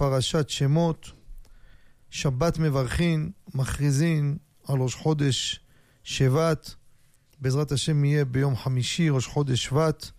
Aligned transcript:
פרשת 0.00 0.48
שמות, 0.48 1.10
שבת 2.10 2.58
מברכין, 2.58 3.30
מכריזין 3.54 4.36
על 4.64 4.78
ראש 4.78 4.94
חודש 4.94 5.60
שבט, 6.04 6.70
בעזרת 7.40 7.72
השם 7.72 8.04
יהיה 8.04 8.24
ביום 8.24 8.56
חמישי, 8.56 9.10
ראש 9.10 9.26
חודש 9.26 9.64
שבט, 9.64 10.10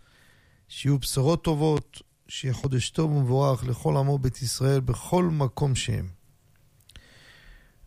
שיהיו 0.68 0.98
בשורות 0.98 1.44
טובות, 1.44 2.02
שיהיה 2.28 2.54
חודש 2.54 2.90
טוב 2.90 3.12
ומבורך 3.12 3.64
לכל 3.64 3.98
עמו 3.98 4.20
בית 4.20 4.42
ישראל 4.42 4.80
בכל 4.80 5.26
מקום 5.26 5.76
שהם. 5.76 6.10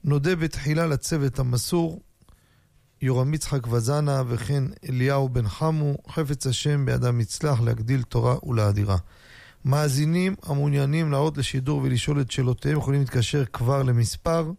נודה 0.04 0.36
בתחילה 0.36 0.86
לצוות 0.86 1.38
המסור, 1.38 2.02
יורם 3.02 3.34
יצחק 3.34 3.66
וזנה 3.66 4.22
וכן 4.28 4.64
אליהו 4.88 5.28
בן 5.28 5.48
חמו, 5.48 5.94
חפץ 6.10 6.46
השם 6.46 6.86
בידם 6.86 7.20
יצלח 7.20 7.60
להגדיל 7.60 8.02
תורה 8.02 8.36
ולאדירה. 8.42 8.96
מאזינים 9.64 10.34
המעוניינים 10.42 11.12
לעלות 11.12 11.38
לשידור 11.38 11.80
ולשאול 11.82 12.20
את 12.20 12.30
שאלותיהם 12.30 12.78
יכולים 12.78 13.00
להתקשר 13.00 13.44
כבר 13.44 13.82
למספר 13.82 14.52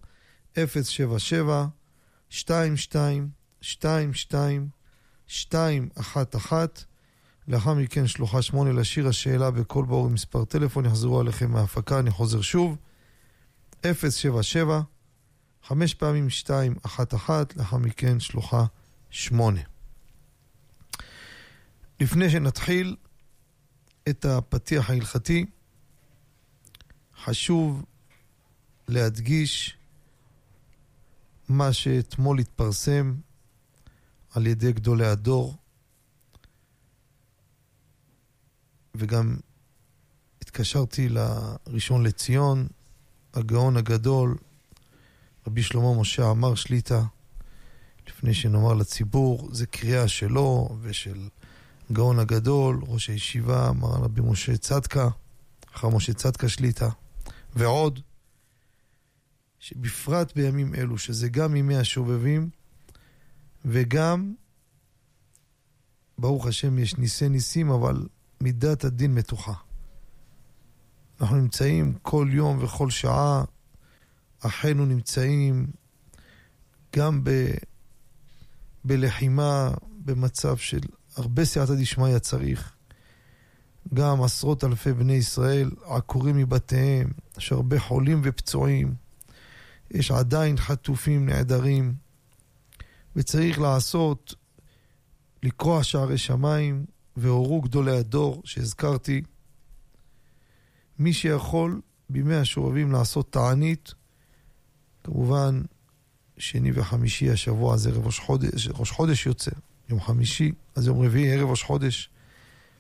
077 0.56 1.66
22 2.32 3.30
22 3.64 4.10
211 5.28 6.66
לאחר 7.48 7.74
מכן 7.74 8.08
שלוחה 8.08 8.42
8 8.42 8.72
לשיר 8.74 9.08
השאלה 9.08 9.52
בקול 9.52 9.86
ברור 9.86 10.10
מספר 10.10 10.46
טלפון 10.46 10.86
יחזרו 10.86 11.20
עליכם 11.20 11.52
מההפקה, 11.52 12.00
אני 12.00 12.12
חוזר 12.12 12.42
שוב. 12.42 12.78
077 13.84 14.82
חמש 15.68 15.94
פעמים 15.94 16.30
שתיים, 16.30 16.76
אחת 16.86 17.14
אחת, 17.14 17.58
לאחר 17.58 17.78
מכן 17.78 18.20
שלוחה 18.20 18.66
שמונה. 19.10 19.62
לפני 22.00 22.30
שנתחיל 22.30 22.96
את 24.10 24.26
הפתיח 24.26 24.90
ההלכתי, 24.90 25.46
חשוב 27.24 27.86
להדגיש 28.88 29.78
מה 31.50 31.74
שאתמול 31.74 32.40
התפרסם 32.40 33.16
על 34.34 34.48
ידי 34.48 34.72
גדולי 34.72 35.06
הדור, 35.06 35.56
וגם 38.96 39.38
התקשרתי 40.42 41.10
לראשון 41.10 42.04
לציון, 42.04 42.68
הגאון 43.34 43.78
הגדול, 43.78 44.38
רבי 45.48 45.64
שלמה 45.64 46.00
משה 46.00 46.32
אמר 46.32 46.56
שליטה, 46.56 47.04
לפני 48.08 48.34
שנאמר 48.34 48.74
לציבור, 48.74 49.50
זה 49.52 49.66
קריאה 49.66 50.08
שלו 50.08 50.78
ושל 50.82 51.30
גאון 51.92 52.20
הגדול, 52.20 52.80
ראש 52.88 53.10
הישיבה, 53.10 53.70
אמר 53.70 53.90
רבי 53.90 54.22
משה 54.22 54.58
צדקה, 54.58 55.10
אחר 55.76 55.90
משה 55.90 56.14
צדקה 56.14 56.50
שליטה, 56.50 56.90
ועוד, 57.56 58.00
שבפרט 59.60 60.36
בימים 60.36 60.76
אלו, 60.76 60.98
שזה 60.98 61.30
גם 61.30 61.56
ימי 61.56 61.78
השובבים, 61.78 62.50
וגם, 63.66 64.34
ברוך 66.18 66.48
השם, 66.48 66.80
יש 66.80 66.98
ניסי 66.98 67.30
ניסים, 67.30 67.72
אבל 67.72 68.08
מידת 68.42 68.84
הדין 68.84 69.16
מתוחה. 69.16 69.54
אנחנו 71.22 71.36
נמצאים 71.36 71.94
כל 72.02 72.28
יום 72.32 72.64
וכל 72.64 72.90
שעה 72.90 73.44
אחינו 74.40 74.86
נמצאים 74.86 75.68
גם 76.96 77.24
ב, 77.24 77.30
בלחימה, 78.86 79.72
במצב 80.06 80.58
של 80.58 80.80
הרבה 81.16 81.46
סייעתא 81.46 81.74
דשמיא 81.76 82.20
צריך. 82.20 82.76
גם 83.94 84.24
עשרות 84.24 84.64
אלפי 84.64 84.94
בני 84.94 85.14
ישראל 85.14 85.72
עקורים 85.86 86.38
מבתיהם, 86.38 87.12
יש 87.38 87.52
הרבה 87.52 87.80
חולים 87.80 88.22
ופצועים, 88.24 88.96
יש 89.92 90.12
עדיין 90.12 90.58
חטופים 90.58 91.26
נעדרים, 91.26 91.94
וצריך 93.16 93.60
לעשות, 93.60 94.36
לקרוע 95.44 95.84
שערי 95.84 96.18
שמיים, 96.18 96.86
והורו 97.18 97.62
גדולי 97.62 97.98
הדור 97.98 98.42
שהזכרתי. 98.46 99.22
מי 101.00 101.14
שיכול 101.14 101.82
בימי 102.10 102.36
השובבים 102.36 102.92
לעשות 102.92 103.32
תענית, 103.32 103.94
כמובן, 105.04 105.62
שני 106.38 106.72
וחמישי 106.74 107.32
השבוע 107.32 107.74
הזה 107.74 107.92
ראש 107.92 108.20
חודש, 108.20 108.68
ראש 108.68 108.92
חודש 108.92 109.26
יוצא, 109.26 109.52
יום 109.90 110.02
חמישי, 110.02 110.52
אז 110.76 110.88
יום 110.88 111.02
רביעי 111.06 111.34
ערב 111.34 111.50
ראש 111.50 111.64
חודש, 111.64 112.10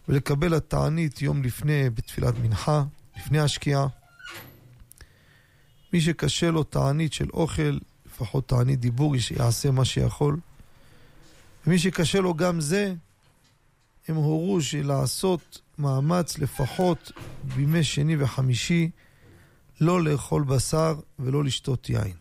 ולקבל 0.07 0.53
התענית 0.53 1.21
יום 1.21 1.43
לפני 1.43 1.89
בתפילת 1.89 2.33
מנחה, 2.43 2.83
לפני 3.17 3.39
השקיעה. 3.39 3.87
מי 5.93 6.01
שקשה 6.01 6.51
לו 6.51 6.63
תענית 6.63 7.13
של 7.13 7.29
אוכל, 7.33 7.77
לפחות 8.05 8.47
תענית 8.47 8.79
דיבור, 8.79 9.15
יעשה 9.39 9.71
מה 9.71 9.85
שיכול. 9.85 10.39
ומי 11.67 11.79
שקשה 11.79 12.19
לו 12.19 12.33
גם 12.33 12.61
זה, 12.61 12.93
הם 14.07 14.15
הורו 14.15 14.59
לעשות 14.83 15.61
מאמץ 15.77 16.37
לפחות 16.37 17.11
בימי 17.43 17.83
שני 17.83 18.15
וחמישי 18.19 18.89
לא 19.81 20.03
לאכול 20.03 20.43
בשר 20.43 20.99
ולא 21.19 21.43
לשתות 21.43 21.89
יין. 21.89 22.13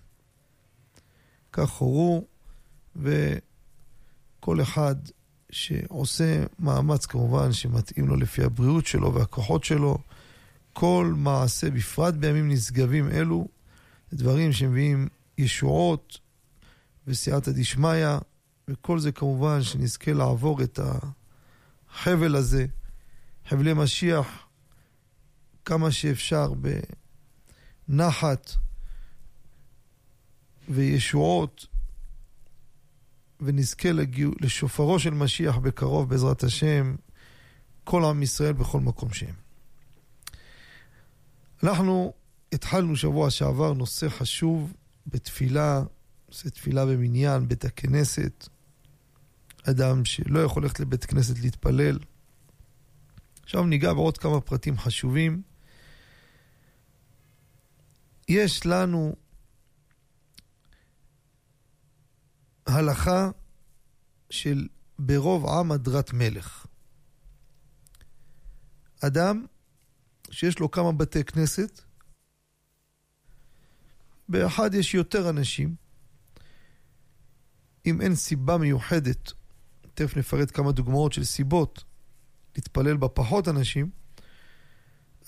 כך 1.53 1.71
הורו, 1.71 2.25
וכל 4.45 4.63
אחד 4.63 4.95
שעושה 5.51 6.45
מאמץ 6.59 7.07
כמובן 7.07 7.53
שמתאים 7.53 8.09
לו 8.09 8.17
לפי 8.17 8.45
הבריאות 8.45 8.87
שלו 8.87 9.15
והכוחות 9.15 9.65
שלו, 9.65 9.99
כל 10.73 11.13
מעשה, 11.17 11.71
בפרט 11.71 12.15
בימים 12.15 12.49
נשגבים 12.49 13.11
אלו, 13.11 13.49
זה 14.11 14.17
דברים 14.17 14.53
שמביאים 14.53 15.09
ישועות 15.39 16.19
וסייעתא 17.07 17.51
דשמיא, 17.51 18.19
וכל 18.69 18.99
זה 18.99 19.13
כמובן 19.13 19.63
שנזכה 19.63 20.13
לעבור 20.13 20.63
את 20.63 20.81
החבל 21.93 22.37
הזה, 22.37 22.67
חבלי 23.49 23.75
משיח, 23.75 24.47
כמה 25.65 25.93
שאפשר 25.93 26.53
בנחת 27.89 28.51
וישועות, 30.69 31.67
ונזכה 33.45 33.93
לגיע, 33.93 34.29
לשופרו 34.41 34.99
של 34.99 35.11
משיח 35.11 35.57
בקרוב 35.57 36.09
בעזרת 36.11 36.43
השם, 36.43 36.95
כל 37.85 38.05
עם 38.05 38.23
ישראל 38.23 38.53
בכל 38.53 38.81
מקום 38.81 39.13
שהם. 39.13 39.35
אנחנו 41.63 42.13
התחלנו 42.53 42.97
שבוע 42.97 43.31
שעבר 43.31 43.73
נושא 43.73 44.09
חשוב 44.09 44.73
בתפילה, 45.07 45.83
נושא 46.29 46.49
תפילה 46.49 46.87
במניין, 46.87 47.49
בית 47.49 47.65
הכנסת. 47.65 48.49
אדם 49.71 50.05
שלא 50.05 50.41
יכול 50.41 50.63
ללכת 50.63 50.81
לבית 50.81 51.05
כנסת 51.05 51.39
להתפלל. 51.39 51.99
עכשיו 53.43 53.65
ניגע 53.65 53.93
בעוד 53.93 54.19
כמה 54.19 54.41
פרטים 54.41 54.79
חשובים. 54.79 55.43
יש 58.29 58.67
לנו 58.67 59.17
הלכה 62.67 63.31
של 64.31 64.69
ברוב 64.99 65.47
עם 65.47 65.73
הדרת 65.73 66.13
מלך. 66.13 66.67
אדם 69.01 69.47
שיש 70.31 70.59
לו 70.59 70.71
כמה 70.71 70.93
בתי 70.93 71.25
כנסת, 71.25 71.81
באחד 74.29 74.75
יש 74.75 74.95
יותר 74.95 75.31
אנשים. 75.31 75.75
אם 77.87 78.01
אין 78.01 78.15
סיבה 78.15 78.59
מיוחדת, 78.59 79.33
תכף 79.95 80.17
נפרט 80.17 80.57
כמה 80.57 80.73
דוגמאות 80.73 81.13
של 81.13 81.25
סיבות 81.25 81.85
להתפלל 82.57 82.97
בה 82.97 83.09
פחות 83.09 83.49
אנשים, 83.49 83.91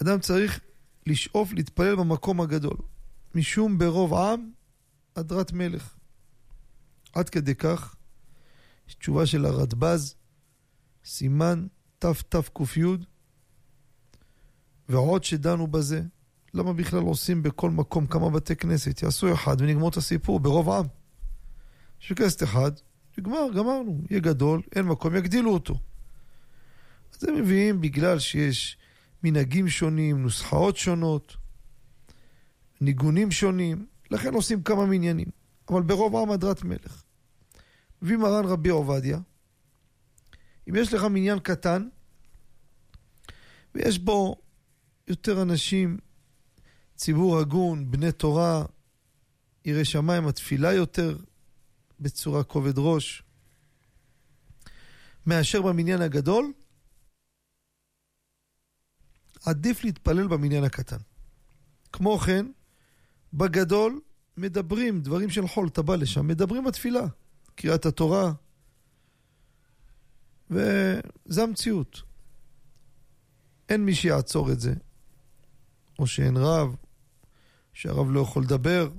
אדם 0.02 0.20
צריך 0.20 0.60
לשאוף 1.06 1.52
להתפלל 1.52 1.96
במקום 1.96 2.40
הגדול. 2.40 2.76
משום 3.34 3.78
ברוב 3.78 4.14
עם, 4.14 4.50
הדרת 5.16 5.52
מלך. 5.52 5.95
עד 7.16 7.28
כדי 7.28 7.54
כך, 7.54 7.96
יש 8.88 8.94
תשובה 8.94 9.26
של 9.26 9.44
הרדב"ז, 9.44 10.14
סימן 11.04 11.66
תתק"י, 11.98 12.80
ועוד 14.88 15.24
שדנו 15.24 15.66
בזה, 15.66 16.02
למה 16.54 16.72
בכלל 16.72 17.02
עושים 17.02 17.42
בכל 17.42 17.70
מקום 17.70 18.06
כמה 18.06 18.30
בתי 18.30 18.56
כנסת? 18.56 19.02
יעשו 19.02 19.34
אחד 19.34 19.56
ונגמור 19.60 19.88
את 19.88 19.96
הסיפור 19.96 20.40
ברוב 20.40 20.70
עם. 20.70 20.84
יש 22.00 22.12
כנסת 22.12 22.42
אחד, 22.42 22.72
נגמר, 23.18 23.48
גמרנו. 23.56 24.00
יהיה 24.10 24.20
גדול, 24.20 24.62
אין 24.76 24.84
מקום, 24.84 25.16
יגדילו 25.16 25.52
אותו. 25.52 25.78
אז 27.14 27.24
הם 27.24 27.34
מביאים 27.34 27.80
בגלל 27.80 28.18
שיש 28.18 28.76
מנהגים 29.22 29.68
שונים, 29.68 30.22
נוסחאות 30.22 30.76
שונות, 30.76 31.36
ניגונים 32.80 33.30
שונים, 33.30 33.86
לכן 34.10 34.34
עושים 34.34 34.62
כמה 34.62 34.86
מניינים. 34.86 35.28
אבל 35.68 35.82
ברוב 35.82 36.16
עם 36.16 36.30
הדרת 36.30 36.64
מלך. 36.64 37.05
מביא 38.06 38.16
מרן 38.16 38.44
רבי 38.44 38.68
עובדיה, 38.68 39.18
אם 40.68 40.76
יש 40.76 40.92
לך 40.92 41.02
מניין 41.02 41.38
קטן, 41.38 41.88
ויש 43.74 43.98
בו 43.98 44.36
יותר 45.08 45.42
אנשים, 45.42 45.98
ציבור 46.96 47.38
הגון, 47.38 47.90
בני 47.90 48.12
תורה, 48.12 48.64
ירא 49.64 49.84
שמיים, 49.84 50.26
התפילה 50.26 50.72
יותר 50.72 51.18
בצורה 52.00 52.44
כובד 52.44 52.72
ראש, 52.76 53.22
מאשר 55.26 55.62
במניין 55.62 56.00
הגדול, 56.00 56.52
עדיף 59.46 59.84
להתפלל 59.84 60.28
במניין 60.28 60.64
הקטן. 60.64 60.98
כמו 61.92 62.18
כן, 62.18 62.46
בגדול 63.32 64.00
מדברים 64.36 65.00
דברים 65.00 65.30
של 65.30 65.48
חול, 65.48 65.68
אתה 65.68 65.82
בא 65.82 65.96
לשם, 65.96 66.26
מדברים 66.26 66.64
בתפילה, 66.64 67.06
קריאת 67.56 67.86
התורה, 67.86 68.32
וזה 70.50 71.42
המציאות. 71.42 72.02
אין 73.68 73.84
מי 73.84 73.94
שיעצור 73.94 74.52
את 74.52 74.60
זה, 74.60 74.74
או 75.98 76.06
שאין 76.06 76.36
רב, 76.36 76.76
שהרב 77.72 78.10
לא 78.10 78.20
יכול 78.20 78.42
לדבר. 78.42 78.90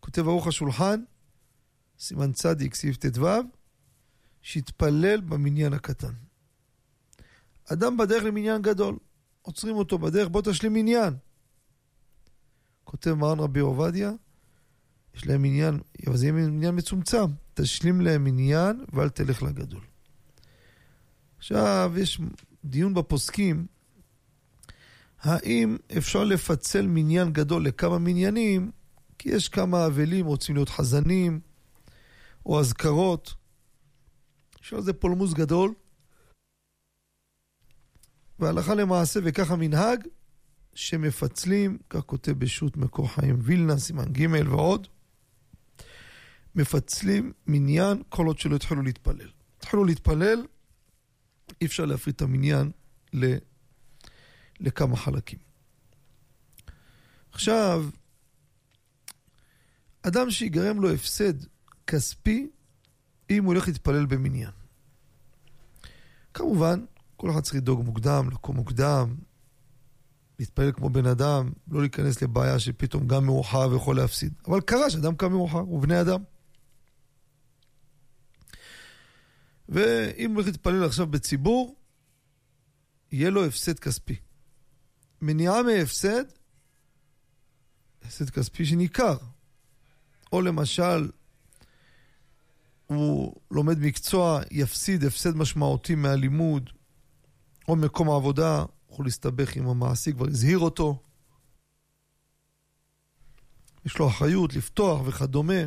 כותב 0.00 0.28
ערוך 0.28 0.46
השולחן, 0.46 1.00
סימן 1.98 2.32
צדיק, 2.32 2.74
סעיף 2.74 2.96
ט"ו, 2.96 3.26
שיתפלל 4.42 5.20
במניין 5.20 5.72
הקטן. 5.72 6.12
אדם 7.72 7.96
בדרך 7.96 8.24
למניין 8.24 8.62
גדול, 8.62 8.98
עוצרים 9.42 9.76
אותו 9.76 9.98
בדרך, 9.98 10.28
בוא 10.28 10.42
תשלים 10.42 10.72
מניין. 10.72 11.16
כותב 12.84 13.14
מרן 13.14 13.38
רבי 13.38 13.60
עובדיה, 13.60 14.12
יש 15.16 15.26
להם 15.26 15.42
מניין, 15.42 15.80
אבל 16.06 16.16
זה 16.16 16.26
יהיה 16.26 16.32
מניין 16.32 16.74
מצומצם, 16.76 17.24
תשלים 17.54 18.00
להם 18.00 18.24
מניין 18.24 18.84
ואל 18.92 19.08
תלך 19.08 19.42
לגדול. 19.42 19.84
עכשיו, 21.38 21.92
יש 21.96 22.20
דיון 22.64 22.94
בפוסקים, 22.94 23.66
האם 25.20 25.76
אפשר 25.98 26.24
לפצל 26.24 26.86
מניין 26.86 27.32
גדול 27.32 27.66
לכמה 27.66 27.98
מניינים, 27.98 28.70
כי 29.18 29.28
יש 29.28 29.48
כמה 29.48 29.86
אבלים 29.86 30.26
רוצים 30.26 30.54
להיות 30.54 30.68
חזנים, 30.68 31.40
או 32.46 32.60
אזכרות. 32.60 33.34
יש 34.62 34.72
על 34.72 34.82
זה 34.82 34.92
פולמוס 34.92 35.32
גדול. 35.32 35.74
והלכה 38.38 38.74
למעשה, 38.74 39.20
וכך 39.24 39.50
המנהג, 39.50 40.04
שמפצלים, 40.74 41.78
כך 41.90 42.00
כותב 42.00 42.32
בשו"ת 42.32 42.76
מקור 42.76 43.08
חיים 43.14 43.38
וילנה, 43.42 43.78
סימן 43.78 44.12
ג' 44.12 44.48
ועוד, 44.48 44.88
מפצלים 46.56 47.32
מניין 47.46 48.02
כל 48.08 48.26
עוד 48.26 48.38
שלא 48.38 48.56
התחילו 48.56 48.82
להתפלל. 48.82 49.28
התחילו 49.58 49.84
להתפלל, 49.84 50.46
אי 51.60 51.66
אפשר 51.66 51.84
להפריד 51.84 52.14
את 52.14 52.22
המניין 52.22 52.70
ל... 53.12 53.34
לכמה 54.60 54.96
חלקים. 54.96 55.38
עכשיו, 57.32 57.84
אדם 60.02 60.30
שיגרם 60.30 60.80
לו 60.80 60.92
הפסד 60.92 61.34
כספי 61.86 62.48
אם 63.30 63.44
הוא 63.44 63.52
הולך 63.52 63.68
להתפלל 63.68 64.06
במניין. 64.06 64.50
כמובן, 66.34 66.84
כל 67.16 67.30
אחד 67.30 67.40
צריך 67.40 67.54
לדאוג 67.54 67.84
מוקדם, 67.84 68.28
לקום 68.32 68.56
מוקדם, 68.56 69.14
להתפלל 70.38 70.72
כמו 70.72 70.90
בן 70.90 71.06
אדם, 71.06 71.52
לא 71.70 71.80
להיכנס 71.80 72.22
לבעיה 72.22 72.58
שפתאום 72.58 73.06
גם 73.06 73.26
מאוחר 73.26 73.68
ויכול 73.70 73.96
להפסיד. 73.96 74.32
אבל 74.48 74.60
קרה 74.60 74.90
שאדם 74.90 75.16
קם 75.16 75.32
מאוחר, 75.32 75.58
הוא 75.58 75.82
בני 75.82 76.00
אדם. 76.00 76.20
ואם 79.68 80.30
הוא 80.30 80.34
הולך 80.34 80.46
להתפלל 80.46 80.84
עכשיו 80.84 81.06
בציבור, 81.06 81.76
יהיה 83.12 83.30
לו 83.30 83.44
הפסד 83.44 83.78
כספי. 83.78 84.16
מניעה 85.22 85.62
מהפסד, 85.62 86.24
הפסד 88.02 88.30
כספי 88.30 88.66
שניכר. 88.66 89.16
או 90.32 90.42
למשל, 90.42 91.10
הוא 92.86 93.34
לומד 93.50 93.78
מקצוע, 93.78 94.40
יפסיד 94.50 95.04
הפסד 95.04 95.36
משמעותי 95.36 95.94
מהלימוד, 95.94 96.70
או 97.68 97.76
מקום 97.76 98.10
העבודה, 98.10 98.64
יכול 98.90 99.06
להסתבך 99.06 99.56
עם 99.56 99.68
המעסיק, 99.68 100.16
כבר 100.16 100.26
הזהיר 100.26 100.58
אותו. 100.58 101.02
יש 103.84 103.98
לו 103.98 104.08
אחריות 104.08 104.54
לפתוח 104.54 105.00
וכדומה. 105.06 105.62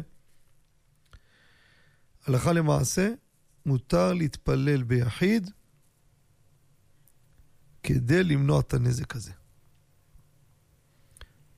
הלכה 2.26 2.54
למעשה, 2.54 3.10
מותר 3.70 4.14
להתפלל 4.14 4.84
ביחיד 4.84 5.50
כדי 7.84 8.24
למנוע 8.24 8.60
את 8.60 8.74
הנזק 8.74 9.16
הזה. 9.16 9.32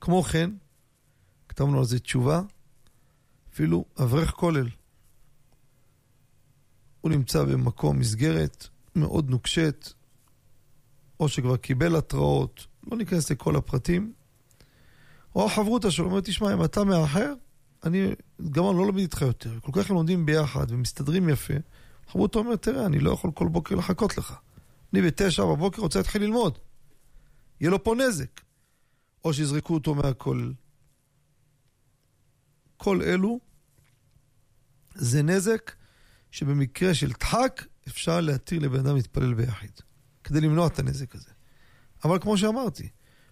כמו 0.00 0.22
כן, 0.22 0.50
כתבנו 1.48 1.78
על 1.78 1.84
זה 1.84 1.98
תשובה, 1.98 2.42
אפילו 3.52 3.84
אברך 4.02 4.30
כולל. 4.30 4.68
הוא 7.00 7.10
נמצא 7.10 7.44
במקום, 7.44 7.98
מסגרת 7.98 8.68
מאוד 8.94 9.30
נוקשת, 9.30 9.92
או 11.20 11.28
שכבר 11.28 11.56
קיבל 11.56 11.96
התראות, 11.96 12.66
לא 12.90 12.96
ניכנס 12.96 13.30
לכל 13.30 13.56
הפרטים, 13.56 14.12
או 15.34 15.46
החברותא 15.46 15.90
שלו 15.90 16.04
אומר, 16.04 16.20
תשמע, 16.20 16.54
אם 16.54 16.64
אתה 16.64 16.84
מאחר, 16.84 17.32
אני 17.84 18.14
גם 18.50 18.64
לא 18.64 18.86
לומד 18.86 18.98
איתך 18.98 19.22
יותר. 19.22 19.60
כל 19.60 19.72
כך 19.74 19.90
הם 19.90 19.96
לומדים 19.96 20.26
ביחד 20.26 20.66
ומסתדרים 20.68 21.28
יפה. 21.28 21.54
חברותא 22.08 22.38
אומר, 22.38 22.56
תראה, 22.56 22.86
אני 22.86 22.98
לא 22.98 23.10
יכול 23.10 23.30
כל 23.34 23.48
בוקר 23.48 23.74
לחכות 23.74 24.18
לך. 24.18 24.34
אני 24.92 25.02
בתשע 25.02 25.44
בבוקר 25.44 25.82
רוצה 25.82 25.98
להתחיל 25.98 26.22
ללמוד. 26.22 26.58
יהיה 27.60 27.70
לו 27.70 27.84
פה 27.84 27.94
נזק. 27.94 28.40
או 29.24 29.34
שיזרקו 29.34 29.74
אותו 29.74 29.94
מהכולל. 29.94 30.52
כל 32.76 33.02
אלו 33.02 33.40
זה 34.94 35.22
נזק 35.22 35.72
שבמקרה 36.30 36.94
של 36.94 37.12
דחק 37.20 37.64
אפשר 37.88 38.20
להתיר 38.20 38.60
לבן 38.60 38.78
אדם 38.78 38.96
להתפלל 38.96 39.34
ביחיד, 39.34 39.80
כדי 40.24 40.40
למנוע 40.40 40.66
את 40.66 40.78
הנזק 40.78 41.14
הזה. 41.14 41.30
אבל 42.04 42.18
כמו 42.18 42.38
שאמרתי, 42.38 42.88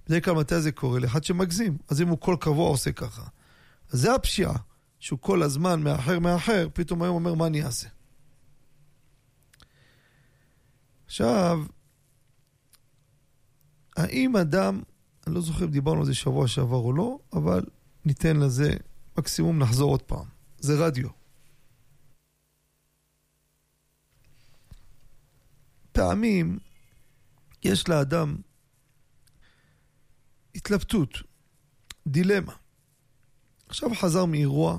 בדרך 0.06 0.24
כלל 0.24 0.34
מתי 0.34 0.60
זה 0.60 0.72
קורה? 0.72 0.98
לאחד 1.00 1.24
שמגזים. 1.24 1.78
אז 1.88 2.00
אם 2.02 2.08
הוא 2.08 2.18
כל 2.20 2.36
קבוע 2.40 2.68
עושה 2.68 2.92
ככה. 2.92 3.22
אז 3.92 4.00
זה 4.00 4.14
הפשיעה, 4.14 4.56
שהוא 4.98 5.18
כל 5.18 5.42
הזמן 5.42 5.82
מאחר 5.82 6.18
מאחר, 6.18 6.68
פתאום 6.72 7.02
היום 7.02 7.14
אומר 7.14 7.34
מה 7.34 7.46
אני 7.46 7.64
אעשה. 7.64 7.88
עכשיו, 11.10 11.58
האם 13.96 14.36
אדם, 14.36 14.82
אני 15.26 15.34
לא 15.34 15.40
זוכר 15.40 15.64
אם 15.64 15.70
דיברנו 15.70 16.00
על 16.00 16.06
זה 16.06 16.14
שבוע 16.14 16.48
שעבר 16.48 16.76
או 16.76 16.92
לא, 16.92 17.18
אבל 17.32 17.64
ניתן 18.04 18.36
לזה, 18.36 18.76
מקסימום 19.18 19.58
נחזור 19.58 19.90
עוד 19.90 20.02
פעם. 20.02 20.26
זה 20.58 20.86
רדיו. 20.86 21.08
פעמים 25.92 26.58
יש 27.62 27.88
לאדם 27.88 28.36
התלבטות, 30.54 31.18
דילמה. 32.06 32.52
עכשיו 33.66 33.94
חזר 33.94 34.24
מאירוע, 34.24 34.78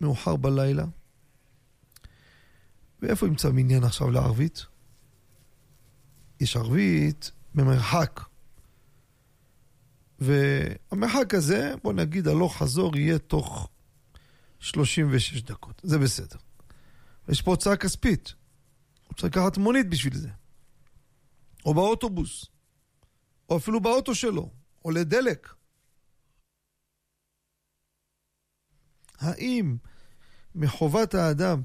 מאוחר 0.00 0.36
בלילה, 0.36 0.84
ואיפה 3.02 3.26
ימצא 3.26 3.50
מניין 3.50 3.84
עכשיו 3.84 4.10
לערבית? 4.10 4.71
יש 6.42 6.56
ערבית 6.56 7.30
במרחק. 7.54 8.20
והמרחק 10.18 11.34
הזה, 11.34 11.74
בוא 11.82 11.92
נגיד 11.92 12.28
הלוך 12.28 12.56
חזור 12.56 12.96
יהיה 12.96 13.18
תוך 13.18 13.68
36 14.60 15.42
דקות, 15.42 15.80
זה 15.84 15.98
בסדר. 15.98 16.38
יש 17.28 17.42
פה 17.42 17.50
הוצאה 17.50 17.76
כספית, 17.76 18.34
הוא 19.08 19.14
צריך 19.14 19.36
לקחת 19.36 19.56
מונית 19.58 19.90
בשביל 19.90 20.14
זה. 20.16 20.28
או 21.64 21.74
באוטובוס, 21.74 22.46
או 23.48 23.56
אפילו 23.56 23.80
באוטו 23.80 24.14
שלו, 24.14 24.50
או 24.84 24.90
לדלק. 24.90 25.54
האם 29.18 29.76
מחובת 30.54 31.14
האדם 31.14 31.62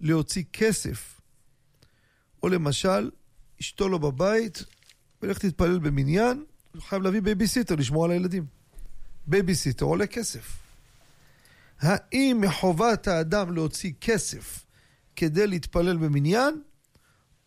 להוציא 0.00 0.44
כסף, 0.52 1.20
או 2.42 2.48
למשל, 2.48 3.10
אשתו 3.62 3.88
לא 3.88 3.98
בבית, 3.98 4.64
וללכת 5.22 5.38
להתפלל 5.38 5.78
במניין, 5.78 6.44
הוא 6.74 6.82
חייב 6.82 7.02
להביא 7.02 7.22
בייביסיטר 7.22 7.74
לשמור 7.74 8.04
על 8.04 8.10
הילדים. 8.10 8.46
בייביסיטר 9.26 9.84
עולה 9.84 10.06
כסף. 10.06 10.58
האם 11.80 12.38
מחובת 12.40 13.08
האדם 13.08 13.54
להוציא 13.54 13.92
כסף 14.00 14.64
כדי 15.16 15.46
להתפלל 15.46 15.96
במניין, 15.96 16.62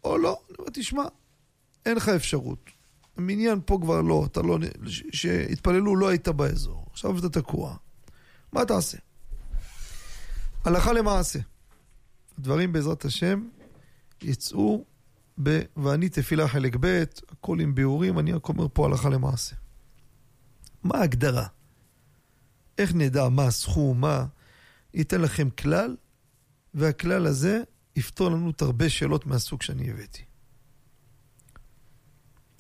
או 0.04 0.18
לא? 0.18 0.42
אני 0.50 0.56
אומר, 0.60 0.70
תשמע, 0.74 1.04
אין 1.86 1.98
לך 1.98 2.10
אפשרות. 2.10 2.70
המניין 3.18 3.60
פה 3.66 3.78
כבר 3.82 4.02
לא, 4.02 4.26
אתה 4.26 4.42
לא, 4.42 4.58
שהתפללו 5.12 5.96
לא 5.96 6.08
היית 6.08 6.28
באזור, 6.28 6.86
עכשיו 6.92 7.20
אתה 7.20 7.30
תקוע. 7.30 7.76
מה 8.52 8.66
תעשה? 8.66 8.98
הלכה 10.66 10.94
למעשה. 10.94 11.40
הדברים 12.38 12.74
בעזרת 12.74 13.06
השם 13.06 13.48
יצאו 14.22 14.86
ב... 15.44 15.60
ואני 15.78 16.10
תפילה 16.10 16.48
חלק 16.48 16.76
ב', 16.80 17.04
הכל 17.30 17.60
עם 17.60 17.76
ביאורים, 17.76 18.20
אני 18.20 18.34
רק 18.34 18.50
אומר 18.50 18.68
פה 18.74 18.86
הלכה 18.86 19.10
למעשה. 19.10 19.56
מה 20.84 20.98
ההגדרה? 20.98 21.48
איך 22.78 22.96
נדע 22.96 23.30
מה 23.30 23.44
הסכום, 23.44 24.02
מה... 24.02 24.26
ייתן 24.94 25.22
לכם 25.22 25.50
כלל, 25.50 25.96
והכלל 26.74 27.26
הזה 27.26 27.64
יפתור 27.96 28.30
לנו 28.30 28.50
את 28.50 28.62
הרבה 28.62 28.90
שאלות 28.90 29.26
מהסוג 29.26 29.62
שאני 29.62 29.90
הבאתי. 29.90 30.24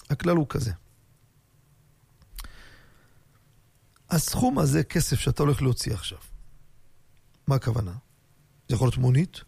הכלל 0.10 0.36
הוא 0.36 0.46
כזה. 0.50 0.72
הסכום 4.10 4.60
הזה, 4.60 4.84
כסף 4.84 5.20
שאתה 5.20 5.44
הולך 5.44 5.62
להוציא 5.62 5.94
עכשיו, 5.94 6.17
מה 7.48 7.55
הכוונה? 7.55 7.94
זה 8.70 8.75
יכול 8.75 8.88
להיות 8.88 8.98
מונית, 8.98 9.41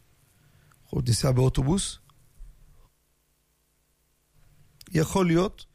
יכול 0.86 0.98
להיות 0.98 1.10
נסיעה 1.10 1.34
באוטובוס, 1.34 2.00
יכול 4.98 5.28
להיות 5.28 5.66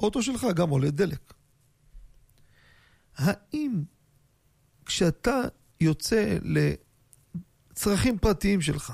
אוטו 0.00 0.22
שלך 0.22 0.46
גם 0.54 0.70
עולה 0.70 0.90
דלק. 0.90 1.34
האם 3.16 3.82
כשאתה 4.84 5.40
יוצא 5.80 6.38
לצרכים 7.72 8.18
פרטיים 8.18 8.60
שלך, 8.60 8.92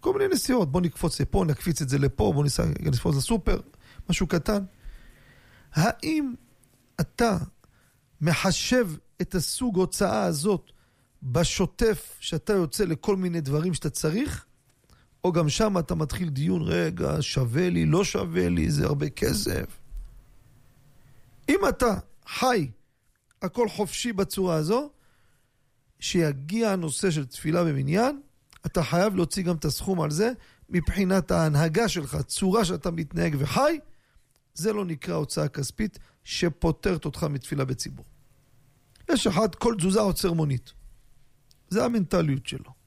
כל 0.00 0.12
מיני 0.18 0.34
נסיעות, 0.34 0.72
בוא 0.72 0.80
נקפוץ 0.80 1.20
לפה, 1.20 1.44
נקפיץ 1.44 1.82
את 1.82 1.88
זה 1.88 1.98
לפה, 1.98 2.32
בוא 2.34 2.44
ניסע, 2.44 2.64
נקפוץ 2.80 3.16
לסופר, 3.16 3.60
משהו 4.10 4.26
קטן. 4.26 4.64
האם 5.72 6.34
אתה 7.00 7.36
מחשב 8.20 8.88
את 9.22 9.34
הסוג 9.34 9.76
הוצאה 9.76 10.22
הזאת 10.22 10.70
בשוטף 11.22 12.16
שאתה 12.20 12.52
יוצא 12.52 12.84
לכל 12.84 13.16
מיני 13.16 13.40
דברים 13.40 13.74
שאתה 13.74 13.90
צריך? 13.90 14.46
או 15.24 15.32
גם 15.32 15.48
שם 15.48 15.78
אתה 15.78 15.94
מתחיל 15.94 16.28
דיון, 16.28 16.62
רגע, 16.62 17.16
שווה 17.20 17.70
לי, 17.70 17.86
לא 17.86 18.04
שווה 18.04 18.48
לי, 18.48 18.70
זה 18.70 18.86
הרבה 18.86 19.10
כסף. 19.10 19.80
אם 21.48 21.60
אתה 21.68 21.94
חי 22.26 22.70
הכל 23.42 23.68
חופשי 23.68 24.12
בצורה 24.12 24.54
הזו, 24.54 24.90
שיגיע 26.00 26.70
הנושא 26.70 27.10
של 27.10 27.26
תפילה 27.26 27.64
במניין, 27.64 28.20
אתה 28.66 28.82
חייב 28.82 29.16
להוציא 29.16 29.42
גם 29.42 29.56
את 29.56 29.64
הסכום 29.64 30.00
על 30.00 30.10
זה, 30.10 30.32
מבחינת 30.68 31.30
ההנהגה 31.30 31.88
שלך, 31.88 32.16
צורה 32.26 32.64
שאתה 32.64 32.90
מתנהג 32.90 33.36
וחי, 33.38 33.78
זה 34.54 34.72
לא 34.72 34.84
נקרא 34.84 35.14
הוצאה 35.14 35.48
כספית 35.48 35.98
שפוטרת 36.24 37.04
אותך 37.04 37.24
מתפילה 37.24 37.64
בציבור. 37.64 38.04
יש 39.10 39.26
אחד, 39.26 39.54
כל 39.54 39.74
תזוזה 39.78 40.00
עוצר 40.00 40.32
מונית. 40.32 40.72
זה 41.68 41.84
המנטליות 41.84 42.46
שלו. 42.46 42.81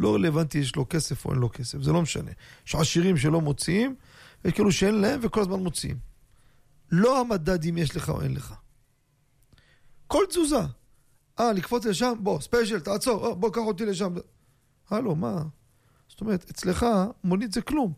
לא 0.00 0.14
רלוונטי 0.14 0.58
יש 0.58 0.76
לו 0.76 0.86
כסף 0.88 1.24
או 1.24 1.30
אין 1.30 1.38
לו 1.38 1.50
כסף, 1.52 1.82
זה 1.82 1.92
לא 1.92 2.02
משנה. 2.02 2.30
יש 2.66 2.74
עשירים 2.74 3.16
שלא 3.16 3.40
מוציאים, 3.40 3.94
ויש 4.44 4.54
כאלו 4.54 4.72
שאין 4.72 4.94
להם 4.94 5.20
וכל 5.22 5.40
הזמן 5.40 5.60
מוציאים. 5.60 5.98
לא 6.90 7.20
המדד 7.20 7.64
אם 7.64 7.78
יש 7.78 7.96
לך 7.96 8.08
או 8.08 8.22
אין 8.22 8.34
לך. 8.34 8.54
כל 10.06 10.24
תזוזה. 10.28 10.60
אה, 11.40 11.52
לקפוץ 11.52 11.86
לשם? 11.86 12.12
בוא, 12.20 12.40
ספיישל, 12.40 12.80
תעצור, 12.80 13.26
אה, 13.26 13.34
בוא, 13.34 13.52
קח 13.52 13.60
אותי 13.60 13.86
לשם. 13.86 14.14
הלו, 14.90 15.16
מה? 15.16 15.42
זאת 16.08 16.20
אומרת, 16.20 16.50
אצלך 16.50 16.86
מונית 17.24 17.52
זה 17.52 17.62
כלום. 17.62 17.92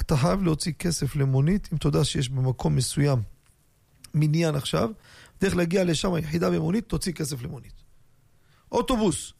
אתה 0.00 0.16
חייב 0.16 0.42
להוציא 0.42 0.72
כסף 0.72 1.16
למונית, 1.16 1.68
אם 1.72 1.76
אתה 1.76 1.88
יודע 1.88 2.04
שיש 2.04 2.28
במקום 2.28 2.76
מסוים 2.76 3.22
מניין 4.14 4.54
עכשיו, 4.54 4.90
דרך 5.40 5.56
להגיע 5.56 5.84
לשם 5.84 6.16
יחידה 6.16 6.50
במונית, 6.50 6.88
תוציא 6.88 7.12
כסף 7.12 7.42
למונית. 7.42 7.82
אוטובוס, 8.72 9.32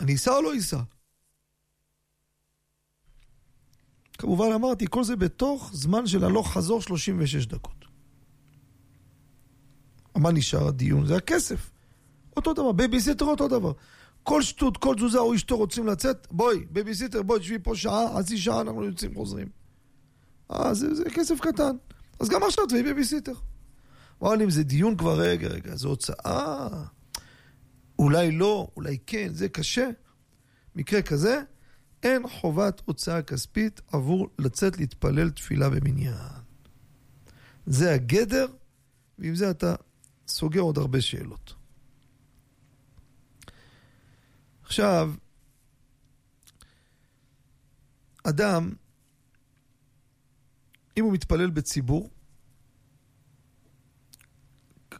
אני 0.00 0.14
אסע 0.14 0.36
או 0.36 0.42
לא 0.42 0.58
אסע? 0.58 0.80
כמובן 4.18 4.52
אמרתי, 4.54 4.86
כל 4.90 5.04
זה 5.04 5.16
בתוך 5.16 5.70
זמן 5.72 6.06
של 6.06 6.24
הלוך 6.24 6.52
חזור 6.52 6.82
36 6.82 7.46
דקות. 7.46 7.84
מה 10.16 10.32
נשאר 10.32 10.68
הדיון? 10.68 11.06
זה 11.06 11.16
הכסף. 11.16 11.70
אותו 12.36 12.52
דבר, 12.52 12.72
בייביסיטר 12.72 13.24
אותו 13.24 13.48
דבר. 13.48 13.72
כל 14.22 14.42
שטות, 14.42 14.76
כל 14.76 14.94
תזוזה 14.94 15.18
או 15.18 15.34
אשתו 15.34 15.56
רוצים 15.56 15.86
לצאת, 15.86 16.26
בואי, 16.30 16.64
בייביסיטר, 16.70 17.22
בואי, 17.22 17.40
תשבי 17.40 17.58
פה 17.58 17.76
שעה, 17.76 18.18
חצי 18.18 18.38
שעה, 18.38 18.60
אנחנו 18.60 18.84
יוצאים, 18.84 19.14
חוזרים. 19.14 19.48
אה, 20.52 20.74
זה, 20.74 20.94
זה 20.94 21.04
כסף 21.04 21.40
קטן. 21.40 21.76
אז 22.20 22.28
גם 22.28 22.42
עכשיו 22.42 22.66
תביאי 22.66 22.82
בייביסיטר. 22.82 23.32
אבל 24.22 24.42
אם 24.42 24.50
זה 24.50 24.62
דיון 24.62 24.96
כבר, 24.96 25.20
רגע, 25.20 25.48
רגע, 25.48 25.76
זו 25.76 25.88
הוצאה. 25.88 26.68
אולי 27.98 28.32
לא, 28.32 28.68
אולי 28.76 28.98
כן, 29.06 29.28
זה 29.32 29.48
קשה. 29.48 29.88
מקרה 30.74 31.02
כזה, 31.02 31.42
אין 32.02 32.28
חובת 32.28 32.82
הוצאה 32.84 33.22
כספית 33.22 33.80
עבור 33.92 34.28
לצאת 34.38 34.78
להתפלל 34.78 35.30
תפילה 35.30 35.70
במניין. 35.70 36.14
זה 37.66 37.94
הגדר, 37.94 38.46
ועם 39.18 39.34
זה 39.34 39.50
אתה 39.50 39.74
סוגר 40.28 40.60
עוד 40.60 40.78
הרבה 40.78 41.00
שאלות. 41.00 41.54
עכשיו, 44.62 45.14
אדם, 48.24 48.72
אם 50.96 51.04
הוא 51.04 51.12
מתפלל 51.12 51.50
בציבור, 51.50 52.10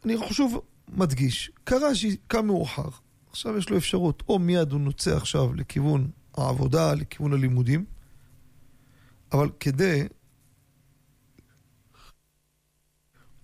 אני 0.05 0.15
שוב 0.31 0.65
מדגיש, 0.87 1.51
קרה 1.63 1.95
שקם 1.95 2.45
מאוחר, 2.45 2.89
עכשיו 3.29 3.57
יש 3.57 3.69
לו 3.69 3.77
אפשרות, 3.77 4.23
או 4.29 4.39
מיד 4.39 4.71
הוא 4.71 4.81
נוצא 4.81 5.15
עכשיו 5.17 5.53
לכיוון 5.53 6.11
העבודה, 6.37 6.93
לכיוון 6.93 7.33
הלימודים, 7.33 7.85
אבל 9.31 9.49
כדי, 9.59 10.07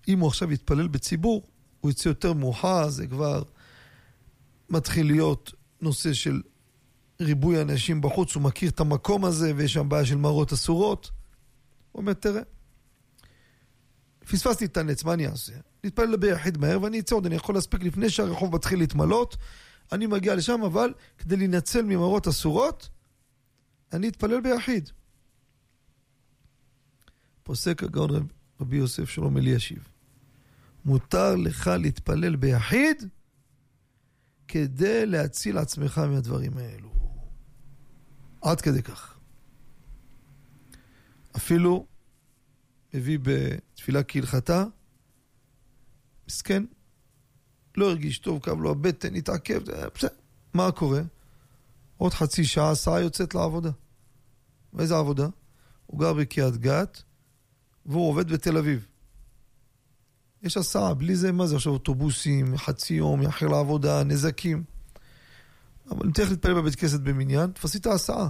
אם 0.07 0.19
הוא 0.19 0.27
עכשיו 0.27 0.51
יתפלל 0.51 0.87
בציבור, 0.87 1.43
הוא 1.81 1.91
יצא 1.91 2.09
יותר 2.09 2.33
מאוחר, 2.33 2.89
זה 2.89 3.07
כבר 3.07 3.43
מתחיל 4.69 5.07
להיות 5.07 5.53
נושא 5.81 6.13
של 6.13 6.41
ריבוי 7.21 7.61
אנשים 7.61 8.01
בחוץ, 8.01 8.35
הוא 8.35 8.43
מכיר 8.43 8.69
את 8.69 8.79
המקום 8.79 9.25
הזה 9.25 9.53
ויש 9.55 9.73
שם 9.73 9.89
בעיה 9.89 10.05
של 10.05 10.15
מראות 10.15 10.53
אסורות. 10.53 11.11
הוא 11.91 12.01
אומר, 12.01 12.13
תראה, 12.13 12.41
פספסתי 14.31 14.65
את 14.65 14.77
הנץ, 14.77 15.03
מה 15.03 15.13
אני 15.13 15.27
אעשה? 15.27 15.53
נתפלל 15.83 16.15
ביחיד 16.15 16.57
מהר 16.57 16.81
ואני 16.81 16.99
אצא 16.99 17.15
עוד, 17.15 17.25
אני 17.25 17.35
יכול 17.35 17.55
להספיק 17.55 17.83
לפני 17.83 18.09
שהרחוב 18.09 18.55
מתחיל 18.55 18.79
להתמלות, 18.79 19.37
אני 19.91 20.07
מגיע 20.07 20.35
לשם, 20.35 20.63
אבל 20.63 20.93
כדי 21.17 21.35
להינצל 21.35 21.81
ממראות 21.81 22.27
אסורות, 22.27 22.89
אני 23.93 24.07
אתפלל 24.07 24.41
ביחיד. 24.41 24.89
פוסק 27.43 27.83
הגאון 27.83 28.09
רב, 28.09 28.31
רבי 28.61 28.77
יוסף 28.77 29.09
שלום 29.09 29.37
אלישיב. 29.37 29.87
מותר 30.85 31.35
לך 31.35 31.67
להתפלל 31.79 32.35
ביחיד 32.35 33.03
כדי 34.47 35.05
להציל 35.05 35.57
עצמך 35.57 35.97
מהדברים 35.97 36.57
האלו. 36.57 36.89
עד 38.41 38.61
כדי 38.61 38.81
כך. 38.81 39.17
אפילו 41.35 41.85
מביא 42.93 43.19
בתפילה 43.21 44.03
כהלכתה, 44.03 44.65
מסכן, 46.27 46.63
לא 47.77 47.89
הרגיש 47.89 48.19
טוב, 48.19 48.39
כאב 48.43 48.61
לו 48.61 48.71
הבטן, 48.71 49.15
התעכב, 49.15 49.61
בסדר. 49.95 50.09
מה 50.53 50.71
קורה? 50.71 51.01
עוד 51.97 52.13
חצי 52.13 52.43
שעה 52.43 52.71
הסעה 52.71 53.01
יוצאת 53.01 53.35
לעבודה. 53.35 53.71
ואיזה 54.73 54.97
עבודה? 54.97 55.27
הוא 55.85 55.99
גר 55.99 56.13
בקריית 56.13 56.57
גת, 56.57 57.03
והוא 57.85 58.09
עובד 58.09 58.31
בתל 58.31 58.57
אביב. 58.57 58.85
יש 60.43 60.57
הסעה, 60.57 60.93
בלי 60.93 61.15
זה 61.15 61.31
מה 61.31 61.47
זה 61.47 61.55
עכשיו 61.55 61.73
אוטובוסים, 61.73 62.57
חצי 62.57 62.93
יום, 62.93 63.21
יאחר 63.21 63.47
לעבודה, 63.47 64.03
נזקים. 64.03 64.63
אבל 65.89 66.05
אם 66.05 66.11
תלך 66.11 66.29
להתפלל 66.29 66.53
בבית 66.53 66.75
כנסת 66.75 66.99
במניין, 66.99 67.51
תפסי 67.51 67.77
את 67.77 67.85
ההסעה. 67.85 68.29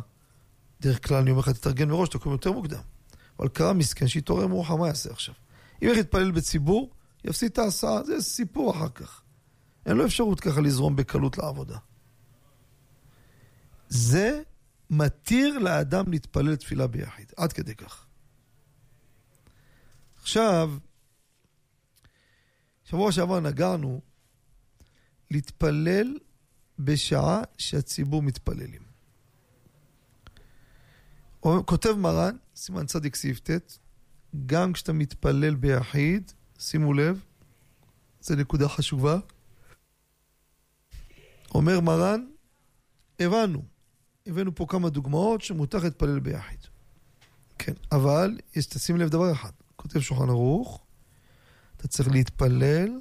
דרך 0.81 1.07
כלל 1.07 1.17
אני 1.17 1.31
אומר 1.31 1.39
לך, 1.39 1.49
תתארגן 1.49 1.89
מראש, 1.89 2.09
תקום 2.09 2.31
יותר 2.31 2.51
מוקדם. 2.51 2.81
אבל 3.43 3.51
קרה 3.51 3.73
מסכן 3.73 4.07
שהתעורר 4.07 4.47
מאוחר, 4.47 4.75
מה 4.75 4.87
יעשה 4.87 5.11
עכשיו? 5.11 5.35
אם 5.81 5.87
ילך 5.87 5.97
להתפלל 5.97 6.31
בציבור, 6.31 6.93
יפסיד 7.23 7.51
את 7.51 7.57
ההסעה, 7.57 8.03
זה 8.03 8.21
סיפור 8.21 8.71
אחר 8.71 8.89
כך. 8.89 9.21
אין 9.85 9.97
לו 9.97 10.05
אפשרות 10.05 10.39
ככה 10.39 10.61
לזרום 10.61 10.95
בקלות 10.95 11.37
לעבודה. 11.37 11.77
זה 13.89 14.41
מתיר 14.89 15.59
לאדם 15.59 16.11
להתפלל 16.11 16.55
תפילה 16.55 16.87
ביחיד, 16.87 17.31
עד 17.37 17.53
כדי 17.53 17.75
כך. 17.75 18.05
עכשיו, 20.21 20.71
שבוע 22.83 23.11
שעבר 23.11 23.39
נגענו 23.39 24.01
להתפלל 25.31 26.17
בשעה 26.79 27.41
שהציבור 27.57 28.21
מתפללים. 28.21 28.81
כותב 31.39 31.91
מרן, 31.91 32.35
סימן 32.55 32.85
צדיק 32.85 33.15
סעיף 33.15 33.39
ט', 33.39 33.77
גם 34.45 34.73
כשאתה 34.73 34.93
מתפלל 34.93 35.55
ביחיד, 35.55 36.31
שימו 36.59 36.93
לב, 36.93 37.25
זו 38.21 38.35
נקודה 38.35 38.67
חשובה. 38.67 39.17
אומר 41.55 41.79
מרן, 41.79 42.25
הבנו, 43.19 43.63
הבאנו 44.27 44.55
פה 44.55 44.65
כמה 44.69 44.89
דוגמאות 44.89 45.41
שמותר 45.41 45.77
להתפלל 45.77 46.19
ביחיד. 46.19 46.59
כן, 47.57 47.73
אבל 47.91 48.37
יש, 48.55 48.65
תשים 48.65 48.97
לב 48.97 49.09
דבר 49.09 49.31
אחד, 49.31 49.51
כותב 49.75 49.99
שולחן 49.99 50.29
ערוך, 50.29 50.85
אתה 51.77 51.87
צריך 51.87 52.09
להתפלל 52.11 52.99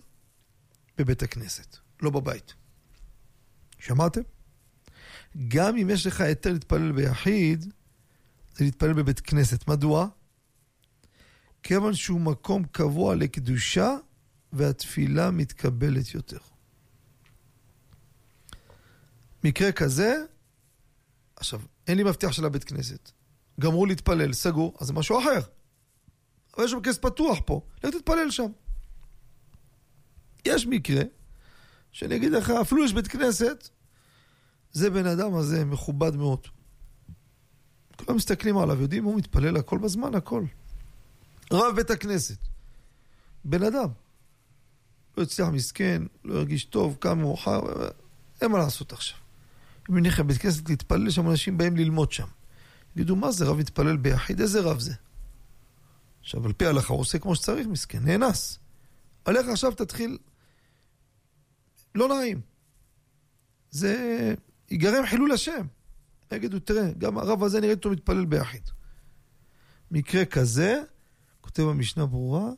בבית 0.98 1.22
הכנסת, 1.22 1.76
לא 2.02 2.10
בבית. 2.10 2.54
שמעתם? 3.78 4.20
גם 5.48 5.76
אם 5.76 5.90
יש 5.90 6.06
לך 6.06 6.20
היתר 6.20 6.52
להתפלל 6.52 6.92
ביחיד, 6.92 7.72
זה 8.54 8.64
להתפלל 8.64 8.92
בבית 8.92 9.20
כנסת. 9.20 9.68
מדוע? 9.68 10.08
כיוון 11.62 11.94
שהוא 11.94 12.20
מקום 12.20 12.64
קבוע 12.64 13.14
לקדושה 13.14 13.96
והתפילה 14.52 15.30
מתקבלת 15.30 16.14
יותר. 16.14 16.38
מקרה 19.44 19.72
כזה, 19.72 20.24
עכשיו, 21.36 21.60
אין 21.86 21.96
לי 21.96 22.04
מבטיח 22.04 22.32
של 22.32 22.44
הבית 22.44 22.64
כנסת. 22.64 23.10
גמרו 23.60 23.86
להתפלל, 23.86 24.32
סגור, 24.32 24.76
אז 24.80 24.86
זה 24.86 24.92
משהו 24.92 25.20
אחר. 25.20 25.40
אבל 26.56 26.64
יש 26.64 26.70
שם 26.70 26.80
כס 26.82 26.98
פתוח 26.98 27.38
פה, 27.46 27.60
לך 27.84 27.94
תתפלל 27.94 28.30
שם. 28.30 28.50
יש 30.44 30.66
מקרה, 30.66 31.02
שאני 31.92 32.16
אגיד 32.16 32.32
לך, 32.32 32.50
אפילו 32.50 32.84
יש 32.84 32.92
בית 32.92 33.08
כנסת, 33.08 33.68
זה 34.72 34.90
בן 34.90 35.06
אדם 35.06 35.34
הזה 35.34 35.64
מכובד 35.64 36.16
מאוד. 36.16 36.46
כולם 37.96 38.16
מסתכלים 38.16 38.58
עליו, 38.58 38.80
יודעים, 38.80 39.04
הוא 39.04 39.16
מתפלל 39.16 39.56
הכל 39.56 39.78
בזמן, 39.78 40.14
הכל. 40.14 40.44
רב 41.52 41.76
בית 41.76 41.90
הכנסת. 41.90 42.38
בן 43.44 43.62
אדם. 43.62 43.88
לא 45.16 45.22
הצליח 45.22 45.48
מסכן, 45.48 46.02
לא 46.24 46.34
הרגיש 46.34 46.64
טוב, 46.64 46.96
קם 47.00 47.18
מאוחר, 47.18 47.60
אין 48.40 48.52
מה 48.52 48.58
לעשות 48.58 48.92
עכשיו. 48.92 49.18
אם 49.90 49.98
נלך 49.98 50.18
לבית 50.18 50.38
כנסת 50.38 50.68
להתפלל, 50.68 51.10
שם 51.10 51.30
אנשים 51.30 51.58
באים 51.58 51.76
ללמוד 51.76 52.12
שם. 52.12 52.26
יגידו, 52.96 53.16
מה 53.16 53.32
זה 53.32 53.44
רב 53.44 53.56
מתפלל 53.56 53.96
ביחיד? 53.96 54.40
איזה 54.40 54.60
רב 54.60 54.80
זה? 54.80 54.94
עכשיו, 56.20 56.46
על 56.46 56.52
פי 56.52 56.66
ההלכה 56.66 56.92
הוא 56.92 57.00
עושה 57.00 57.18
כמו 57.18 57.36
שצריך, 57.36 57.66
מסכן, 57.66 58.04
נאנס. 58.04 58.58
עליך 59.24 59.48
עכשיו 59.48 59.72
תתחיל... 59.72 60.18
לא 61.94 62.08
נעים. 62.08 62.40
זה 63.70 64.34
ייגרם 64.70 65.06
חילול 65.06 65.32
השם. 65.32 65.66
יגידו, 66.34 66.58
תראה, 66.58 66.92
גם 66.98 67.18
הרב 67.18 67.42
הזה 67.42 67.60
נראה 67.60 67.74
אותו 67.74 67.90
מתפלל 67.90 68.24
ביחיד. 68.24 68.70
מקרה 69.90 70.24
כזה, 70.24 70.82
כותב 71.40 71.62
המשנה 71.62 72.06
ברורה, 72.06 72.50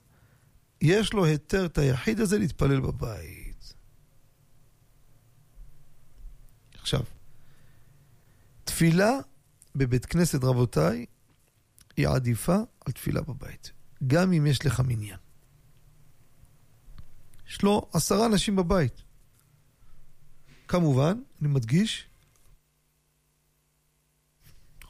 יש 0.80 1.12
לו 1.12 1.24
היתר 1.24 1.66
את 1.66 1.78
היחיד 1.78 2.20
הזה 2.20 2.38
להתפלל 2.38 2.80
בבית. 2.80 3.74
עכשיו, 6.74 7.02
תפילה 8.64 9.10
בבית 9.74 10.06
כנסת, 10.06 10.44
רבותיי, 10.44 11.06
היא 11.96 12.08
עדיפה 12.08 12.56
על 12.56 12.92
תפילה 12.92 13.20
בבית. 13.20 13.72
גם 14.06 14.32
אם 14.32 14.46
יש 14.46 14.66
לך 14.66 14.80
מניין. 14.80 15.18
יש 17.48 17.62
לו 17.62 17.88
עשרה 17.92 18.26
אנשים 18.26 18.56
בבית. 18.56 19.02
כמובן, 20.68 21.20
אני 21.40 21.48
מדגיש, 21.48 22.06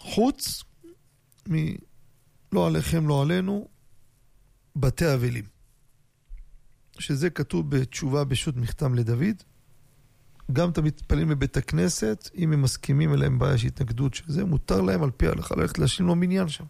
חוץ 0.04 0.64
מ... 1.50 1.54
לא 2.52 2.66
עליכם, 2.66 3.08
לא 3.08 3.22
עלינו, 3.22 3.68
בתי 4.76 5.14
אבלים. 5.14 5.44
שזה 6.98 7.30
כתוב 7.30 7.70
בתשובה 7.70 8.24
בשו"ת 8.24 8.56
מכתם 8.56 8.94
לדוד. 8.94 9.42
גם 10.52 10.70
את 10.70 10.78
המתפללים 10.78 11.28
בבית 11.28 11.56
הכנסת, 11.56 12.30
אם 12.34 12.52
הם 12.52 12.62
מסכימים 12.62 13.14
אליהם 13.14 13.38
בעיה 13.38 13.58
של 13.58 13.66
התנגדות 13.66 14.14
של 14.14 14.24
זה, 14.26 14.44
מותר 14.44 14.80
להם 14.80 15.02
על 15.02 15.10
פי 15.10 15.26
ההלכה 15.26 15.54
ללכת 15.54 15.78
להשלים 15.78 16.08
לו 16.08 16.14
מניין 16.14 16.48
שם. 16.48 16.64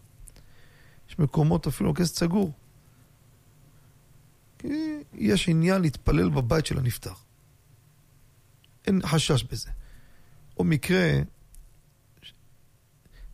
יש 1.09 1.19
מקומות 1.19 1.67
אפילו 1.67 1.95
כסף 1.95 2.17
סגור. 2.17 2.53
כי 4.59 4.69
יש 5.15 5.49
עניין 5.49 5.83
להתפלל 5.83 6.29
בבית 6.31 6.67
של 6.67 6.79
הנפטר. 6.79 7.13
אין 8.87 9.01
חשש 9.07 9.43
בזה. 9.43 9.71
או 10.59 10.65
מקרה, 10.65 11.21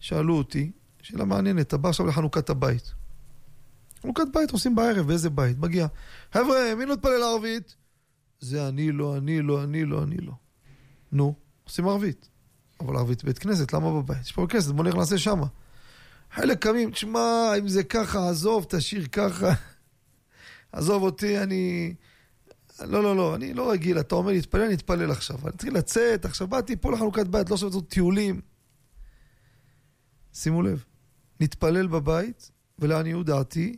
שאלו 0.00 0.38
אותי, 0.38 0.70
שאלה 1.02 1.24
מעניינת, 1.24 1.66
אתה 1.66 1.76
בא 1.76 1.88
עכשיו 1.88 2.06
לחנוכת 2.06 2.50
הבית. 2.50 2.92
חנוכת 4.02 4.24
בית 4.34 4.50
עושים 4.50 4.74
בערב, 4.74 5.06
באיזה 5.06 5.30
בית? 5.30 5.58
מגיע. 5.58 5.86
חבר'ה, 6.32 6.74
מי 6.78 6.86
לא 6.86 7.32
ערבית? 7.32 7.76
זה 8.40 8.68
אני 8.68 8.92
לא, 8.92 9.16
אני 9.16 9.42
לא, 9.42 9.64
אני 9.64 9.84
לא, 9.84 10.02
אני 10.02 10.16
לא. 10.16 10.32
נו, 11.12 11.34
עושים 11.64 11.88
ערבית. 11.88 12.28
אבל 12.80 12.96
ערבית 12.96 13.24
בית 13.24 13.38
כנסת, 13.38 13.72
למה 13.72 14.02
בבית? 14.02 14.20
יש 14.20 14.32
פה 14.32 14.46
כנסת, 14.48 14.70
בוא 14.70 14.84
נלך 14.84 14.94
לעשה 14.94 15.18
שמה. 15.18 15.46
חלק 16.32 16.58
קמים, 16.58 16.90
תשמע, 16.90 17.52
אם 17.58 17.68
זה 17.68 17.84
ככה, 17.84 18.28
עזוב, 18.28 18.66
תשאיר 18.68 19.06
ככה. 19.12 19.52
עזוב 20.72 21.02
אותי, 21.02 21.38
אני... 21.38 21.94
לא, 22.80 23.02
לא, 23.02 23.16
לא, 23.16 23.34
אני 23.34 23.54
לא 23.54 23.70
רגיל, 23.70 24.00
אתה 24.00 24.14
אומר 24.14 24.32
להתפלל, 24.32 24.62
אני 24.62 24.74
אתפלל 24.74 25.10
עכשיו. 25.10 25.38
אני 25.44 25.56
צריך 25.56 25.72
לצאת, 25.72 26.24
עכשיו 26.24 26.46
באתי 26.48 26.76
פה 26.76 26.92
לחנוכת 26.92 27.26
בית, 27.26 27.50
לא 27.50 27.54
עכשיו 27.54 27.68
לעשות 27.68 27.88
טיולים. 27.88 28.40
שימו 30.34 30.62
לב, 30.62 30.84
נתפלל 31.40 31.86
בבית, 31.86 32.50
ולעניות 32.78 33.26
דעתי, 33.26 33.76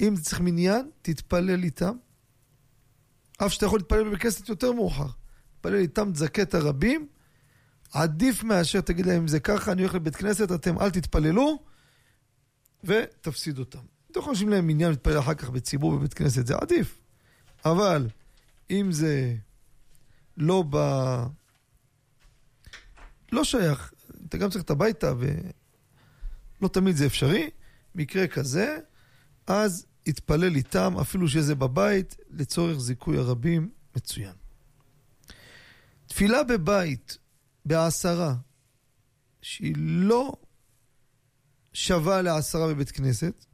אם 0.00 0.14
צריך 0.20 0.40
מניין, 0.40 0.90
תתפלל 1.02 1.62
איתם. 1.62 1.96
אף 3.36 3.52
שאתה 3.52 3.66
יכול 3.66 3.78
להתפלל 3.78 4.04
בבית 4.04 4.22
כנסת 4.22 4.48
יותר 4.48 4.72
מאוחר. 4.72 5.06
תתפלל 5.56 5.74
איתם, 5.74 6.12
תזכה 6.12 6.42
את 6.42 6.54
הרבים. 6.54 7.08
עדיף 7.92 8.42
מאשר 8.44 8.80
תגיד 8.80 9.06
להם, 9.06 9.20
אם 9.20 9.28
זה 9.28 9.40
ככה, 9.40 9.72
אני 9.72 9.82
הולך 9.82 9.94
לבית 9.94 10.16
כנסת, 10.16 10.52
אתם 10.52 10.78
אל 10.78 10.90
תתפללו, 10.90 11.58
ותפסיד 12.84 13.58
אותם. 13.58 13.78
אתם 14.10 14.22
חושבים 14.22 14.48
להם 14.48 14.66
מניין 14.66 14.90
להתפלל 14.90 15.18
אחר 15.18 15.34
כך 15.34 15.50
בציבור 15.50 15.96
בבית 15.96 16.14
כנסת, 16.14 16.46
זה 16.46 16.54
עדיף. 16.56 17.00
אבל 17.64 18.08
אם 18.70 18.92
זה 18.92 19.36
לא 20.36 20.64
ב... 20.70 20.76
לא 23.32 23.44
שייך, 23.44 23.92
אתה 24.30 24.38
גם 24.38 24.50
צריך 24.50 24.64
את 24.64 24.70
הביתה, 24.70 25.12
ולא 25.18 26.68
תמיד 26.68 26.96
זה 26.96 27.06
אפשרי, 27.06 27.50
מקרה 27.94 28.26
כזה, 28.26 28.78
אז 29.46 29.86
יתפלל 30.06 30.56
איתם, 30.56 30.94
אפילו 31.00 31.28
שזה 31.28 31.54
בבית, 31.54 32.16
לצורך 32.30 32.78
זיכוי 32.78 33.18
הרבים, 33.18 33.70
מצוין. 33.96 34.32
תפילה 36.06 36.42
בבית, 36.44 37.18
בעשרה, 37.64 38.34
שהיא 39.42 39.74
לא 39.78 40.36
שווה 41.72 42.22
לעשרה 42.22 42.68
בבית 42.68 42.90
כנסת, 42.90 43.44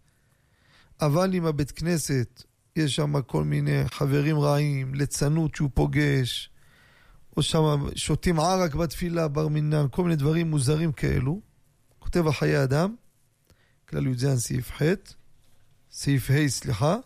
אבל 1.00 1.34
אם 1.34 1.46
הבית 1.46 1.70
כנסת, 1.70 2.42
יש 2.76 2.96
שם 2.96 3.22
כל 3.22 3.44
מיני 3.44 3.88
חברים 3.88 4.38
רעים, 4.38 4.94
ליצנות 4.94 5.54
שהוא 5.54 5.70
פוגש, 5.74 6.50
או 7.36 7.42
שם 7.42 7.62
שותים 7.96 8.40
ערק 8.40 8.74
בתפילה, 8.74 9.28
בר 9.28 9.48
מינן, 9.48 9.86
כל 9.90 10.02
מיני 10.02 10.16
דברים 10.16 10.50
מוזרים 10.50 10.92
כאלו. 10.92 11.40
כותב 11.98 12.26
החיי 12.26 12.64
אדם, 12.64 12.94
כלל 13.88 14.06
י"ז 14.06 14.26
סעיף 14.36 14.72
ח', 14.72 14.82
סעיף 15.90 16.30
ה', 16.30 16.48
סליחה, 16.48 16.96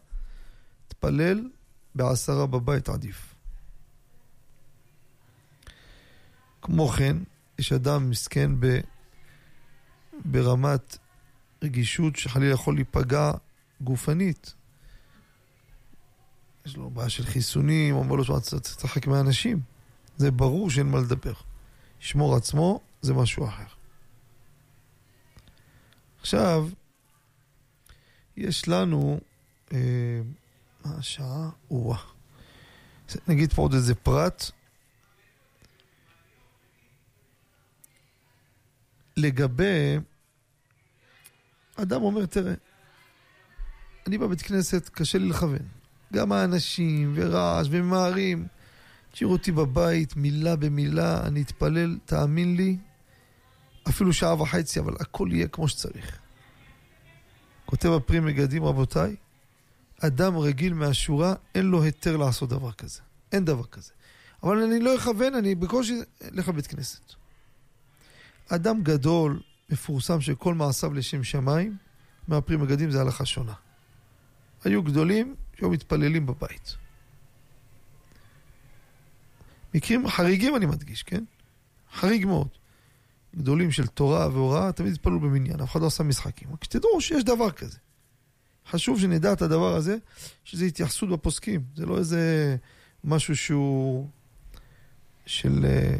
תפלל 0.88 1.48
בעשרה 1.94 2.46
בבית 2.46 2.88
עדיף. 2.88 3.34
כמו 6.62 6.88
כן, 6.88 7.16
יש 7.58 7.72
אדם 7.72 8.10
מסכן 8.10 8.60
ב, 8.60 8.80
ברמת 10.24 10.98
רגישות 11.62 12.16
שחלילה 12.16 12.54
יכול 12.54 12.74
להיפגע 12.74 13.32
גופנית. 13.80 14.54
יש 16.66 16.76
לו 16.76 16.90
בעיה 16.90 17.08
של 17.08 17.24
חיסונים, 17.24 17.94
אומר 17.94 18.16
לו 18.16 18.22
לשחק 18.22 19.06
מהאנשים. 19.06 19.60
זה 20.20 20.30
ברור 20.30 20.70
שאין 20.70 20.86
מה 20.86 20.98
לדבר. 20.98 21.32
לשמור 22.00 22.36
עצמו 22.36 22.80
זה 23.02 23.14
משהו 23.14 23.48
אחר. 23.48 23.64
עכשיו, 26.20 26.68
יש 28.36 28.68
לנו, 28.68 29.20
אה, 29.72 30.20
מה 30.84 30.96
השעה? 30.98 31.50
או 31.70 31.94
נגיד 33.28 33.52
פה 33.52 33.62
עוד 33.62 33.74
איזה 33.74 33.94
פרט. 33.94 34.50
לגבי, 39.16 39.96
אדם 41.76 42.02
אומר, 42.02 42.26
תראה, 42.26 42.54
אני 44.06 44.18
בבית 44.18 44.42
כנסת, 44.42 44.88
קשה 44.88 45.18
לי 45.18 45.28
לכוון. 45.28 45.68
גם 46.12 46.32
האנשים, 46.32 47.12
ורעש, 47.16 47.66
וממהרים. 47.70 48.46
תשאירו 49.12 49.32
אותי 49.32 49.52
בבית, 49.52 50.16
מילה 50.16 50.56
במילה, 50.56 51.26
אני 51.26 51.42
אתפלל, 51.42 51.98
תאמין 52.04 52.56
לי, 52.56 52.76
אפילו 53.88 54.12
שעה 54.12 54.42
וחצי, 54.42 54.80
אבל 54.80 54.94
הכל 55.00 55.28
יהיה 55.32 55.48
כמו 55.48 55.68
שצריך. 55.68 56.18
כותב 57.66 57.88
הפרי 57.88 58.20
מגדים, 58.20 58.64
רבותיי, 58.64 59.16
אדם 60.00 60.36
רגיל 60.36 60.74
מהשורה, 60.74 61.34
אין 61.54 61.66
לו 61.66 61.82
היתר 61.82 62.16
לעשות 62.16 62.48
דבר 62.48 62.72
כזה. 62.72 63.00
אין 63.32 63.44
דבר 63.44 63.64
כזה. 63.64 63.92
אבל 64.42 64.62
אני 64.62 64.80
לא 64.80 64.96
אכוון, 64.96 65.34
אני 65.34 65.54
בקושי 65.54 66.00
אלך 66.24 66.48
לבית 66.48 66.66
כנסת. 66.66 67.00
אדם 68.48 68.82
גדול, 68.82 69.40
מפורסם 69.70 70.20
שכל 70.20 70.54
מעשיו 70.54 70.94
לשם 70.94 71.24
שמיים, 71.24 71.76
מהפרי 72.28 72.56
מגדים 72.56 72.90
זה 72.90 73.00
הלכה 73.00 73.24
שונה. 73.24 73.54
היו 74.64 74.82
גדולים 74.82 75.34
שהיו 75.56 75.70
מתפללים 75.70 76.26
בבית. 76.26 76.76
מקרים 79.74 80.08
חריגים 80.08 80.56
אני 80.56 80.66
מדגיש, 80.66 81.02
כן? 81.02 81.24
חריג 81.94 82.26
מאוד. 82.26 82.48
גדולים 83.36 83.70
של 83.70 83.86
תורה 83.86 84.28
והוראה, 84.28 84.72
תמיד 84.72 84.92
התפללו 84.92 85.20
במניין, 85.20 85.60
אף 85.60 85.72
אחד 85.72 85.80
לא 85.80 85.86
עשה 85.86 86.02
משחקים. 86.02 86.52
רק 86.52 86.64
שתדעו 86.64 87.00
שיש 87.00 87.24
דבר 87.24 87.50
כזה. 87.50 87.78
חשוב 88.70 89.00
שנדע 89.00 89.32
את 89.32 89.42
הדבר 89.42 89.74
הזה, 89.74 89.96
שזה 90.44 90.64
התייחסות 90.64 91.08
בפוסקים. 91.08 91.62
זה 91.76 91.86
לא 91.86 91.98
איזה 91.98 92.56
משהו 93.04 93.36
שהוא... 93.36 94.08
של... 95.26 95.64
אה, 95.64 95.96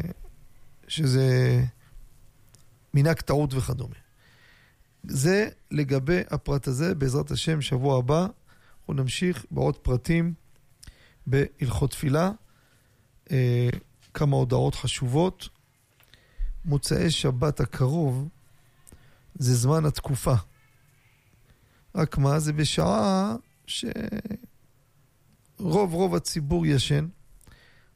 שזה 0.87 1.59
מנהג 2.93 3.19
טעות 3.19 3.53
וכדומה. 3.53 3.95
זה 5.03 5.49
לגבי 5.71 6.21
הפרט 6.29 6.67
הזה, 6.67 6.95
בעזרת 6.95 7.31
השם, 7.31 7.61
שבוע 7.61 7.97
הבא 7.97 8.27
אנחנו 8.79 8.93
נמשיך 8.93 9.45
בעוד 9.51 9.77
פרטים 9.77 10.33
בהלכות 11.27 11.91
תפילה. 11.91 12.31
אה, 13.31 13.69
כמה 14.13 14.35
הודעות 14.35 14.75
חשובות. 14.75 15.49
מוצאי 16.65 17.11
שבת 17.11 17.59
הקרוב 17.59 18.27
זה 19.35 19.55
זמן 19.55 19.85
התקופה. 19.85 20.33
רק 21.95 22.17
מה, 22.17 22.39
זה 22.39 22.53
בשעה 22.53 23.35
שרוב 23.67 23.93
רוב 25.93 26.15
הציבור 26.15 26.65
ישן. 26.65 27.07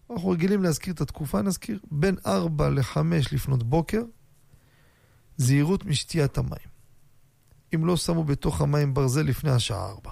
אנחנו 0.10 0.30
רגילים 0.30 0.64
להזכיר 0.64 0.94
את 0.94 1.02
התקופה, 1.02 1.42
נזכיר 1.42 1.80
בין 1.92 2.16
4 2.26 2.70
ל-5 2.70 3.00
לפנות 3.32 3.64
בוקר, 3.64 4.02
זהירות 5.38 5.86
משתיית 5.86 6.38
המים. 6.38 6.76
אם 7.76 7.86
לא 7.86 7.98
שמו 7.98 8.24
בתוך 8.24 8.62
המים 8.62 8.94
ברזל 8.94 9.22
לפני 9.22 9.52
השעה 9.52 9.90
4. 9.90 10.12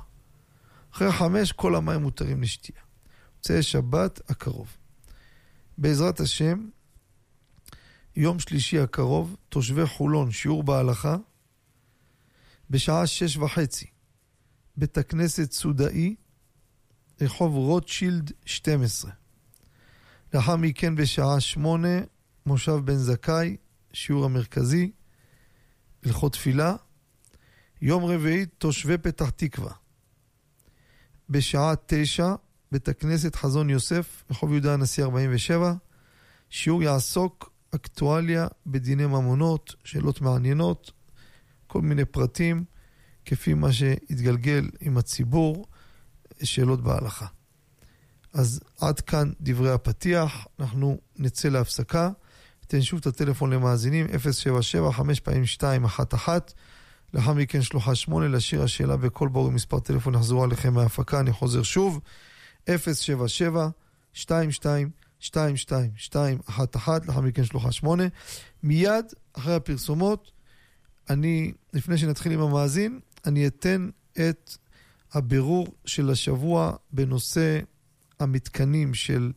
אחרי 0.93 1.11
5 1.11 1.51
כל 1.51 1.75
המים 1.75 2.01
מותרים 2.01 2.41
לשתייה. 2.41 2.81
מוצאי 3.37 3.63
שבת 3.63 4.31
הקרוב. 4.31 4.77
בעזרת 5.77 6.19
השם, 6.19 6.67
יום 8.15 8.39
שלישי 8.39 8.79
הקרוב, 8.79 9.35
תושבי 9.49 9.85
חולון, 9.85 10.31
שיעור 10.31 10.63
בהלכה, 10.63 11.15
בשעה 12.69 13.07
שש 13.07 13.37
וחצי, 13.37 13.85
בית 14.77 14.97
הכנסת 14.97 15.51
סודאי, 15.51 16.15
רחוב 17.21 17.55
רוטשילד 17.55 18.31
12. 18.45 19.11
לאחר 20.33 20.55
מכן 20.55 20.95
בשעה 20.95 21.39
שמונה, 21.39 21.99
מושב 22.45 22.71
בן 22.85 22.95
זכאי, 22.95 23.57
שיעור 23.93 24.25
המרכזי, 24.25 24.91
הלכות 26.05 26.33
תפילה. 26.33 26.75
יום 27.81 28.05
רביעי, 28.05 28.45
תושבי 28.45 28.97
פתח 28.97 29.29
תקווה. 29.29 29.73
בשעה 31.29 31.73
תשע, 31.85 32.35
בית 32.73 32.87
הכנסת 32.87 33.35
חזון 33.35 33.69
יוסף, 33.69 34.23
רחוב 34.31 34.51
יהודה 34.51 34.73
הנשיא 34.73 35.03
47. 35.03 35.73
שיעור 36.49 36.83
יעסוק 36.83 37.51
אקטואליה 37.75 38.47
בדיני 38.67 39.05
ממונות, 39.05 39.75
שאלות 39.83 40.21
מעניינות, 40.21 40.91
כל 41.67 41.81
מיני 41.81 42.05
פרטים, 42.05 42.63
כפי 43.25 43.53
מה 43.53 43.73
שהתגלגל 43.73 44.69
עם 44.79 44.97
הציבור, 44.97 45.65
שאלות 46.43 46.83
בהלכה. 46.83 47.25
אז 48.33 48.59
עד 48.81 48.99
כאן 48.99 49.31
דברי 49.41 49.71
הפתיח, 49.71 50.47
אנחנו 50.59 50.97
נצא 51.17 51.49
להפסקה. 51.49 52.09
ניתן 52.61 52.81
שוב 52.81 52.99
את 52.99 53.07
הטלפון 53.07 53.53
למאזינים, 53.53 54.07
077 54.07 54.91
5 54.91 55.19
פעמים 55.19 55.41
211 55.41 56.39
לאחר 57.13 57.33
מכן 57.33 57.61
שלוחה 57.61 57.95
8 57.95 58.27
לשיר 58.27 58.63
השאלה 58.63 58.95
בור 59.31 59.47
עם 59.47 59.53
מספר 59.53 59.79
טלפון 59.79 60.15
יחזרו 60.15 60.43
עליכם 60.43 60.73
מההפקה, 60.73 61.19
אני 61.19 61.31
חוזר 61.31 61.63
שוב, 61.63 61.99
077 61.99 62.03
22 62.67 63.71
2211 64.15 66.99
לאחר 67.07 67.21
מכן 67.21 67.45
שלוחה 67.45 67.71
8 67.71 68.03
מיד 68.63 69.05
אחרי 69.33 69.55
הפרסומות, 69.55 70.31
אני, 71.09 71.51
לפני 71.73 71.97
שנתחיל 71.97 72.31
עם 72.31 72.39
המאזין, 72.39 72.99
אני 73.25 73.47
אתן 73.47 73.89
את 74.11 74.57
הבירור 75.13 75.67
של 75.85 76.09
השבוע 76.09 76.75
בנושא 76.91 77.59
המתקנים 78.19 78.93
של 78.93 79.31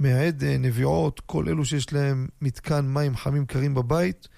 מי 0.00 0.12
העדן, 0.12 0.62
נביעות, 0.62 1.20
כל 1.20 1.48
אלו 1.48 1.64
שיש 1.64 1.92
להם 1.92 2.28
מתקן 2.40 2.86
מים 2.86 3.16
חמים 3.16 3.46
קרים 3.46 3.74
בבית. 3.74 4.28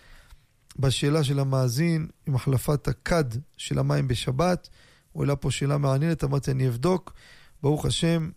בשאלה 0.79 1.25
של 1.25 1.38
המאזין, 1.38 2.07
עם 2.27 2.35
החלפת 2.35 2.88
הכד 2.88 3.25
של 3.57 3.79
המים 3.79 4.09
בשבת, 4.09 4.68
הוא 5.12 5.22
העלה 5.22 5.37
פה 5.37 5.51
שאלה 5.51 5.79
מעניינת, 5.79 6.25
אמרתי 6.25 6.51
אני 6.51 6.68
אבדוק. 6.68 7.12
ברוך 7.62 7.86
השם, 7.86 8.30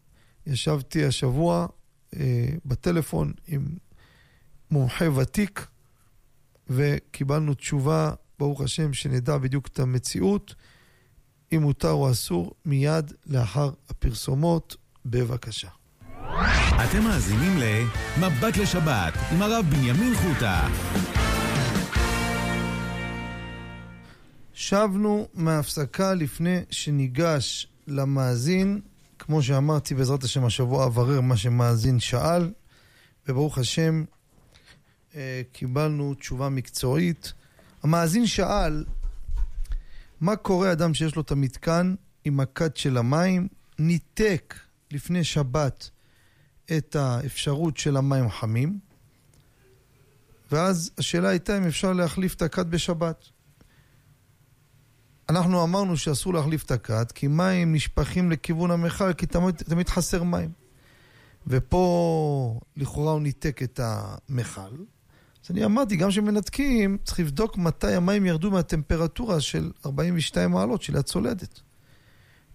ישבתי 0.47 1.05
השבוע 1.05 1.67
אה, 2.15 2.49
בטלפון 2.65 3.33
עם 3.47 3.67
מומחה 4.71 5.11
ותיק, 5.11 5.67
וקיבלנו 6.69 7.53
תשובה, 7.53 8.13
ברוך 8.39 8.61
השם, 8.61 8.93
שנדע 8.93 9.37
בדיוק 9.37 9.67
את 9.67 9.79
המציאות, 9.79 10.55
אם 11.55 11.61
מותר 11.61 11.91
או 11.91 12.11
אסור, 12.11 12.53
מיד 12.65 13.13
לאחר 13.25 13.69
הפרסומות. 13.89 14.75
בבקשה. 15.05 15.69
אתם 16.83 17.03
מאזינים 17.03 17.57
ל"מבט 17.57 18.57
לשבת" 18.57 19.13
עם 19.31 19.41
הרב 19.41 19.65
בנימין 19.69 20.13
חוטה. 20.15 20.67
שבנו 24.53 25.27
מההפסקה 25.33 26.13
לפני 26.13 26.59
שניגש 26.69 27.67
למאזין. 27.87 28.81
כמו 29.29 29.41
שאמרתי, 29.43 29.95
בעזרת 29.95 30.23
השם 30.23 30.45
השבוע 30.45 30.85
אברר 30.85 31.21
מה 31.21 31.37
שמאזין 31.37 31.99
שאל, 31.99 32.51
וברוך 33.27 33.57
השם 33.57 34.03
אה, 35.15 35.41
קיבלנו 35.51 36.13
תשובה 36.13 36.49
מקצועית. 36.49 37.33
המאזין 37.83 38.27
שאל, 38.27 38.85
מה 40.21 40.35
קורה 40.35 40.71
אדם 40.71 40.93
שיש 40.93 41.15
לו 41.15 41.21
את 41.21 41.31
המתקן 41.31 41.95
עם 42.25 42.39
הכד 42.39 42.77
של 42.77 42.97
המים, 42.97 43.47
ניתק 43.79 44.55
לפני 44.91 45.23
שבת 45.23 45.89
את 46.77 46.95
האפשרות 46.95 47.77
של 47.77 47.97
המים 47.97 48.25
החמים, 48.25 48.79
ואז 50.51 50.91
השאלה 50.97 51.29
הייתה 51.29 51.57
אם 51.57 51.67
אפשר 51.67 51.93
להחליף 51.93 52.35
את 52.35 52.41
הכד 52.41 52.71
בשבת. 52.71 53.25
אנחנו 55.29 55.63
אמרנו 55.63 55.97
שאסור 55.97 56.33
להחליף 56.33 56.63
את 56.63 56.71
הכד, 56.71 57.11
כי 57.11 57.27
מים 57.27 57.75
נשפכים 57.75 58.31
לכיוון 58.31 58.71
המכל, 58.71 59.13
כי 59.13 59.25
תמיד, 59.25 59.55
תמיד 59.55 59.89
חסר 59.89 60.23
מים. 60.23 60.51
ופה 61.47 62.59
לכאורה 62.77 63.11
הוא 63.11 63.21
ניתק 63.21 63.63
את 63.63 63.79
המכל. 63.83 64.75
אז 65.45 65.51
אני 65.51 65.65
אמרתי, 65.65 65.95
גם 65.95 66.09
כשמנתקים, 66.09 66.97
צריך 67.03 67.19
לבדוק 67.19 67.57
מתי 67.57 67.93
המים 67.93 68.25
ירדו 68.25 68.51
מהטמפרטורה 68.51 69.41
של 69.41 69.71
42 69.85 70.51
מעלות 70.51 70.81
של 70.81 70.97
הצולדת. 70.97 71.61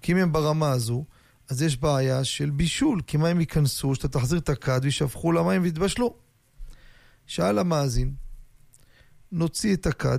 כי 0.02 0.12
אם 0.12 0.16
הם 0.16 0.32
ברמה 0.32 0.70
הזו, 0.70 1.04
אז 1.48 1.62
יש 1.62 1.76
בעיה 1.76 2.24
של 2.24 2.50
בישול, 2.50 3.00
כי 3.06 3.16
מים 3.16 3.40
ייכנסו, 3.40 3.94
שאתה 3.94 4.08
תחזיר 4.08 4.38
את 4.38 4.48
הכד 4.48 4.80
וישפכו 4.82 5.32
למים 5.32 5.62
ויתבשלו. 5.62 6.14
שאל 7.26 7.58
המאזין, 7.58 8.14
נוציא 9.32 9.74
את 9.74 9.86
הכד, 9.86 10.18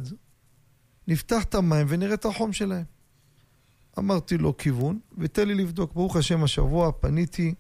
נפתח 1.08 1.44
את 1.44 1.56
המים 1.56 1.86
ונראה 1.89 2.13
את 2.13 2.26
החום 2.26 2.54
שלהם. 2.54 2.84
אמרתי 4.00 4.38
לו 4.38 4.58
כיוון, 4.58 5.00
ותן 5.18 5.48
לי 5.48 5.56
לבדוק. 5.56 5.94
ברוך 5.94 6.15
השם, 6.15 6.44
השבוע 6.44 6.91
פניתי, 7.00 7.54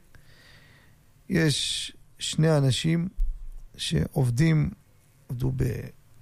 יש 1.29 1.91
שני 2.19 2.57
אנשים 2.57 3.09
שעובדים, 3.77 4.69
עבדו 5.29 5.51
ב, 5.55 5.63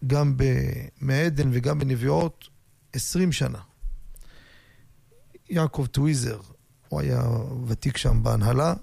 גם 0.07 0.37
במעדן 0.37 1.49
וגם 1.51 1.79
בנביעות 1.79 2.49
20 2.93 3.31
שנה. 3.31 3.59
יעקב 5.49 5.85
טוויזר, 5.85 6.41
הוא 6.89 7.01
היה 7.01 7.23
ותיק 7.67 7.97
שם 7.97 8.23
בהנהלה, 8.23 8.73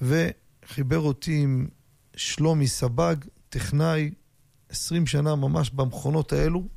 וחיבר 0.00 0.98
אותי 0.98 1.42
עם 1.42 1.68
שלומי 2.16 2.68
סבג, 2.68 3.16
טכנאי, 3.48 4.10
20 4.68 5.06
שנה 5.06 5.36
ממש 5.36 5.70
במכונות 5.70 6.32
האלו, 6.32 6.68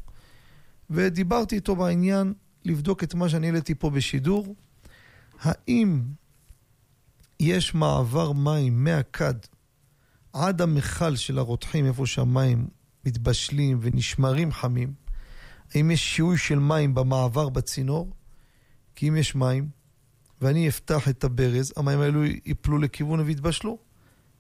ודיברתי 0.90 1.56
איתו 1.56 1.76
בעניין 1.76 2.34
לבדוק 2.66 3.04
את 3.04 3.14
מה 3.14 3.30
שאני 3.30 3.48
העליתי 3.48 3.76
פה 3.76 3.90
בשידור. 3.90 4.56
האם 5.40 6.02
יש 7.40 7.76
מעבר 7.76 8.32
מים 8.32 8.84
מהכד 8.84 9.34
עד 10.34 10.62
המכל 10.62 11.16
של 11.16 11.40
הרותחים, 11.40 11.86
איפה 11.86 12.06
שהמים 12.06 12.68
מתבשלים 13.06 13.78
ונשמרים 13.82 14.52
חמים? 14.52 14.94
האם 15.76 15.92
יש 15.92 16.16
שיהוי 16.16 16.38
של 16.38 16.60
מים 16.60 16.96
במעבר 16.96 17.50
בצינור? 17.50 18.14
כי 18.96 19.10
אם 19.10 19.18
יש 19.18 19.36
מים, 19.36 19.70
ואני 20.42 20.70
אפתח 20.70 21.10
את 21.10 21.24
הברז, 21.24 21.74
המים 21.78 22.00
האלו 22.00 22.24
ייפלו 22.26 22.78
לכיוון 22.78 23.20
ויתבשלו. 23.20 23.78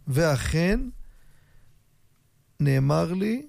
ואכן, 0.07 0.79
נאמר 2.59 3.13
לי 3.13 3.47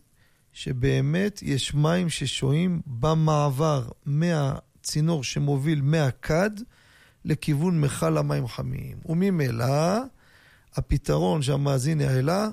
שבאמת 0.58 1.42
יש 1.42 1.74
מים 1.74 2.08
ששוהים 2.08 2.80
במעבר 2.86 3.88
מהצינור 4.06 5.24
שמוביל 5.24 5.82
מהכד 5.82 6.50
לכיוון 7.24 7.80
מכל 7.80 8.18
המים 8.18 8.46
חמים. 8.48 8.96
וממילא, 9.06 9.98
הפתרון 10.74 11.42
שהמאזין 11.42 12.00
העלה, 12.00 12.48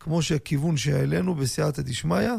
כמו 0.00 0.22
שהכיוון 0.22 0.76
שהעלינו 0.76 1.34
בסייעתא 1.34 1.82
דשמיא, 1.82 2.30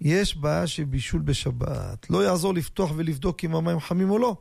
יש 0.00 0.36
בעיה 0.36 0.66
של 0.66 0.84
בישול 0.84 1.20
בשבת. 1.20 2.10
לא 2.10 2.24
יעזור 2.24 2.54
לפתוח 2.54 2.92
ולבדוק 2.96 3.44
אם 3.44 3.54
המים 3.54 3.80
חמים 3.80 4.10
או 4.10 4.18
לא. 4.18 4.36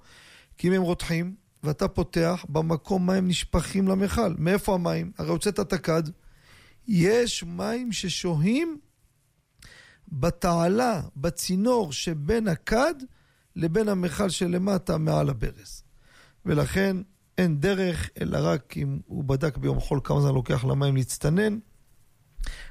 כי 0.57 0.67
אם 0.67 0.73
הם 0.73 0.81
רותחים, 0.81 1.35
ואתה 1.63 1.87
פותח, 1.87 2.45
במקום 2.49 3.07
מים 3.07 3.27
נשפכים 3.27 3.87
למכל. 3.87 4.33
מאיפה 4.37 4.73
המים? 4.73 5.11
הרי 5.17 5.29
הוצאת 5.29 5.59
את 5.59 5.73
הכד. 5.73 6.03
יש 6.87 7.43
מים 7.43 7.91
ששוהים 7.91 8.77
בתעלה, 10.07 11.01
בצינור 11.15 11.93
שבין 11.93 12.47
הכד 12.47 12.95
לבין 13.55 13.89
המכל 13.89 14.29
שלמטה 14.29 14.97
מעל 14.97 15.29
הברז. 15.29 15.83
ולכן 16.45 16.97
אין 17.37 17.59
דרך, 17.59 18.09
אלא 18.21 18.37
רק 18.41 18.77
אם 18.77 18.99
הוא 19.05 19.23
בדק 19.23 19.57
ביום 19.57 19.79
חול 19.79 19.99
כמה 20.03 20.21
זמן 20.21 20.33
לוקח 20.33 20.65
למים 20.65 20.95
להצטנן, 20.95 21.59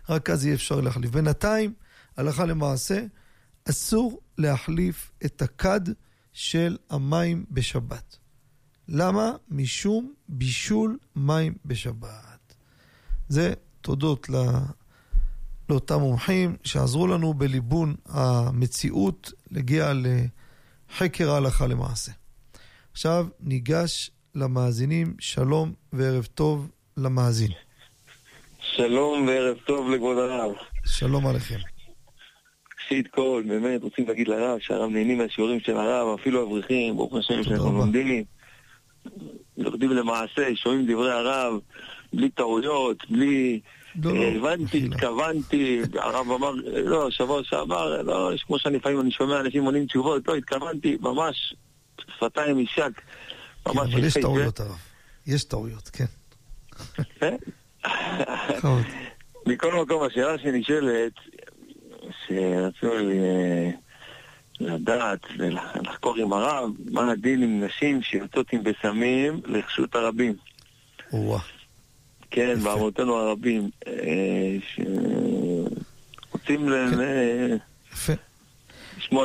רק 0.09 0.31
אז 0.31 0.45
יהיה 0.45 0.55
אפשר 0.55 0.81
להחליף. 0.81 1.11
בינתיים, 1.11 1.73
הלכה 2.17 2.45
למעשה, 2.45 3.05
אסור 3.71 4.21
להחליף 4.39 5.13
את 5.25 5.43
הכד 5.43 5.81
של 6.33 6.77
המים 6.91 7.45
בשבת. 7.51 8.17
למה? 8.89 9.33
משום 9.49 10.15
בישול 10.29 10.99
מים 11.17 11.55
בשבת. 11.65 12.55
זה 13.29 13.55
תודות 13.81 14.29
לא... 14.29 14.53
לאותם 15.71 15.99
מומחים 15.99 16.57
שעזרו 16.65 17.07
לנו 17.07 17.35
בליבון 17.35 17.95
המציאות 18.07 19.33
להגיע 19.51 19.93
לחקר 19.95 21.31
ההלכה 21.31 21.67
למעשה. 21.67 22.13
עכשיו 22.93 23.27
ניגש 23.41 24.11
למאזינים, 24.35 25.15
שלום 25.19 25.73
וערב 25.93 26.25
טוב 26.35 26.71
למאזין. 26.97 27.51
שלום 28.61 29.27
וערב 29.27 29.57
טוב 29.67 29.91
לכבוד 29.91 30.19
הרב. 30.19 30.53
שלום 30.87 31.27
עליכם. 31.27 31.59
ראשית 32.85 33.09
כל, 33.09 33.43
באמת, 33.49 33.83
רוצים 33.83 34.09
להגיד 34.09 34.29
לרב 34.29 34.59
שהרב 34.59 34.91
נהנים 34.91 35.19
מהשיעורים 35.19 35.61
של 35.61 35.77
הרב, 35.77 36.19
אפילו 36.21 36.43
אברכים, 36.43 36.97
ברוך 36.97 37.15
השם 37.15 37.43
שאנחנו 37.43 37.73
לומדים. 37.73 38.25
לומדים 39.57 39.91
למעשה, 39.91 40.49
שומעים 40.55 40.87
דברי 40.93 41.13
הרב, 41.13 41.61
בלי 42.13 42.31
טעויות, 42.31 43.11
בלי... 43.11 43.61
לא, 44.03 44.15
לא, 44.15 44.25
הבנתי, 44.25 44.89
התכוונתי, 44.93 45.81
הרב 45.95 46.31
אמר, 46.31 46.53
לא, 46.85 47.11
שבוע 47.11 47.45
שעבר, 47.45 48.03
לא, 48.03 48.31
כמו 48.47 48.59
שאני 48.59 48.77
לפעמים 48.77 49.01
אני 49.01 49.11
שומע 49.11 49.41
אנשים 49.41 49.65
עונים 49.65 49.87
תשובות, 49.87 50.29
לא, 50.29 50.37
התכוונתי, 50.37 50.97
ממש, 51.01 51.55
שפתיים 52.17 52.59
יישק. 52.59 53.01
כן, 53.65 53.71
אבל 53.71 54.05
יש 54.05 54.15
טעויות, 54.15 54.61
הרב. 54.61 54.79
יש 55.27 55.45
טעויות, 55.45 55.89
כן. 55.89 56.05
כן? 57.21 57.37
מכל 59.47 59.83
מקום, 59.83 60.03
השאלה 60.03 60.39
שנשאלת, 60.39 61.13
שרצו 62.27 62.93
אה, 62.93 63.71
לדעת 64.61 65.21
ולחקור 65.39 66.17
עם 66.17 66.33
הרב, 66.33 66.71
מה 66.91 67.13
הדין 67.13 67.43
עם 67.43 67.65
נשים 67.65 68.03
שיוצאות 68.03 68.53
עם 68.53 68.63
בשמים 68.63 69.41
לרשות 69.47 69.95
הרבים. 69.95 70.35
כן, 72.31 72.59
בעמותינו 72.65 73.15
הרבים, 73.17 73.71
אה, 73.87 74.57
שרוצים 76.29 76.69
ל... 76.69 76.91
כן. 76.91 77.57
יפה. 77.93 78.13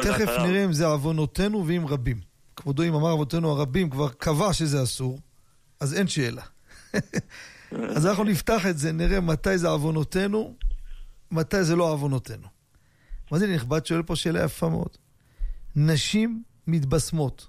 תכף 0.02 0.30
נראה 0.48 0.66
אם 0.66 0.74
זה 0.74 0.86
עוונותינו 0.86 1.68
ואם 1.68 1.88
רבים. 1.88 2.18
כבודו, 2.56 2.84
אם 2.84 2.94
אמר 2.94 3.14
אבותינו 3.14 3.52
הרבים, 3.52 3.90
כבר 3.90 4.10
קבע 4.10 4.54
שזה 4.54 4.84
אסור, 4.84 5.20
אז 5.80 5.94
אין 5.94 6.08
שאלה. 6.08 6.44
אז 7.72 8.06
אנחנו 8.06 8.24
נפתח 8.24 8.66
את 8.66 8.78
זה, 8.78 8.92
נראה 8.92 9.20
מתי 9.20 9.58
זה 9.58 9.68
עוונותינו, 9.68 10.56
מתי 11.32 11.64
זה 11.64 11.76
לא 11.76 11.92
עוונותינו. 11.92 12.48
מה 13.32 13.40
זה 13.40 13.48
נכבד? 13.56 13.86
שואל 13.86 14.04
פה 14.04 14.16
שאלה 14.16 14.44
יפה 14.44 14.70
מאוד. 14.70 14.98
נשים 15.76 16.44
מתבשמות, 16.68 17.48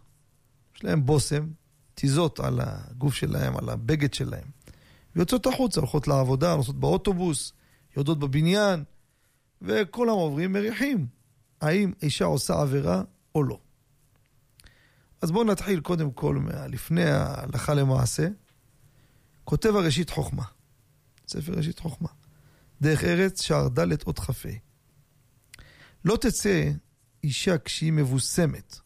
יש 0.76 0.84
להן 0.84 1.06
בושם, 1.06 1.46
תיזות 1.94 2.40
על 2.40 2.60
הגוף 2.62 3.14
שלהם, 3.14 3.56
על 3.56 3.68
הבגד 3.68 4.14
שלהם, 4.14 4.46
ויוצאות 5.16 5.46
החוצה, 5.46 5.80
הולכות 5.80 6.08
לעבודה, 6.08 6.56
נוסעות 6.56 6.80
באוטובוס, 6.80 7.52
יורדות 7.96 8.18
בבניין, 8.18 8.84
וכולם 9.62 10.12
עוברים 10.12 10.52
מריחים. 10.52 11.06
האם 11.60 11.92
אישה 12.02 12.24
עושה 12.24 12.60
עבירה 12.60 13.02
או 13.34 13.42
לא? 13.42 13.58
אז 15.22 15.30
בואו 15.30 15.44
נתחיל 15.44 15.80
קודם 15.80 16.10
כל, 16.10 16.38
לפני 16.68 17.04
ההלכה 17.04 17.74
למעשה. 17.74 18.28
כותב 19.44 19.76
הראשית 19.76 20.10
חוכמה, 20.10 20.44
ספר 21.26 21.52
ראשית 21.52 21.78
חוכמה. 21.78 22.08
דרך 22.80 23.04
ארץ, 23.04 23.42
שער 23.42 23.68
ד' 23.68 24.02
אות 24.06 24.18
כ"ה. 24.18 24.48
לא 26.04 26.16
תצא 26.16 26.70
אישה 27.24 27.58
כשהיא 27.58 27.92
מבוסמת, 27.92 28.78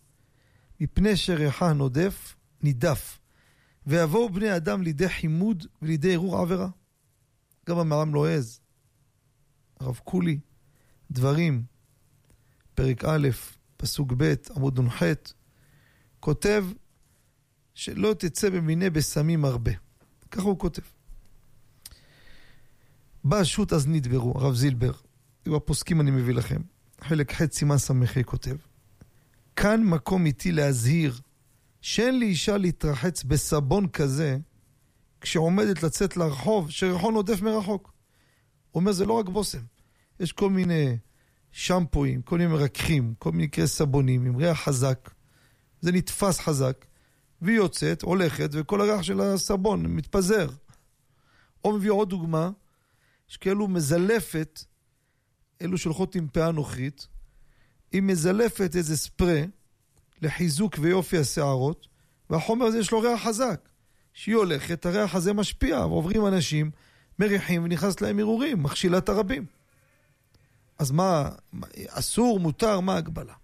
מפני 0.81 1.17
שריחה 1.17 1.73
נודף, 1.73 2.37
נידף, 2.63 3.19
ויבואו 3.87 4.31
בני 4.31 4.57
אדם 4.57 4.83
לידי 4.83 5.09
חימוד 5.09 5.67
ולידי 5.83 6.13
ערעור 6.13 6.39
עבירה. 6.39 6.69
גם 7.69 7.79
המעם 7.79 8.15
לא 8.15 8.27
העז. 8.27 8.61
הרב 9.81 10.01
קולי, 10.05 10.39
דברים, 11.11 11.65
פרק 12.75 13.05
א', 13.05 13.29
פסוק 13.77 14.13
ב', 14.17 14.35
עמוד 14.57 14.81
נ"ח, 14.81 15.03
כותב 16.21 16.65
שלא 17.75 18.15
תצא 18.19 18.51
במיני 18.51 18.91
בשמים 18.91 19.45
הרבה. 19.45 19.73
ככה 20.31 20.43
הוא 20.43 20.59
כותב. 20.59 20.83
בא 23.25 23.45
שו"ת 23.45 23.73
אז 23.73 23.87
נדברו, 23.87 24.39
הרב 24.39 24.55
זילבר, 24.55 24.93
הפוסקים 25.47 26.01
אני 26.01 26.11
מביא 26.11 26.35
לכם. 26.35 26.61
חלק 27.01 27.33
ח' 27.33 27.53
סימן 27.53 27.79
ס"ה 27.79 27.95
כותב, 28.25 28.57
כאן 29.57 29.83
מקום 29.85 30.27
איתי 30.27 30.53
להזהיר 30.53 31.21
שאין 31.87 32.19
לאישה 32.19 32.57
להתרחץ 32.57 33.23
בסבון 33.23 33.89
כזה 33.89 34.39
כשעומדת 35.21 35.83
לצאת 35.83 36.17
לרחוב 36.17 36.71
שריחו 36.71 37.11
נודף 37.11 37.41
מרחוק. 37.43 37.93
הוא 38.71 38.81
אומר, 38.81 38.93
זה 38.93 39.07
לא 39.07 39.13
רק 39.13 39.29
בושם, 39.29 39.63
יש 40.21 40.33
כל 40.33 40.51
מיני 40.51 40.97
שמפואים, 41.53 42.23
כל 42.23 42.39
מיני 42.39 42.53
מרככים, 42.53 43.15
כל 43.19 43.33
מיני 43.33 43.49
קרי 43.49 43.67
סבונים 43.67 44.27
עם 44.27 44.37
ריח 44.37 44.61
חזק, 44.61 45.11
זה 45.81 45.93
נתפס 45.93 46.41
חזק, 46.41 46.87
והיא 47.43 47.57
יוצאת, 47.57 48.03
הולכת, 48.03 48.51
וכל 48.53 48.81
הריח 48.81 49.03
של 49.03 49.21
הסבון 49.21 49.87
מתפזר. 49.87 50.49
או 51.65 51.73
מביא 51.73 51.91
עוד 51.91 52.11
דוגמה, 52.11 52.51
יש 53.31 53.37
כאלו 53.37 53.69
מזלפת 53.69 54.65
אלו 55.63 55.79
שהולכות 55.79 56.15
עם 56.15 56.29
פאה 56.29 56.53
נוכרית, 56.53 57.09
היא 57.93 58.03
מזלפת 58.03 58.77
איזה 58.77 58.97
ספרי 58.97 59.47
לחיזוק 60.23 60.77
ויופי 60.81 61.19
השערות, 61.19 61.87
והחומר 62.31 62.67
הזה 62.67 62.79
יש 62.79 62.91
לו 62.91 63.01
ריח 63.01 63.23
חזק. 63.23 63.69
כשהיא 64.15 64.37
הולכת, 64.37 64.87
הריח 64.87 65.15
הזה 65.15 65.33
משפיע, 65.33 65.79
ועוברים 65.79 66.27
אנשים, 66.27 66.71
מריחים 67.19 67.65
ונכנס 67.65 68.01
להם 68.01 68.19
הרהורים, 68.19 68.63
מכשילה 68.63 68.99
את 68.99 69.09
הרבים. 69.09 69.47
אז 70.79 70.91
מה, 70.91 71.31
אסור, 71.89 72.41
מותר, 72.41 72.81
מה 72.81 72.95
ההגבלה? 72.95 73.35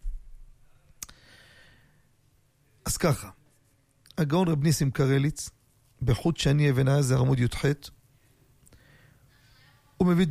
אז 2.85 2.97
ככה, 2.97 3.31
הגאון 4.19 4.49
רב 4.49 4.63
ניסים 4.63 4.91
קרליץ, 4.91 5.51
בחוט 6.03 6.37
שני 6.37 6.71
אבן 6.71 6.89
העזר 6.89 7.21
עמוד 7.21 7.41
י"ח, 7.41 7.65
הוא 9.97 10.09
מביא 10.09 10.27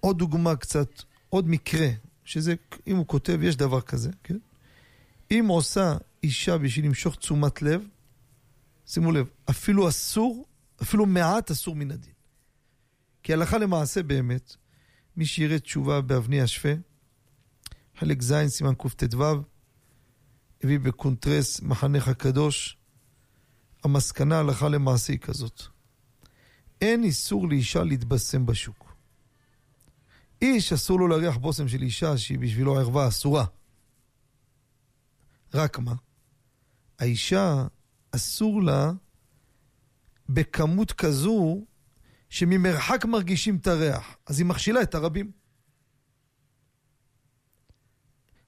עוד 0.00 0.18
דוגמה 0.18 0.56
קצת, 0.56 1.02
עוד 1.28 1.48
מקרה, 1.48 1.88
שזה, 2.24 2.54
אם 2.86 2.96
הוא 2.96 3.06
כותב, 3.06 3.38
יש 3.42 3.56
דבר 3.56 3.80
כזה, 3.80 4.10
כן? 4.22 4.38
אם 5.30 5.46
עושה 5.48 5.96
אישה 6.22 6.58
בשביל 6.58 6.86
למשוך 6.86 7.16
תשומת 7.16 7.62
לב, 7.62 7.86
שימו 8.86 9.12
לב, 9.12 9.28
אפילו 9.50 9.88
אסור, 9.88 10.46
אפילו 10.82 11.06
מעט 11.06 11.50
אסור 11.50 11.76
מן 11.76 11.90
הדין. 11.90 12.12
כי 13.22 13.32
הלכה 13.32 13.58
למעשה 13.58 14.02
באמת, 14.02 14.56
מי 15.16 15.26
שיראה 15.26 15.58
תשובה 15.58 16.00
באבני 16.00 16.40
השפה, 16.40 16.68
חלק 17.98 18.22
ז', 18.22 18.46
סימן 18.48 18.74
קט"ו, 18.74 19.24
הביא 20.64 20.78
בקונטרס 20.78 21.60
מחנך 21.60 22.08
הקדוש, 22.08 22.76
המסקנה 23.84 24.38
הלכה 24.38 24.68
למעשה 24.68 25.12
היא 25.12 25.20
כזאת. 25.20 25.62
אין 26.80 27.04
איסור 27.04 27.48
לאישה 27.48 27.84
להתבשם 27.84 28.46
בשוק. 28.46 28.83
איש 30.42 30.72
אסור 30.72 30.98
לו 30.98 31.08
להריח 31.08 31.36
בושם 31.36 31.68
של 31.68 31.82
אישה 31.82 32.18
שהיא 32.18 32.38
בשבילו 32.38 32.78
ערווה 32.78 33.08
אסורה. 33.08 33.44
רק 35.54 35.78
מה? 35.78 35.94
האישה 36.98 37.66
אסור 38.10 38.62
לה 38.62 38.92
בכמות 40.28 40.92
כזו 40.92 41.64
שממרחק 42.28 43.04
מרגישים 43.04 43.56
את 43.56 43.66
הריח, 43.66 44.16
אז 44.26 44.38
היא 44.38 44.46
מכשילה 44.46 44.82
את 44.82 44.94
הרבים. 44.94 45.30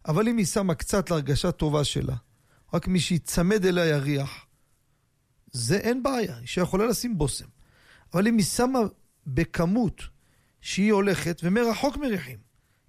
אבל 0.07 0.29
אם 0.29 0.37
היא 0.37 0.47
שמה 0.47 0.75
קצת 0.75 1.11
להרגשה 1.11 1.53
טובה 1.53 1.85
שלה, 1.85 2.17
רק 2.75 2.89
מי 2.89 3.01
שיצמד 3.01 3.67
אליה 3.67 3.87
יריח, 3.87 4.47
זה 5.53 5.77
אין 5.77 6.03
בעיה, 6.03 6.39
אישה 6.39 6.61
יכולה 6.61 6.87
לשים 6.87 7.19
בושם. 7.19 7.47
אבל 8.15 8.29
אם 8.29 8.37
היא 8.37 8.45
שמה 8.45 8.79
בכמות 9.27 10.03
שהיא 10.67 10.93
הולכת 10.93 11.41
ומרחוק 11.45 11.97
מריחים, 11.97 12.39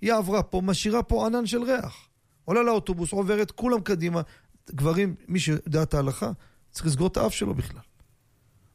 היא 0.02 0.13
עברה 0.13 0.44
פה, 0.44 0.62
משאירה 0.62 1.04
פה 1.04 1.26
ענן 1.26 1.46
של 1.46 1.63
ריח. 1.63 2.10
עולה 2.46 2.63
לאוטובוס, 2.63 3.12
עוברת, 3.12 3.52
כולם 3.52 3.82
קדימה. 3.82 4.22
גברים, 4.70 5.16
מי 5.28 5.40
שיודע 5.40 5.84
את 5.84 5.94
ההלכה, 5.94 6.32
צריך 6.72 6.86
לסגור 6.86 7.08
את 7.08 7.18
האף 7.18 7.34
שלו 7.34 7.54
בכלל. 7.54 7.82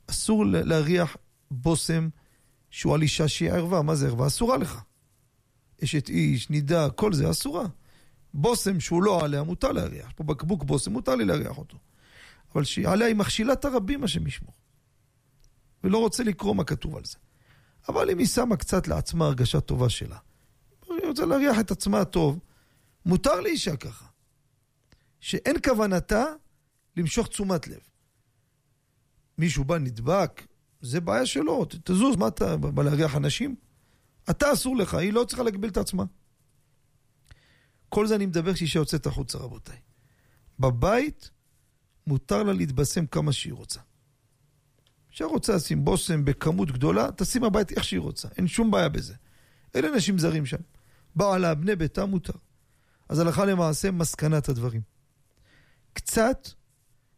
אסור 0.06 0.44
להריח 0.46 1.16
בושם 1.50 2.08
שהוא 2.70 2.94
על 2.94 3.02
אישה 3.02 3.28
שהיא 3.28 3.50
ערווה. 3.50 3.82
מה 3.82 3.94
זה 3.94 4.06
ערווה? 4.06 4.26
אסורה 4.26 4.56
לך. 4.56 4.82
אשת 5.84 6.08
איש, 6.08 6.50
נידה, 6.50 6.90
כל 6.90 7.12
זה 7.12 7.30
אסורה. 7.30 7.66
בושם 8.34 8.80
שהוא 8.80 9.02
לא 9.02 9.24
עליה, 9.24 9.42
מותר 9.42 9.72
להריח. 9.72 10.12
פה 10.16 10.24
בקבוק 10.24 10.64
בושם, 10.64 10.92
מותר 10.92 11.14
לי 11.14 11.24
להריח 11.24 11.58
אותו. 11.58 11.78
אבל 12.54 12.64
שעליה 12.64 13.06
היא 13.06 13.16
מכשילה 13.16 13.52
את 13.52 13.64
הרבים, 13.64 14.04
השם 14.04 14.26
ישמור. 14.26 14.54
ולא 15.84 15.98
רוצה 15.98 16.24
לקרוא 16.24 16.54
מה 16.54 16.64
כתוב 16.64 16.96
על 16.96 17.04
זה. 17.04 17.16
אבל 17.88 18.10
אם 18.10 18.18
היא 18.18 18.26
שמה 18.26 18.56
קצת 18.56 18.88
לעצמה 18.88 19.26
הרגשה 19.26 19.60
טובה 19.60 19.88
שלה, 19.88 20.18
היא 20.88 21.08
רוצה 21.08 21.26
להריח 21.26 21.60
את 21.60 21.70
עצמה 21.70 22.04
טוב, 22.04 22.38
מותר 23.06 23.40
לאישה 23.40 23.76
ככה. 23.76 24.06
שאין 25.20 25.56
כוונתה 25.64 26.24
למשוך 26.96 27.28
תשומת 27.28 27.68
לב. 27.68 27.80
מישהו 29.38 29.64
בא 29.64 29.78
נדבק, 29.78 30.46
זה 30.80 31.00
בעיה 31.00 31.26
שלו, 31.26 31.64
תזוז, 31.84 32.16
מה 32.16 32.28
אתה 32.28 32.56
בא 32.56 32.82
להריח 32.82 33.16
אנשים? 33.16 33.56
אתה 34.30 34.52
אסור 34.52 34.76
לך, 34.76 34.94
היא 34.94 35.12
לא 35.12 35.24
צריכה 35.24 35.42
להגביל 35.42 35.70
את 35.70 35.76
עצמה. 35.76 36.04
כל 37.88 38.06
זה 38.06 38.14
אני 38.14 38.26
מדבר 38.26 38.54
כשאישה 38.54 38.78
יוצאת 38.78 39.06
החוצה, 39.06 39.38
רבותיי. 39.38 39.78
בבית 40.58 41.30
מותר 42.06 42.42
לה 42.42 42.52
להתבשם 42.52 43.06
כמה 43.06 43.32
שהיא 43.32 43.52
רוצה. 43.52 43.80
אישה 45.12 45.24
רוצה 45.24 45.54
לשים 45.54 45.84
בושם 45.84 46.24
בכמות 46.24 46.70
גדולה, 46.70 47.08
תשים 47.16 47.42
בבית 47.42 47.72
איך 47.72 47.84
שהיא 47.84 48.00
רוצה, 48.00 48.28
אין 48.36 48.46
שום 48.46 48.70
בעיה 48.70 48.88
בזה. 48.88 49.14
אלה 49.76 49.88
אנשים 49.88 50.18
זרים 50.18 50.46
שם. 50.46 50.56
בעלה, 51.16 51.54
בני 51.54 51.76
ביתה, 51.76 52.06
מותר. 52.06 52.32
אז 53.08 53.18
הלכה 53.18 53.44
למעשה, 53.44 53.90
מסקנת 53.90 54.48
הדברים. 54.48 54.80
קצת 55.92 56.48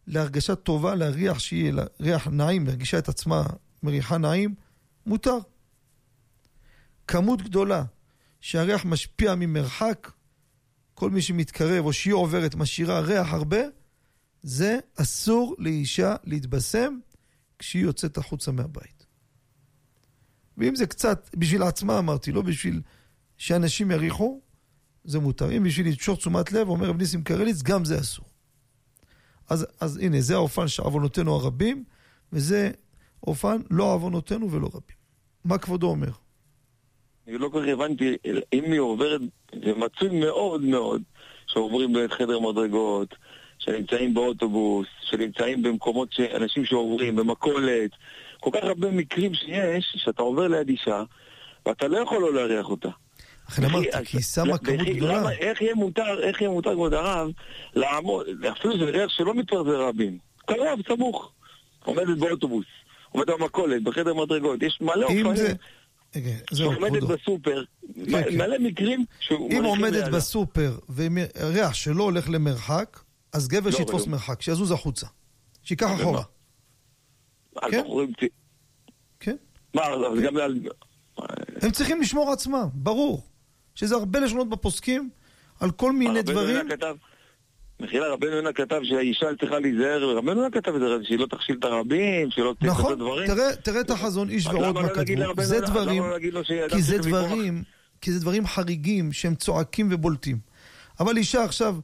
להרגשה 0.07 0.54
טובה, 0.54 0.94
להריח 0.94 1.38
שיהיה 1.38 1.72
לה 1.72 1.85
ריח 2.00 2.26
נעים, 2.26 2.66
להרגישה 2.66 2.98
את 2.98 3.09
עצמה 3.09 3.42
מריחה 3.83 4.18
נעים, 4.18 4.54
מותר. 5.07 5.38
כמות 7.09 7.42
גדולה 7.42 7.85
שהריח 8.40 8.85
משפיע 8.85 9.35
ממרחק, 9.35 10.11
כל 10.94 11.11
מי 11.11 11.22
שמתקרב 11.22 11.85
או 11.85 11.92
שהיא 11.92 12.14
עוברת 12.14 12.54
משאירה 12.54 13.00
ריח 13.00 13.33
הרבה, 13.33 13.61
זה 14.42 14.78
אסור 14.96 15.57
לאישה 15.59 16.16
להתבשם 16.24 16.98
כשהיא 17.64 17.83
יוצאת 17.83 18.18
החוצה 18.18 18.53
מהבית. 18.53 19.07
ואם 20.59 20.74
זה 20.74 20.87
קצת 20.87 21.31
בשביל 21.37 21.62
עצמה 21.62 21.98
אמרתי, 21.98 22.33
לא 22.33 22.42
בשביל 22.42 22.81
שאנשים 23.38 23.90
יריחו, 23.90 24.40
זה 25.05 25.20
מותר. 25.20 25.57
אם 25.57 25.64
בשביל 25.64 25.87
למשוך 25.87 26.18
תשומת 26.18 26.53
לב, 26.53 26.68
אומר 26.68 26.88
רב 26.88 26.96
ניסים 26.96 27.22
קרליץ, 27.22 27.62
גם 27.62 27.85
זה 27.85 28.00
אסור. 28.00 28.24
אז, 29.48 29.66
אז 29.81 29.96
הנה, 29.96 30.20
זה 30.20 30.35
האופן 30.35 30.68
שעוונותינו 30.68 31.35
הרבים, 31.35 31.85
וזה 32.33 32.70
אופן 33.27 33.57
לא 33.70 33.92
עוונותינו 33.92 34.50
ולא 34.50 34.66
רבים. 34.66 34.96
מה 35.44 35.59
כבודו 35.59 35.87
אומר? 35.87 36.11
אני 37.27 37.38
לא 37.38 37.48
כל 37.48 37.62
כך 37.62 37.68
הבנתי, 37.72 38.16
אם 38.53 38.64
היא 38.64 38.81
עוברת, 38.81 39.20
זה 39.64 39.72
מצוי 39.77 40.20
מאוד 40.20 40.62
מאוד, 40.62 41.03
שעוברים 41.46 41.92
בית 41.92 42.12
חדר 42.12 42.38
מדרגות, 42.40 43.14
שנמצאים 43.64 44.14
באוטובוס, 44.14 44.87
שנמצאים 45.11 45.62
במקומות 45.62 46.12
שאנשים 46.12 46.64
שעוברים, 46.64 47.16
במכולת, 47.16 47.90
כל 48.40 48.50
כך 48.53 48.64
הרבה 48.64 48.90
מקרים 48.90 49.35
שיש, 49.35 49.92
שאתה 49.96 50.22
עובר 50.22 50.48
ליד 50.48 50.68
אישה, 50.68 51.03
ואתה 51.66 51.88
לא 51.88 51.98
יכול 51.98 52.22
לא 52.22 52.35
להריח 52.35 52.70
אותה. 52.70 52.88
לכן 53.48 53.64
אמרתי, 53.64 53.88
כי 54.05 54.16
היא 54.16 54.24
שמה 54.24 54.59
כמות 54.59 54.87
גדולה. 54.87 55.31
איך 55.31 55.62
יהיה 55.62 55.74
מותר, 55.74 56.22
איך 56.22 56.40
יהיה 56.40 56.50
מותר, 56.50 56.72
כבוד 56.72 56.94
הרב, 56.94 57.31
לעמוד, 57.74 58.27
אפילו 58.53 58.79
זה 58.79 58.85
ריח 58.85 59.11
שלא 59.11 59.35
מתפרזר 59.35 59.88
רבים. 59.88 60.18
קרוב, 60.46 60.81
סמוך. 60.88 61.33
עומדת 61.85 62.18
באוטובוס, 62.18 62.66
עומדת 63.11 63.31
במכולת, 63.40 63.83
בחדר 63.83 64.14
מדרגות, 64.14 64.62
יש 64.62 64.79
מלא 64.81 65.05
אופנים. 65.05 65.27
שעומדת 66.55 67.03
בסופר, 67.03 67.62
כן, 67.94 68.22
כן. 68.22 68.38
מלא 68.38 68.59
מקרים 68.59 69.05
שהוא... 69.20 69.50
אם 69.53 69.64
עומדת 69.64 70.09
בסופר 70.09 70.79
וריח 70.96 71.74
שלא 71.74 72.03
הולך 72.03 72.31
למרחק, 72.31 72.98
אז 73.35 73.49
גבר 73.49 73.70
לא, 73.70 73.77
שיתפוס 73.77 74.07
מרחק, 74.07 74.42
שיזוז 74.42 74.70
החוצה. 74.70 75.07
שייקח 75.62 75.90
אחורה. 76.01 76.23
כן? 77.70 77.85
כן. 79.20 79.37
מה, 79.75 79.83
אז 79.87 80.20
גם... 80.23 80.35
הם 81.62 81.70
צריכים 81.70 82.01
לשמור 82.01 82.33
עצמם, 82.33 82.68
ברור. 82.75 83.23
שזה 83.75 83.94
הרבה 83.94 84.20
לשונות 84.20 84.49
בפוסקים 84.49 85.11
על 85.61 85.70
כל 85.70 85.92
מיני 85.92 86.23
דברים. 86.23 86.68
מחילה, 87.81 88.12
רבנו 88.12 88.31
יונה 88.31 88.53
כתב 88.53 88.81
שהאישה 88.83 89.27
צריכה 89.40 89.59
להיזהר, 89.59 90.16
רבנו 90.16 90.40
יונה 90.40 90.51
כתב 90.51 90.75
את 90.75 90.81
זה, 90.81 90.87
שהיא 91.07 91.18
לא 91.18 91.27
תכשיל 91.27 91.57
את 91.59 91.64
הרבים, 91.64 92.31
שלא 92.31 92.55
תעשה 92.61 92.73
את 92.73 92.92
הדברים. 92.92 93.31
נכון, 93.31 93.53
תראה 93.62 93.81
את 93.81 93.90
החזון 93.90 94.31
איש 94.31 94.47
ועוד 94.47 94.75
מה 94.75 94.88
כתבו. 94.88 95.42
זה 95.42 95.61
דברים, 95.61 96.03
כי 96.70 96.83
זה 96.83 96.99
דברים, 96.99 97.62
כי 98.01 98.12
זה 98.12 98.20
דברים 98.20 98.47
חריגים 98.47 99.12
שהם 99.12 99.35
צועקים 99.35 99.88
ובולטים. 99.92 100.38
אבל 101.01 101.16
אישה 101.16 101.44
עכשיו, 101.44 101.77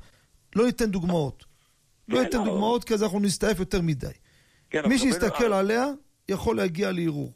לא 0.57 0.67
ייתן 0.67 0.91
דוגמאות. 0.91 1.45
לא 2.09 2.17
כן, 2.17 2.23
ייתן 2.23 2.45
דוגמאות 2.45 2.85
כי 2.85 2.95
אז 2.95 3.03
אנחנו 3.03 3.21
נסתעף 3.21 3.59
יותר 3.59 3.81
מדי. 3.81 4.07
כן, 4.71 4.89
מי 4.89 4.99
שיסתכל 4.99 5.53
עליה, 5.53 5.87
יכול 6.29 6.57
להגיע 6.57 6.93
לערעור. 6.93 7.33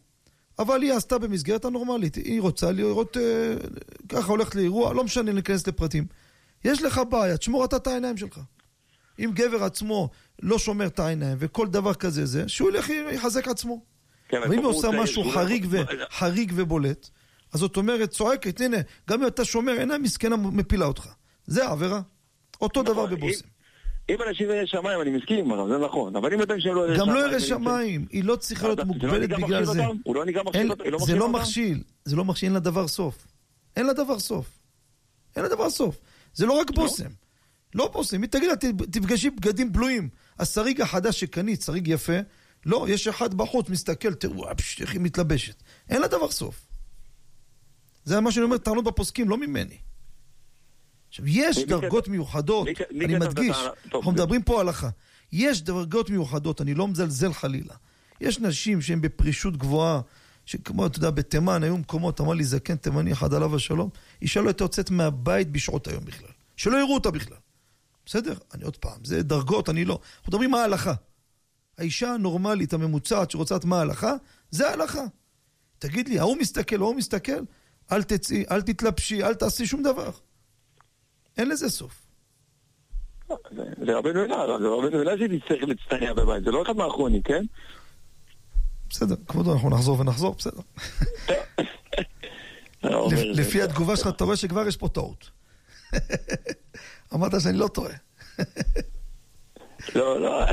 אבל 0.58 0.82
היא 0.82 0.92
עשתה 0.92 1.18
במסגרת 1.18 1.64
הנורמלית. 1.64 2.14
היא 2.14 2.40
רוצה 2.40 2.72
לראות, 2.72 3.16
אה, 3.16 3.54
ככה 4.08 4.26
הולכת 4.26 4.54
לאירוע, 4.54 4.94
לא 4.94 5.04
משנה 5.04 5.32
להיכנס 5.32 5.66
לפרטים. 5.66 6.06
יש 6.64 6.82
לך 6.82 7.00
בעיה, 7.10 7.36
תשמור 7.36 7.64
אתה 7.64 7.76
את 7.76 7.86
העיניים 7.86 8.16
שלך. 8.16 8.40
אם 9.18 9.30
גבר 9.34 9.64
עצמו 9.64 10.08
לא 10.42 10.58
שומר 10.58 10.86
את 10.86 10.98
העיניים 10.98 11.36
וכל 11.40 11.66
דבר 11.66 11.94
כזה 11.94 12.26
זה, 12.26 12.48
שהוא 12.48 12.70
ילך 12.70 12.88
יחזק 13.12 13.48
עצמו. 13.48 13.84
כן, 14.28 14.42
אבל 14.42 14.54
אם 14.54 14.64
הוא 14.64 14.70
עושה 14.70 14.90
משהו 14.90 15.30
חריג, 15.30 15.66
ו... 15.70 15.76
חריג 16.10 16.52
ובולט, 16.56 17.08
אז 17.52 17.60
זאת 17.60 17.76
אומרת, 17.76 18.10
צועקת, 18.10 18.60
הנה, 18.60 18.76
גם 19.10 19.22
אם 19.22 19.26
אתה 19.26 19.44
שומר 19.44 19.72
עיניים, 19.72 20.02
מסכנה 20.02 20.36
מפילה 20.36 20.86
אותך. 20.86 21.08
זה 21.46 21.66
העבירה. 21.66 22.00
אותו 22.60 22.82
נכון, 22.82 22.94
דבר 22.94 23.06
בבושם. 23.06 23.46
אם 24.08 24.16
אנשים 24.28 24.50
ירא 24.50 24.66
שמיים, 24.66 25.00
אני 25.00 25.10
מסכים, 25.10 25.50
זה 25.68 25.78
נכון. 25.78 26.16
אבל 26.16 26.34
אם 26.34 26.40
אדם 26.40 26.60
שלא 26.60 26.86
ירא 26.86 26.94
שמיים... 26.94 27.08
גם 27.08 27.14
לא 27.14 27.28
ירא 27.28 27.38
שמיים, 27.38 28.06
היא 28.10 28.24
לא 28.24 28.36
צריכה 28.36 28.66
להיות 28.66 28.80
מוגבלת 28.80 29.30
בגלל 29.30 29.64
זה. 29.64 29.78
לא? 29.78 30.24
לא 30.84 30.98
זה 31.06 31.16
לא 31.16 31.28
מכשיל, 31.28 31.82
זה 32.04 32.16
לא 32.16 32.24
מכשיל, 32.24 32.46
אין 32.46 32.54
לה 32.54 32.60
דבר 32.60 32.88
סוף. 32.88 33.26
אין 33.76 33.86
לה 33.86 33.92
דבר 33.92 34.18
סוף. 34.18 34.46
אין 35.36 35.42
לה 35.44 35.48
דבר 35.48 35.70
סוף. 35.70 36.00
זה 36.34 36.46
לא 36.46 36.52
רק 36.52 36.70
לא? 36.70 36.76
בושם. 36.76 37.10
לא 37.74 37.88
בושם. 37.88 38.22
היא 38.22 38.30
תגיד 38.30 38.48
לה, 38.48 38.56
תפגשי 38.90 39.30
בגדים 39.30 39.72
בלויים. 39.72 40.08
השריג 40.38 40.80
החדש 40.80 41.20
שקנית, 41.20 41.62
שריג 41.62 41.88
יפה, 41.88 42.18
לא, 42.66 42.86
יש 42.88 43.08
אחד 43.08 43.34
בחוץ, 43.34 43.68
מסתכל, 43.68 44.14
תראו, 44.14 44.44
איך 44.80 44.92
היא 44.92 45.00
מתלבשת. 45.00 45.62
אין 45.90 46.00
לה 46.00 46.08
דבר 46.08 46.30
סוף. 46.30 46.66
זה 48.04 48.20
מה 48.20 48.32
שאני 48.32 48.44
אומר, 48.44 48.58
טענות 48.58 48.84
בפוסקים, 48.84 49.28
לא 49.28 49.38
ממני. 49.38 49.76
עכשיו, 51.14 51.28
יש 51.28 51.58
דרגות 51.58 52.08
מיוחדות, 52.08 52.68
אני 52.90 53.18
מדגיש, 53.18 53.56
אנחנו 53.94 54.12
מדברים 54.12 54.42
פה 54.42 54.60
הלכה. 54.60 54.88
יש 55.32 55.62
דרגות 55.62 56.10
מיוחדות, 56.10 56.60
אני 56.60 56.74
לא 56.74 56.88
מזלזל 56.88 57.32
חלילה. 57.32 57.74
יש 58.20 58.38
נשים 58.38 58.82
שהן 58.82 59.00
בפרישות 59.00 59.56
גבוהה, 59.56 60.00
שכמו, 60.46 60.86
אתה 60.86 60.98
יודע, 60.98 61.10
בתימן 61.10 61.62
היו 61.62 61.76
מקומות, 61.76 62.20
אמר 62.20 62.32
לי 62.32 62.44
זקן 62.44 62.76
תימני 62.76 63.12
אחד 63.12 63.34
עליו 63.34 63.56
השלום, 63.56 63.90
אישה 64.22 64.40
לא 64.40 64.48
הייתה 64.48 64.64
יוצאת 64.64 64.90
מהבית 64.90 65.50
בשעות 65.50 65.88
היום 65.88 66.04
בכלל. 66.04 66.28
שלא 66.56 66.76
יראו 66.76 66.94
אותה 66.94 67.10
בכלל. 67.10 67.36
בסדר? 68.06 68.34
אני 68.54 68.64
עוד 68.64 68.76
פעם, 68.76 69.04
זה 69.04 69.22
דרגות, 69.22 69.68
אני 69.68 69.84
לא... 69.84 69.92
אנחנו 69.92 70.30
מדברים 70.30 70.50
מה 70.50 70.60
ההלכה. 70.60 70.94
האישה 71.78 72.10
הנורמלית, 72.12 72.72
הממוצעת, 72.72 73.30
שרוצה 73.30 73.54
לדעת 73.54 73.64
מה 73.64 73.78
ההלכה, 73.78 74.14
זה 74.50 74.70
ההלכה. 74.70 75.04
תגיד 75.78 76.08
לי, 76.08 76.18
ההוא 76.18 76.36
מסתכל, 76.36 76.76
ההוא 76.76 76.94
מסתכל, 76.94 77.42
אל 77.92 78.02
תצאי, 78.02 78.44
אל 78.50 78.62
תתלבשי, 78.62 79.22
אל 79.22 79.34
תעשי 79.34 79.66
שום 79.66 79.82
דבר. 79.82 80.10
אין 81.38 81.48
לזה 81.48 81.70
סוף. 81.70 82.00
זה 83.86 83.96
רבנו 83.96 84.24
אלעד, 84.24 84.48
זה 84.60 84.68
רבנו 84.68 85.02
אלעד 85.02 85.18
שתצטרך 85.18 85.62
להצטנע 85.62 86.12
בבית, 86.12 86.44
זה 86.44 86.50
לא 86.50 86.62
אחד 86.62 86.76
מהאחרונים, 86.76 87.22
כן? 87.22 87.44
בסדר, 88.90 89.14
כבודו, 89.28 89.52
אנחנו 89.52 89.70
נחזור 89.70 90.00
ונחזור, 90.00 90.34
בסדר. 90.38 90.60
לא, 92.84 93.10
לפי 93.12 93.62
התגובה 93.62 93.96
שלך, 93.96 94.06
אתה 94.08 94.24
רואה 94.24 94.36
שכבר 94.36 94.68
יש 94.68 94.76
פה 94.76 94.88
טעות. 94.88 95.30
אמרת 97.14 97.40
שאני 97.40 97.58
לא 97.58 97.68
טועה. 97.68 97.94
לא, 99.94 100.20
לא. 100.20 100.44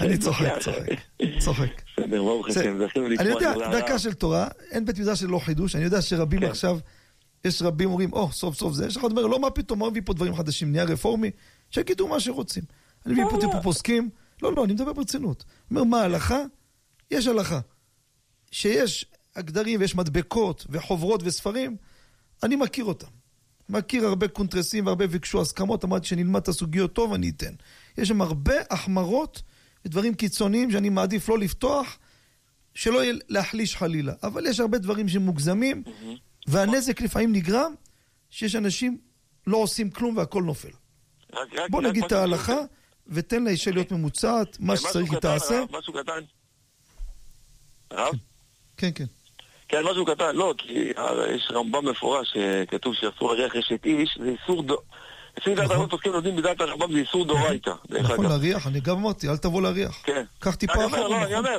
אני 0.00 0.18
צוחק, 0.18 0.58
צוחק, 0.60 0.98
צוחק. 1.38 1.82
בסדר, 1.98 2.22
ברוך 2.22 2.48
השם, 2.48 2.86
זכינו 2.86 3.06
אני 3.06 3.14
לשמוע 3.14 3.30
יודע, 3.30 3.80
דקה. 3.80 3.98
של 3.98 4.12
תורה, 4.12 4.48
אין 4.70 4.84
בית 4.84 4.98
מדרש 4.98 5.20
שלא 5.20 5.38
חידוש, 5.38 5.76
אני 5.76 5.84
יודע 5.84 6.02
שרבים 6.02 6.40
כן. 6.40 6.46
עכשיו, 6.46 6.78
יש 7.44 7.62
רבים 7.62 7.90
אומרים, 7.90 8.12
או, 8.12 8.32
סוף 8.32 8.58
סוף 8.58 8.74
זה, 8.74 8.86
יש 8.86 8.96
אחד 8.96 9.10
אומר, 9.10 9.26
לא, 9.26 9.40
מה 9.40 9.50
פתאום, 9.50 9.78
מה 9.78 9.90
מביא 9.90 10.02
פה 10.04 10.14
דברים 10.14 10.34
חדשים, 10.34 10.72
נהיה 10.72 10.84
רפורמי, 10.84 11.30
שיגידו 11.70 12.08
מה 12.08 12.20
שרוצים. 12.20 12.62
אני 13.06 13.14
מביא 13.14 13.24
פה 13.24 13.36
לא, 13.36 13.40
טיפו. 13.40 13.62
פוסקים, 13.62 14.10
לא, 14.42 14.52
לא, 14.56 14.64
אני 14.64 14.72
מדבר 14.72 14.92
ברצינות. 14.92 15.44
אומר, 15.70 15.84
מה 15.84 16.00
הלכה? 16.00 16.42
יש 17.10 17.26
הלכה. 17.26 17.60
שיש 18.50 19.06
הגדרים 19.36 19.80
ויש 19.80 19.94
מדבקות 19.94 20.66
וחוברות 20.70 21.20
וספרים, 21.24 21.76
אני 22.42 22.56
מכיר 22.56 22.84
אותם. 22.84 23.06
מכיר 23.68 24.06
הרבה 24.06 24.28
קונטרסים 24.28 24.86
והרבה 24.86 25.06
ביקשו 25.06 25.40
הסכמות, 25.40 25.84
אמרתי 25.84 26.06
שנלמד 26.06 26.40
את 26.40 26.48
הסוגיות 26.48 26.92
טוב, 26.92 27.12
אני 27.12 27.30
אתן. 27.30 27.54
יש 27.98 28.08
שם 28.08 28.22
הרבה 28.22 28.54
החמרות 28.70 29.42
ודברים 29.84 30.14
קיצוניים 30.14 30.70
שאני 30.70 30.88
מעדיף 30.88 31.28
לא 31.28 31.38
לפתוח, 31.38 31.98
שלא 32.74 33.02
יהיה 33.02 33.14
להחליש 33.28 33.76
חלילה. 33.76 34.12
אבל 34.22 34.46
יש 34.46 34.60
הרבה 34.60 34.78
דברים 34.78 35.08
שמוגזמים, 35.08 35.82
והנזק 36.46 37.00
לפעמים 37.00 37.32
נגרם 37.32 37.74
שיש 38.30 38.54
אנשים 38.56 38.98
לא 39.46 39.56
עושים 39.56 39.90
כלום 39.90 40.16
והכל 40.16 40.42
נופל. 40.42 40.68
רק- 41.32 41.54
רק- 41.54 41.70
בוא 41.70 41.80
רק 41.80 41.86
נגיד 41.86 42.04
את 42.04 42.12
ההלכה, 42.12 42.56
ותן 43.06 43.44
לאישה 43.44 43.70
להיות 43.70 43.92
ממוצעת, 43.92 44.56
מה 44.60 44.72
משהו 44.72 44.88
שצריך 44.88 45.10
היא 45.12 45.18
תעשה. 45.20 45.64
משהו 45.70 45.92
קטן. 45.92 46.20
הרב? 47.90 48.14
כן, 48.76 48.90
כן. 48.94 49.04
כן, 49.68 49.82
משהו 49.90 50.04
קטן, 50.06 50.36
לא, 50.36 50.54
כי 50.58 50.92
יש 51.34 51.48
רמב"ם 51.50 51.88
מפורש 51.88 52.32
שכתוב 52.34 52.94
שאסור 52.94 53.34
להריח 53.34 53.56
אשת 53.56 53.84
איש, 53.84 54.18
זה 54.20 54.28
איסור 54.42 54.64
דו... 55.36 55.40
לפי 55.40 55.54
דעת 55.54 55.64
נכון. 55.64 55.76
הרב 55.76 55.90
פוסקים 55.90 56.12
יודעים 56.12 56.36
בדעת 56.36 56.60
הרמב"ם 56.60 56.92
זה 56.92 56.98
איסור 56.98 57.24
דאורייתא, 57.26 57.70
נכון, 57.90 58.14
אגב. 58.14 58.22
להריח, 58.22 58.66
אני 58.66 58.80
גם 58.80 58.96
אמרתי, 58.96 59.28
אל 59.28 59.36
תבוא 59.36 59.62
להריח. 59.62 60.00
כן. 60.04 60.24
קח 60.38 60.54
טיפה 60.54 60.86
אחורה, 60.86 60.98
לא, 61.08 61.16
אני 61.16 61.24
נכון? 61.24 61.34
אומר, 61.34 61.58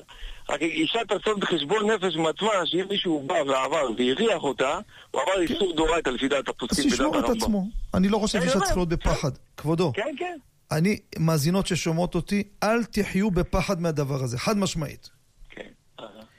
רק 0.50 0.62
אישה 0.62 1.00
תעשות 1.08 1.40
בחשבון 1.40 1.92
נפש 1.92 2.16
מעצמה, 2.16 2.50
שאם 2.66 2.86
מישהו 2.90 3.24
בא 3.28 3.34
ועבר 3.34 3.90
והריח 3.98 4.44
אותה, 4.44 4.80
הוא 5.12 5.22
עבר 5.22 5.42
איסור 5.42 5.76
דאורייתא 5.76 6.10
לפי 6.10 6.28
דעת 6.28 6.50
אז 6.50 6.56
הפוסקים 6.56 6.86
בדעת 6.86 6.92
שישמור 6.98 7.20
את 7.20 7.24
הרמב"ם. 7.24 7.38
עצמו. 7.38 7.68
אני 7.94 8.10
לא 8.10 8.18
חושב 8.18 8.42
שאישה 8.42 8.60
צריכה 8.60 8.76
להיות 8.76 8.90
בפחד. 8.90 9.32
כבודו, 9.58 9.92
כן, 9.96 10.16
כן. 10.18 10.38
אני, 10.72 11.00
מאזינות 11.20 11.68
ששומעות 11.68 12.16
אותי, 12.16 12.44
אל 12.64 12.84
תחיו 12.84 13.32
בפחד 13.32 13.82
מהדבר 13.82 14.24
הזה, 14.24 14.38
חד 14.38 14.58
משמעית. 14.58 15.10
כן. 15.50 15.70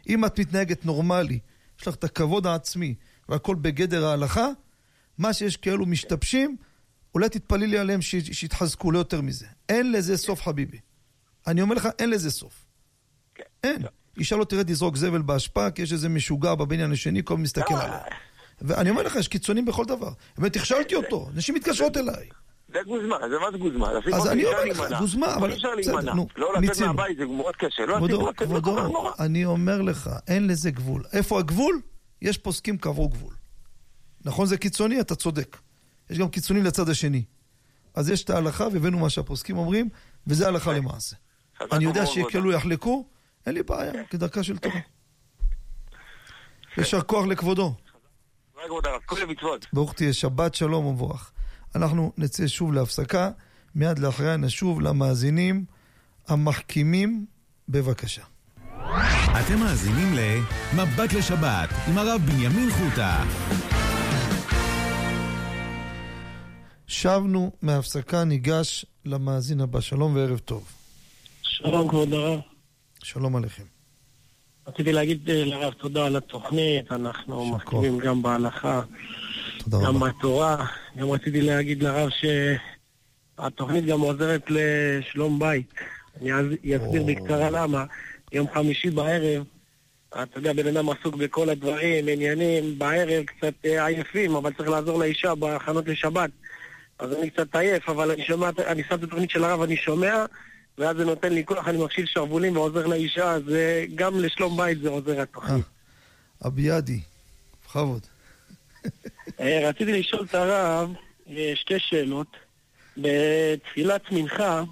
אם 0.08 0.24
את 0.24 0.40
מתנהגת 0.40 0.86
נורמלי, 0.86 1.38
יש 1.80 1.86
לך 1.88 1.94
את 1.94 2.04
הכבוד 2.04 2.46
העצמי, 2.46 2.94
והכל 3.28 3.54
בגדר 3.54 4.06
ההלכה, 4.06 4.48
מה 5.18 5.32
שיש 5.32 5.56
כאלו 5.56 5.86
משתבשים, 5.86 6.56
אולי 7.14 7.28
תתפללי 7.28 7.78
עליהם 7.78 8.02
ש- 8.02 8.14
שיתחזקו, 8.32 8.90
לא 8.92 8.98
יותר 8.98 9.20
מזה. 9.20 9.46
אין 9.68 9.92
לזה 9.92 10.16
סוף, 10.16 10.42
חביבי. 10.42 10.78
אני 11.46 11.62
אומר 11.62 11.74
לך, 11.74 11.88
אין 11.98 12.10
לזה 12.10 12.30
סוף. 12.30 12.66
כן. 13.34 13.44
אין. 13.64 13.82
אישה 14.18 14.36
לא 14.36 14.44
תרד 14.44 14.70
לזרוק 14.70 14.96
זבל 14.96 15.22
באשפה, 15.22 15.70
כי 15.70 15.82
יש 15.82 15.92
איזה 15.92 16.08
משוגע 16.08 16.54
בבניין 16.54 16.92
השני, 16.92 17.20
כל 17.24 17.34
הזמן 17.34 17.42
מסתכל 17.42 17.74
לא, 17.74 17.82
עליה. 17.82 17.98
ואני 18.62 18.90
אומר 18.90 19.02
לך, 19.02 19.16
יש 19.16 19.28
קיצונים 19.28 19.64
בכל 19.64 19.84
דבר. 19.84 20.10
באמת, 20.38 20.56
הכשלתי 20.56 20.94
אותו, 20.94 21.28
נשים 21.34 21.54
מתקשרות 21.54 21.96
אליי. 21.96 22.28
זה 22.68 22.78
גוזמה, 22.86 23.16
זה 23.30 23.38
מה 23.38 23.46
זה 23.52 23.58
גוזמה? 23.58 23.90
אז 24.14 24.26
אני 24.26 24.44
אומר 24.44 24.64
לך. 24.64 24.82
גוזמה, 24.98 25.34
אבל 25.34 25.50
בסדר. 25.78 26.14
נו, 26.14 26.26
לא 26.36 26.54
לצאת. 26.60 26.86
מהבית 26.86 27.18
זה 27.18 27.24
מאוד 27.24 27.54
קשה. 27.56 27.86
לא 27.86 27.96
כבודו, 27.96 28.26
לא 28.26 28.32
כבודו. 28.36 29.10
אני 29.20 29.44
אומר 29.44 29.82
לך, 29.82 30.10
אין 30.28 30.46
לזה 30.46 30.70
גבול. 30.70 31.04
איפה 31.12 31.38
הגבול? 31.38 31.80
יש 32.22 32.38
פוסקים 32.38 32.78
קבעו 32.78 33.08
גבול. 33.08 33.34
נכון 34.24 34.46
זה 34.46 34.56
קיצוני? 34.56 35.00
אתה 35.00 35.14
צודק. 35.14 35.56
יש 36.14 36.20
גם 36.20 36.28
קיצוני 36.28 36.62
לצד 36.62 36.88
השני. 36.88 37.24
אז 37.94 38.10
יש 38.10 38.24
את 38.24 38.30
ההלכה, 38.30 38.68
והבאנו 38.72 38.98
מה 38.98 39.10
שהפוסקים 39.10 39.58
אומרים, 39.58 39.88
וזה 40.26 40.48
הלכה 40.48 40.72
למעשה. 40.72 41.16
חזק 41.58 41.72
אני 41.72 41.84
יודע 41.84 42.06
שיקלו 42.06 42.52
יחלקו, 42.52 43.06
אין 43.46 43.54
לי 43.54 43.62
בעיה, 43.62 44.04
כדרכה 44.10 44.42
של 44.42 44.58
תורה. 44.58 44.80
יישר 46.78 47.02
כוח 47.02 47.26
לכבודו. 47.26 47.74
ברוך 49.72 49.92
תהיה 49.92 50.12
שבת 50.12 50.54
שלום 50.54 50.86
ומבורך. 50.86 51.30
אנחנו 51.74 52.12
נצא 52.18 52.46
שוב 52.46 52.72
להפסקה, 52.72 53.30
מיד 53.74 53.98
לאחריה 53.98 54.36
נשוב 54.36 54.80
למאזינים 54.80 55.64
המחכימים, 56.28 57.26
בבקשה. 57.68 58.22
אתם 59.40 59.58
מאזינים 59.58 60.14
ל"מבט 60.14 61.12
לשבת" 61.12 61.68
עם 61.88 61.98
הרב 61.98 62.20
בנימין 62.26 62.70
חוטה. 62.70 63.24
שבנו 66.86 67.52
מההפסקה, 67.62 68.24
ניגש 68.24 68.86
למאזין 69.04 69.60
הבא. 69.60 69.80
שלום 69.80 70.16
וערב 70.16 70.38
טוב. 70.38 70.64
שלום 71.42 71.88
כבוד 71.88 72.12
הרב. 72.12 72.40
שלום 73.02 73.36
עליכם. 73.36 73.62
רציתי 74.66 74.92
להגיד 74.92 75.30
אה, 75.30 75.44
לרב 75.44 75.72
תודה 75.72 76.06
על 76.06 76.16
התוכנית, 76.16 76.92
אנחנו 76.92 77.42
יישר 77.42 77.54
מחכימים 77.56 77.98
גם 77.98 78.22
בהלכה, 78.22 78.82
גם 79.70 79.96
רבה. 79.96 80.08
בתורה. 80.08 80.66
גם 80.96 81.10
רציתי 81.10 81.40
להגיד 81.40 81.82
לרב 81.82 82.08
שהתוכנית 83.38 83.84
גם 83.84 84.00
עוזרת 84.00 84.42
לשלום 84.48 85.38
בית. 85.38 85.66
אני 86.20 86.32
אז- 86.34 86.46
אסביר 86.76 87.00
או. 87.02 87.06
בקצרה 87.06 87.50
למה. 87.50 87.84
יום 88.32 88.46
חמישי 88.54 88.90
בערב, 88.90 89.44
אתה 90.22 90.38
יודע, 90.38 90.52
בן 90.52 90.66
אדם 90.76 90.88
עסוק 90.90 91.14
בכל 91.14 91.48
הדברים, 91.50 92.08
עניינים, 92.08 92.78
בערב 92.78 93.24
קצת 93.24 93.54
אה, 93.64 93.86
עייפים, 93.86 94.34
אבל 94.36 94.52
צריך 94.52 94.68
לעזור 94.68 94.98
לאישה 94.98 95.34
בהכנות 95.34 95.88
לשבת. 95.88 96.30
אז 96.98 97.12
אני 97.12 97.30
קצת 97.30 97.56
עייף, 97.56 97.88
אבל 97.88 98.10
אני 98.10 98.24
שומע, 98.24 98.50
אני 98.66 98.82
שם 98.88 98.94
את 98.94 99.02
התוכנית 99.02 99.30
של 99.30 99.44
הרב, 99.44 99.62
אני 99.62 99.76
שומע, 99.76 100.24
ואז 100.78 100.96
זה 100.96 101.04
נותן 101.04 101.32
לי 101.32 101.44
כוח, 101.44 101.68
אני 101.68 101.84
מקשיב 101.84 102.06
שרוולים 102.06 102.56
ועוזר 102.56 102.86
לאישה, 102.86 103.30
אז 103.30 103.42
אה, 103.54 103.84
גם 103.94 104.20
לשלום 104.20 104.56
בית 104.56 104.80
זה 104.80 104.88
עוזר 104.88 105.20
התוכנית. 105.20 105.64
אביאדי, 106.46 107.00
בכבוד. 107.64 108.06
אה, 109.40 109.68
רציתי 109.68 110.00
לשאול 110.00 110.24
את 110.24 110.34
הרב 110.34 110.90
אה, 111.30 111.52
שתי 111.54 111.78
שאלות. 111.78 112.36
בתפילת 112.96 114.12
מנחה, 114.12 114.62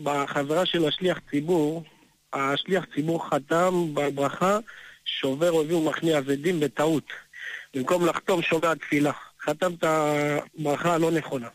בחזרה 0.00 0.66
של 0.66 0.88
השליח 0.88 1.18
ציבור, 1.30 1.84
השליח 2.32 2.84
ציבור 2.94 3.28
חתם 3.28 3.94
בברכה 3.94 4.58
שובר 5.04 5.50
אויבים 5.50 5.76
ומכניע 5.76 6.18
אבדים 6.18 6.60
בטעות. 6.60 7.04
במקום 7.74 8.06
לחתום 8.06 8.42
שומע 8.42 8.74
תפילה. 8.74 9.12
חתם 9.44 9.74
את 9.74 9.84
הברכה 9.84 10.94
הלא 10.94 11.10
נכונה. 11.10 11.48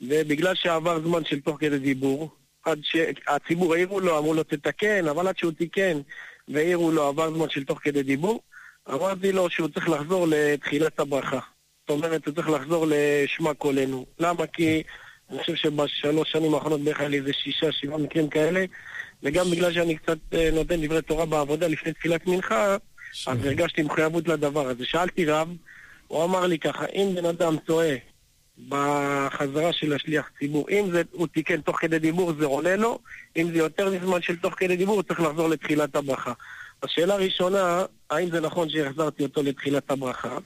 ובגלל 0.00 0.54
שעבר 0.54 1.00
זמן 1.00 1.24
של 1.24 1.40
תוך 1.40 1.56
כדי 1.60 1.78
דיבור, 1.78 2.30
עד 2.64 2.80
שהציבור 2.82 3.74
העירו 3.74 4.00
לו, 4.00 4.18
אמרו 4.18 4.34
לו 4.34 4.42
תתקן, 4.42 5.08
אבל 5.08 5.28
עד 5.28 5.38
שהוא 5.38 5.52
תיקן 5.52 6.00
והעירו 6.48 6.92
לו, 6.92 7.08
עבר 7.08 7.34
זמן 7.34 7.50
של 7.50 7.64
תוך 7.64 7.78
כדי 7.82 8.02
דיבור, 8.02 8.40
אמרתי 8.90 9.32
לו 9.32 9.50
שהוא 9.50 9.68
צריך 9.68 9.88
לחזור 9.88 10.26
לתחילת 10.28 11.00
הברכה. 11.00 11.40
זאת 11.80 11.90
אומרת, 11.90 12.26
הוא 12.26 12.34
צריך 12.34 12.48
לחזור 12.48 12.86
לשמה 12.88 13.54
קולנו. 13.54 14.06
למה? 14.18 14.46
כי 14.46 14.82
אני 15.30 15.38
חושב 15.38 15.54
שבשלוש 15.54 16.32
שנים 16.32 16.54
האחרונות 16.54 16.80
בערך 16.80 17.00
היה 17.00 17.08
לי 17.08 17.18
איזה 17.18 17.32
שישה, 17.32 17.72
שבעה 17.72 17.98
מקרים 17.98 18.28
כאלה, 18.28 18.64
וגם 19.22 19.50
בגלל 19.50 19.72
שאני 19.72 19.96
קצת 19.96 20.18
אה, 20.32 20.50
נותן 20.52 20.86
דברי 20.86 21.02
תורה 21.02 21.26
בעבודה 21.26 21.68
לפני 21.68 21.92
תפילת 21.92 22.26
מנחה, 22.26 22.76
אז 23.26 23.44
הרגשתי 23.44 23.82
מחויבות 23.82 24.28
לדבר 24.28 24.68
הזה. 24.68 24.84
שאלתי 24.86 25.26
רב, 25.26 25.48
הוא 26.08 26.24
אמר 26.24 26.46
לי 26.46 26.58
ככה, 26.58 26.84
אם 26.86 27.12
בן 27.14 27.24
אדם 27.24 27.56
טועה 27.56 27.94
בחזרה 28.68 29.72
של 29.72 29.92
השליח 29.92 30.30
ציבור, 30.38 30.66
אם 30.70 30.90
זה, 30.92 31.02
הוא 31.12 31.26
תיקן 31.26 31.60
תוך 31.60 31.76
כדי 31.80 31.98
דיבור, 31.98 32.32
זה 32.38 32.46
עולה 32.46 32.76
לו, 32.76 32.98
אם 33.36 33.50
זה 33.52 33.58
יותר 33.58 33.90
מזמן 33.90 34.22
של 34.22 34.36
תוך 34.36 34.54
כדי 34.56 34.76
דיבור, 34.76 34.94
הוא 34.94 35.02
צריך 35.02 35.20
לחזור 35.20 35.48
לתחילת 35.48 35.96
הברכה. 35.96 36.32
השאלה 36.82 37.14
הראשונה, 37.14 37.84
האם 38.10 38.30
זה 38.30 38.40
נכון 38.40 38.68
שהחזרתי 38.68 39.22
אותו 39.22 39.42
לתחילת 39.42 39.90
הברכה? 39.90 40.38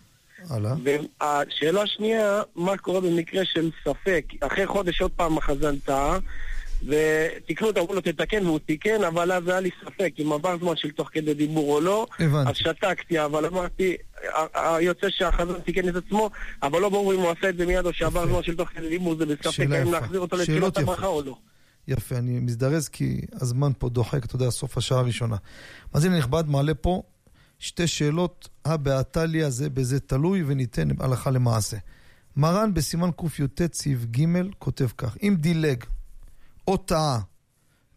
הלאה. 0.51 0.75
והשאלה 0.85 1.83
השנייה, 1.83 2.43
מה 2.57 2.77
קורה 2.77 3.01
במקרה 3.01 3.45
של 3.45 3.71
ספק? 3.85 4.25
אחרי 4.41 4.67
חודש 4.67 5.03
עוד 5.03 5.11
פעם 5.17 5.39
החזן 5.39 5.77
טעה, 5.79 6.19
ותיקנו 6.87 7.69
אותו, 7.69 7.81
אמרו 7.81 7.95
לו 7.95 8.01
תתקן, 8.01 8.47
והוא 8.47 8.59
תיקן, 8.59 9.05
אבל 9.05 9.33
אז 9.33 9.49
היה 9.49 9.61
לי 9.61 9.71
ספק 9.85 10.13
אם 10.19 10.33
עבר 10.33 10.59
זמן 10.59 10.77
של 10.77 10.91
תוך 10.91 11.09
כדי 11.13 11.35
דיבור 11.35 11.75
או 11.75 11.81
לא, 11.81 12.07
אז 12.19 12.27
הבנתי. 12.27 12.59
שתקתי, 12.59 13.25
אבל 13.25 13.47
אמרתי, 13.47 13.97
יוצא 14.81 15.07
שהחזן 15.11 15.61
תיקן 15.61 15.89
את 15.89 15.95
עצמו, 15.97 16.31
אבל 16.63 16.81
לא 16.81 16.89
ברור 16.89 17.15
אם 17.15 17.19
הוא 17.19 17.31
עשה 17.31 17.49
את 17.49 17.57
זה 17.57 17.67
מיד 17.67 17.87
או 17.87 17.93
שעבר. 17.93 18.27
זמן 18.27 18.43
של 18.43 18.57
תוך 18.57 18.69
כדי 18.69 18.89
דיבור, 18.89 19.17
זה 19.17 19.27
בספק 19.27 19.67
האם. 19.71 19.93
להחזיר 19.93 20.21
אותו 20.21 20.43
יפות. 20.43 20.79
הברכה 20.79 21.07
או 21.07 21.23
לא. 21.23 21.37
יפה, 21.89 22.17
אני 22.17 22.41
מזדרז 22.41 22.89
כי 22.89 23.21
הזמן 23.33 23.73
פה 23.79 23.89
דוחק, 23.89 24.25
אתה 24.25 24.37
יודע, 24.37 24.51
סוף 24.51 24.79
השעה 24.79 24.99
הראשונה. 24.99 25.37
מאזין 25.95 26.13
הנכבד 26.13 26.49
מעלה 26.49 26.75
פה 26.75 27.03
שתי 27.59 27.87
שאלות, 27.87 28.49
הא 28.65 28.77
בהתליא 28.77 29.49
זה 29.49 29.71
בזה 29.71 30.01
תלוי, 30.01 30.43
וניתן 30.47 30.89
הלכה 31.01 31.31
למעשה. 31.31 31.77
מרן 32.37 32.75
בסימן 32.75 33.11
קי"ט 33.11 33.75
סעיף 33.75 34.05
ג' 34.05 34.25
כותב 34.59 34.89
כך: 34.99 35.17
אם 35.23 35.37
דילג 35.39 35.85
או 36.69 36.77
טעה 36.77 37.21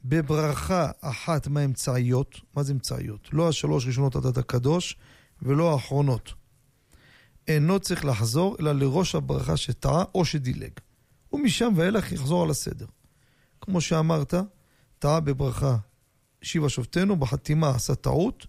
בברכה 0.05 0.91
אחת 1.01 1.47
מהאמצעיות, 1.47 2.39
מה 2.55 2.63
זה 2.63 2.73
אמצעיות? 2.73 3.29
לא 3.33 3.49
השלוש 3.49 3.87
ראשונות 3.87 4.15
עדת 4.15 4.37
הקדוש 4.37 4.97
ולא 5.41 5.73
האחרונות. 5.73 6.33
אינו 7.47 7.79
צריך 7.79 8.05
לחזור 8.05 8.55
אלא 8.59 8.71
לראש 8.71 9.15
הברכה 9.15 9.57
שטעה 9.57 10.03
או 10.15 10.25
שדילג. 10.25 10.71
ומשם 11.33 11.73
ואילך 11.75 12.11
יחזור 12.11 12.43
על 12.43 12.49
הסדר. 12.49 12.85
כמו 13.61 13.81
שאמרת, 13.81 14.33
טעה 14.99 15.19
בברכה 15.19 15.77
שיבה 16.41 16.69
שופטינו, 16.69 17.15
בחתימה 17.15 17.69
עשה 17.69 17.95
טעות, 17.95 18.47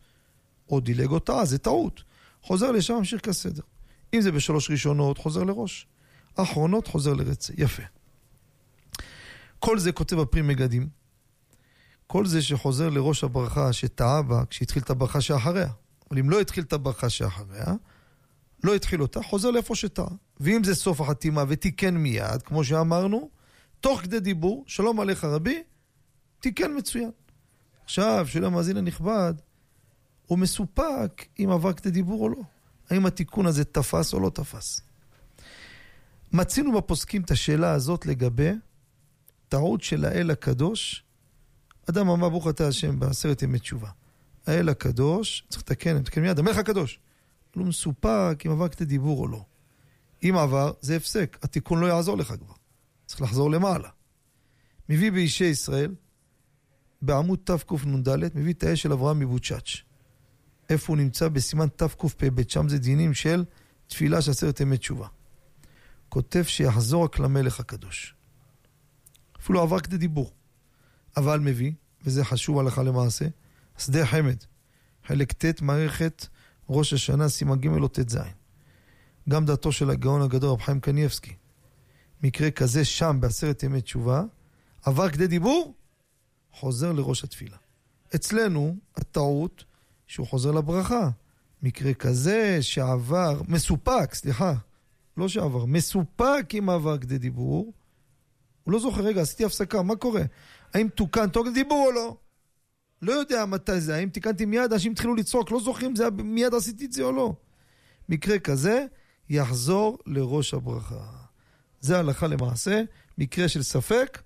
או 0.68 0.80
דילג 0.80 1.10
או 1.10 1.18
טעה, 1.18 1.44
זה 1.44 1.58
טעות. 1.58 2.02
חוזר 2.42 2.70
לשם, 2.70 2.94
ממשיך 2.94 3.20
כסדר. 3.20 3.62
אם 4.14 4.20
זה 4.20 4.32
בשלוש 4.32 4.70
ראשונות, 4.70 5.18
חוזר 5.18 5.44
לראש. 5.44 5.86
אחרונות, 6.34 6.86
חוזר 6.86 7.14
לרצה. 7.14 7.52
יפה. 7.56 7.82
כל 9.58 9.78
זה 9.78 9.92
כותב 9.92 10.18
הפרי 10.18 10.42
מגדים. 10.42 10.88
כל 12.06 12.26
זה 12.26 12.42
שחוזר 12.42 12.90
לראש 12.90 13.24
הברכה 13.24 13.72
שטעה 13.72 14.22
בה 14.22 14.44
כשהתחיל 14.44 14.82
את 14.82 14.90
הברכה 14.90 15.20
שאחריה. 15.20 15.68
אבל 16.10 16.18
אם 16.18 16.30
לא 16.30 16.40
התחיל 16.40 16.64
את 16.64 16.72
הברכה 16.72 17.10
שאחריה, 17.10 17.74
לא 18.64 18.74
התחיל 18.74 19.02
אותה, 19.02 19.22
חוזר 19.22 19.50
לאיפה 19.50 19.74
שטעה. 19.74 20.08
ואם 20.40 20.64
זה 20.64 20.74
סוף 20.74 21.00
החתימה 21.00 21.44
ותיקן 21.48 21.96
מיד, 21.96 22.42
כמו 22.44 22.64
שאמרנו, 22.64 23.30
תוך 23.80 24.00
כדי 24.00 24.20
דיבור, 24.20 24.64
שלום 24.66 25.00
עליך 25.00 25.24
רבי, 25.24 25.62
תיקן 26.40 26.76
מצוין. 26.76 27.10
עכשיו, 27.84 28.26
שואל 28.28 28.44
המאזין 28.44 28.76
הנכבד, 28.76 29.34
הוא 30.26 30.38
מסופק 30.38 31.26
אם 31.38 31.50
עבר 31.50 31.72
כדי 31.72 31.90
דיבור 31.90 32.22
או 32.22 32.28
לא. 32.28 32.42
האם 32.90 33.06
התיקון 33.06 33.46
הזה 33.46 33.64
תפס 33.64 34.14
או 34.14 34.20
לא 34.20 34.30
תפס. 34.30 34.80
מצינו 36.32 36.72
בפוסקים 36.72 37.22
את 37.22 37.30
השאלה 37.30 37.72
הזאת 37.72 38.06
לגבי 38.06 38.50
טעות 39.48 39.82
של 39.82 40.04
האל 40.04 40.30
הקדוש. 40.30 41.04
אדם 41.90 42.08
אמר 42.08 42.28
ברוך 42.28 42.48
אתה 42.48 42.68
השם 42.68 43.00
בעשרת 43.00 43.42
ימי 43.42 43.58
תשובה. 43.58 43.88
האל 44.46 44.68
הקדוש, 44.68 45.44
צריך 45.48 45.62
לתקן, 45.62 45.96
לתקן 45.96 46.20
מיד, 46.20 46.38
המלך 46.38 46.56
הקדוש. 46.56 46.98
הוא 47.54 47.66
מסופק 47.66 48.42
אם 48.46 48.50
עבר 48.50 48.68
כדי 48.68 48.84
דיבור 48.84 49.20
או 49.20 49.28
לא. 49.28 49.44
אם 50.22 50.36
עבר, 50.36 50.72
זה 50.80 50.96
הפסק, 50.96 51.38
התיקון 51.42 51.80
לא 51.80 51.86
יעזור 51.86 52.18
לך 52.18 52.34
כבר. 52.40 52.54
צריך 53.06 53.22
לחזור 53.22 53.50
למעלה. 53.50 53.88
מביא 54.88 55.12
באישי 55.12 55.44
ישראל, 55.44 55.94
בעמוד 57.02 57.38
תקנ"ד, 57.44 58.38
מביא 58.38 58.52
את 58.52 58.62
האש 58.62 58.82
של 58.82 58.92
אברהם 58.92 59.18
מבוצ'אץ'. 59.18 59.76
איפה 60.70 60.92
הוא 60.92 60.96
נמצא? 60.96 61.28
בסימן 61.28 61.68
תקפ"ב, 61.76 62.42
שם 62.48 62.68
זה 62.68 62.78
דינים 62.78 63.14
של 63.14 63.44
תפילה 63.86 64.22
של 64.22 64.30
עשרת 64.30 64.60
ימי 64.60 64.78
תשובה. 64.78 65.08
כותב 66.08 66.42
שיחזור 66.42 67.04
רק 67.04 67.18
למלך 67.18 67.60
הקדוש. 67.60 68.14
אפילו 69.40 69.60
עבר 69.62 69.80
כדי 69.80 69.96
דיבור. 69.96 70.32
אבל 71.16 71.40
מביא, 71.40 71.72
וזה 72.04 72.24
חשוב 72.24 72.58
הלכה 72.58 72.82
למעשה, 72.82 73.26
שדה 73.78 74.06
חמד, 74.06 74.36
חלק 75.06 75.32
ט', 75.32 75.62
מערכת 75.62 76.26
ראש 76.68 76.92
השנה, 76.92 77.28
סימן 77.28 77.60
ג' 77.60 77.66
או 77.68 77.88
ט"ז. 77.88 78.18
גם 79.28 79.46
דעתו 79.46 79.72
של 79.72 79.90
הגאון 79.90 80.22
הגדול 80.22 80.50
רב 80.50 80.60
חיים 80.60 80.80
קניאבסקי. 80.80 81.34
מקרה 82.22 82.50
כזה 82.50 82.84
שם 82.84 83.16
בעשרת 83.20 83.62
ימי 83.62 83.80
תשובה, 83.80 84.22
עבר 84.82 85.08
כדי 85.08 85.26
דיבור, 85.26 85.74
חוזר 86.52 86.92
לראש 86.92 87.24
התפילה. 87.24 87.56
אצלנו, 88.14 88.76
הטעות 88.96 89.64
שהוא 90.06 90.26
חוזר 90.26 90.50
לברכה. 90.50 91.10
מקרה 91.62 91.94
כזה 91.94 92.58
שעבר, 92.60 93.40
מסופק, 93.48 94.14
סליחה, 94.14 94.54
לא 95.16 95.28
שעבר, 95.28 95.64
מסופק 95.64 96.46
עם 96.52 96.70
עבר 96.70 96.98
כדי 96.98 97.18
דיבור, 97.18 97.72
הוא 98.64 98.72
לא 98.72 98.80
זוכר, 98.80 99.00
רגע, 99.00 99.22
עשיתי 99.22 99.44
הפסקה, 99.44 99.82
מה 99.82 99.96
קורה? 99.96 100.22
האם 100.74 100.88
תוקן 100.88 101.28
תוקף 101.28 101.50
דיבור 101.54 101.86
או 101.86 101.92
לא? 101.92 102.16
לא 103.02 103.12
יודע 103.12 103.46
מתי 103.46 103.80
זה, 103.80 103.96
האם 103.96 104.08
תיקנתי 104.08 104.44
מיד, 104.44 104.72
אנשים 104.72 104.92
התחילו 104.92 105.14
לצעוק, 105.14 105.50
לא 105.50 105.60
זוכרים 105.60 105.96
זה, 105.96 106.10
מיד 106.10 106.54
עשיתי 106.54 106.84
את 106.84 106.92
זה 106.92 107.02
או 107.02 107.12
לא. 107.12 107.34
מקרה 108.08 108.38
כזה, 108.38 108.84
יחזור 109.28 109.98
לראש 110.06 110.54
הברכה. 110.54 111.06
זה 111.80 111.98
הלכה 111.98 112.26
למעשה, 112.26 112.82
מקרה 113.18 113.48
של 113.48 113.62
ספק, 113.62 114.22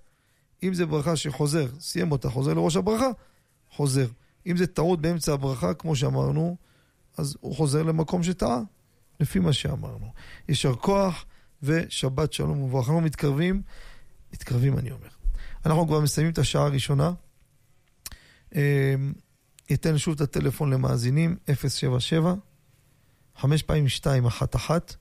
אם 0.63 0.73
זה 0.73 0.85
ברכה 0.85 1.15
שחוזר, 1.15 1.67
סיים 1.79 2.11
אותה, 2.11 2.29
חוזר 2.29 2.53
לראש 2.53 2.75
הברכה, 2.75 3.09
חוזר. 3.69 4.07
אם 4.47 4.57
זה 4.57 4.67
טעות 4.67 5.01
באמצע 5.01 5.33
הברכה, 5.33 5.73
כמו 5.73 5.95
שאמרנו, 5.95 6.57
אז 7.17 7.37
הוא 7.39 7.55
חוזר 7.55 7.83
למקום 7.83 8.23
שטעה, 8.23 8.61
לפי 9.19 9.39
מה 9.39 9.53
שאמרנו. 9.53 10.11
יישר 10.49 10.75
כוח 10.75 11.25
ושבת 11.63 12.33
שלום 12.33 12.61
וברכה. 12.61 12.91
אנחנו 12.91 13.01
מתקרבים, 13.01 13.61
מתקרבים 14.33 14.77
אני 14.77 14.91
אומר. 14.91 15.09
אנחנו 15.65 15.87
כבר 15.87 15.99
מסיימים 15.99 16.33
את 16.33 16.37
השעה 16.37 16.65
הראשונה. 16.65 17.13
אתן 19.73 19.97
שוב 19.97 20.13
את 20.13 20.21
הטלפון 20.21 20.69
למאזינים, 20.73 21.35
077 21.55 22.33
5 23.37 23.63
פעמים 23.63 23.87
2 23.87 24.25
1 24.25 24.55
1 24.55 24.95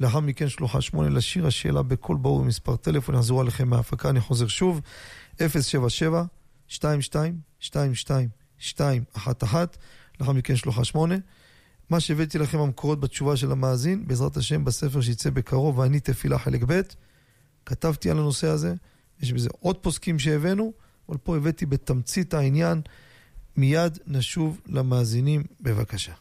לאחר 0.00 0.20
מכן 0.20 0.48
שלוחה 0.48 0.80
8 0.80 1.08
לשיר 1.08 1.46
השאלה 1.46 1.82
בקול 1.82 2.16
ברור 2.16 2.42
במספר 2.42 2.76
טלפון, 2.76 3.14
יחזרו 3.14 3.40
עליכם 3.40 3.68
מההפקה, 3.68 4.10
אני 4.10 4.20
חוזר 4.20 4.46
שוב, 4.46 4.80
077 5.38 6.24
22 6.70 7.38
22 7.62 8.28
211 8.78 9.64
לאחר 10.20 10.32
מכן 10.32 10.56
שלוחה 10.56 10.84
8 10.84 11.14
מה 11.90 12.00
שהבאתי 12.00 12.38
לכם 12.38 12.58
המקורות 12.58 13.00
בתשובה 13.00 13.36
של 13.36 13.52
המאזין, 13.52 14.06
בעזרת 14.06 14.36
השם 14.36 14.64
בספר 14.64 15.00
שיצא 15.00 15.30
בקרוב, 15.30 15.78
ואני 15.78 16.00
תפילה 16.00 16.38
חלק 16.38 16.62
ב', 16.66 16.80
כתבתי 17.66 18.10
על 18.10 18.18
הנושא 18.18 18.46
הזה, 18.46 18.74
יש 19.20 19.32
בזה 19.32 19.48
עוד 19.60 19.76
פוסקים 19.76 20.18
שהבאנו, 20.18 20.72
אבל 21.08 21.18
פה 21.18 21.36
הבאתי 21.36 21.66
בתמצית 21.66 22.34
העניין, 22.34 22.80
מיד 23.56 23.98
נשוב 24.06 24.60
למאזינים, 24.66 25.42
בבקשה. 25.60 26.12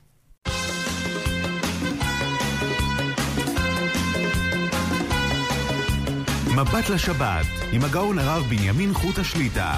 מבט 6.56 6.90
לשבת, 6.90 7.46
עם 7.72 7.84
הגאון 7.84 8.20
הרב 8.20 8.44
בנימין 8.50 8.94
חוט 8.94 9.20
השליטה. 9.20 9.78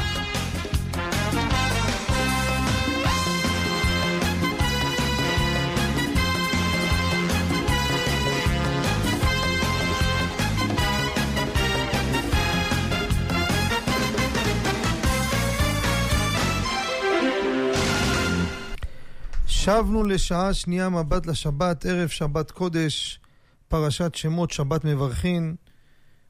שבנו 19.64 20.04
לשעה 20.04 20.54
שנייה 20.54 20.90
מבט 20.90 21.26
לשבת, 21.26 21.86
ערב 21.86 22.10
שבת 22.10 22.52
קודש, 22.52 23.20
פרשת 23.68 24.16
שמות 24.16 24.52
שבת 24.52 24.86
מברכין. 24.86 25.56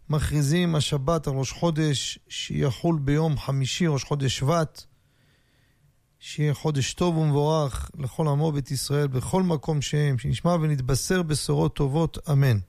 מכריזים 0.09 0.75
השבת 0.75 1.27
על 1.27 1.33
ראש 1.33 1.51
חודש 1.51 2.19
שיחול 2.29 2.99
ביום 2.99 3.37
חמישי, 3.37 3.87
ראש 3.87 4.03
חודש 4.03 4.37
שבט. 4.37 4.83
שיהיה 6.19 6.53
חודש 6.53 6.93
טוב 6.93 7.17
ומבורך 7.17 7.91
לכל 7.99 8.27
עמו 8.27 8.51
בית 8.51 8.71
ישראל 8.71 9.07
בכל 9.07 9.43
מקום 9.43 9.81
שהם, 9.81 10.17
שנשמע 10.17 10.51
ונתבשר 10.51 11.23
בשורות 11.23 11.75
טובות, 11.75 12.29
אמן. 12.31 12.59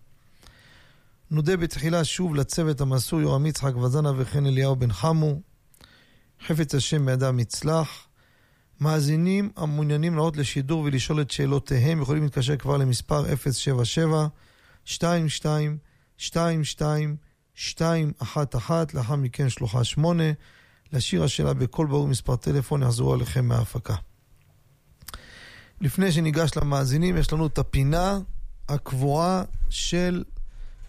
נודה 1.30 1.56
בתחילה 1.56 2.04
שוב 2.04 2.34
לצוות 2.34 2.80
המסור 2.80 3.20
יורם 3.20 3.46
יצחק 3.46 3.76
וזנה 3.76 4.12
וכן 4.16 4.46
אליהו 4.46 4.76
בן 4.76 4.92
חמו. 4.92 5.40
חפץ 6.46 6.74
השם 6.74 7.06
בידם 7.06 7.38
יצלח. 7.40 8.06
מאזינים 8.84 9.50
המעוניינים 9.56 10.14
לעלות 10.14 10.36
לשידור 10.36 10.82
ולשאול 10.82 11.20
את 11.20 11.30
שאלותיהם 11.30 12.02
יכולים 12.02 12.22
להתקשר 12.22 12.56
כבר 12.56 12.76
למספר 12.76 13.36
077 13.36 14.26
22 14.86 15.78
22 16.20 17.16
211 17.56 18.84
לאחר 18.94 19.16
מכן 19.16 19.48
שלוחה 19.48 19.84
8 19.84 20.24
לשיר 20.92 21.24
השאלה 21.24 21.54
בקול 21.54 21.86
ברור 21.86 22.08
מספר 22.08 22.36
טלפון 22.36 22.82
יחזרו 22.82 23.12
עליכם 23.14 23.44
מההפקה. 23.44 23.94
לפני 25.80 26.12
שניגש 26.12 26.50
למאזינים 26.56 27.16
יש 27.16 27.32
לנו 27.32 27.46
את 27.46 27.58
הפינה 27.58 28.18
הקבועה 28.68 29.42
של 29.70 30.24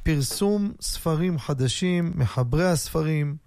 פרסום 0.04 0.72
ספרים 0.82 1.40
חדשים, 1.40 2.12
מחברי 2.16 2.66
הספרים, 2.66 3.38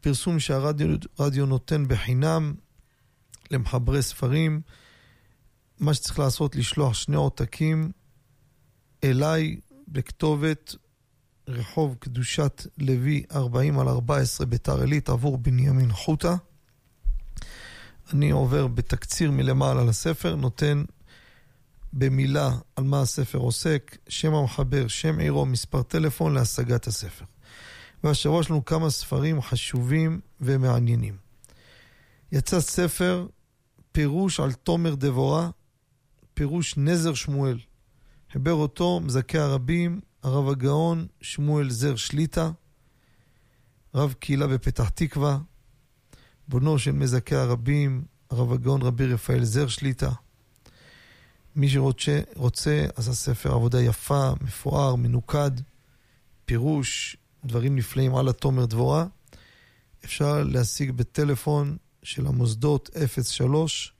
פרסום 0.00 0.40
שהרדיו 0.40 1.46
נותן 1.46 1.88
בחינם 1.88 2.54
למחברי 3.50 4.02
ספרים. 4.02 4.60
מה 5.78 5.94
שצריך 5.94 6.18
לעשות, 6.18 6.56
לשלוח 6.56 6.94
שני 6.94 7.16
עותקים 7.16 7.92
אליי 9.04 9.60
בכתובת 9.88 10.74
רחוב 11.48 11.96
קדושת 11.98 12.66
לוי 12.78 13.22
40 13.32 13.78
על 13.78 13.88
14 13.88 14.46
ביתר 14.46 14.80
עילית 14.80 15.08
עבור 15.08 15.38
בנימין 15.38 15.92
חוטה. 15.92 16.36
אני 18.12 18.30
עובר 18.30 18.66
בתקציר 18.66 19.30
מלמעלה 19.30 19.84
לספר, 19.84 20.36
נותן 20.36 20.84
במילה 21.92 22.50
על 22.76 22.84
מה 22.84 23.00
הספר 23.00 23.38
עוסק, 23.38 23.96
שם 24.08 24.34
המחבר, 24.34 24.88
שם 24.88 25.18
עירו, 25.18 25.46
מספר 25.46 25.82
טלפון 25.82 26.34
להשגת 26.34 26.86
הספר. 26.86 27.24
והשבוע 28.04 28.40
יש 28.40 28.50
לנו 28.50 28.64
כמה 28.64 28.90
ספרים 28.90 29.42
חשובים 29.42 30.20
ומעניינים. 30.40 31.16
יצא 32.32 32.60
ספר 32.60 33.26
פירוש 33.92 34.40
על 34.40 34.52
תומר 34.52 34.94
דבורה, 34.94 35.50
פירוש 36.34 36.76
נזר 36.76 37.14
שמואל. 37.14 37.58
חיבר 38.32 38.52
אותו 38.52 39.00
מזכה 39.00 39.38
הרבים, 39.38 40.00
הרב 40.22 40.48
הגאון 40.48 41.06
שמואל 41.20 41.70
זר 41.70 41.96
שליטה, 41.96 42.50
רב 43.94 44.14
קהילה 44.18 44.46
בפתח 44.46 44.88
תקווה, 44.88 45.38
בונו 46.48 46.78
של 46.78 46.92
מזכה 46.92 47.36
הרבים, 47.36 48.04
הרב 48.30 48.52
הגאון 48.52 48.82
רבי 48.82 49.06
רפאל 49.06 49.44
זר 49.44 49.68
שליטה. 49.68 50.10
מי 51.56 51.68
שרוצה, 51.68 52.20
רוצה, 52.36 52.86
אז 52.96 53.08
הספר 53.08 53.52
עבודה 53.52 53.82
יפה, 53.82 54.32
מפואר, 54.40 54.94
מנוקד, 54.94 55.50
פירוש, 56.44 57.16
דברים 57.44 57.76
נפלאים 57.76 58.14
על 58.14 58.28
התומר 58.28 58.66
דבורה. 58.66 59.06
אפשר 60.04 60.42
להשיג 60.42 60.90
בטלפון 60.90 61.76
של 62.02 62.26
המוסדות 62.26 62.90
03 63.22 63.92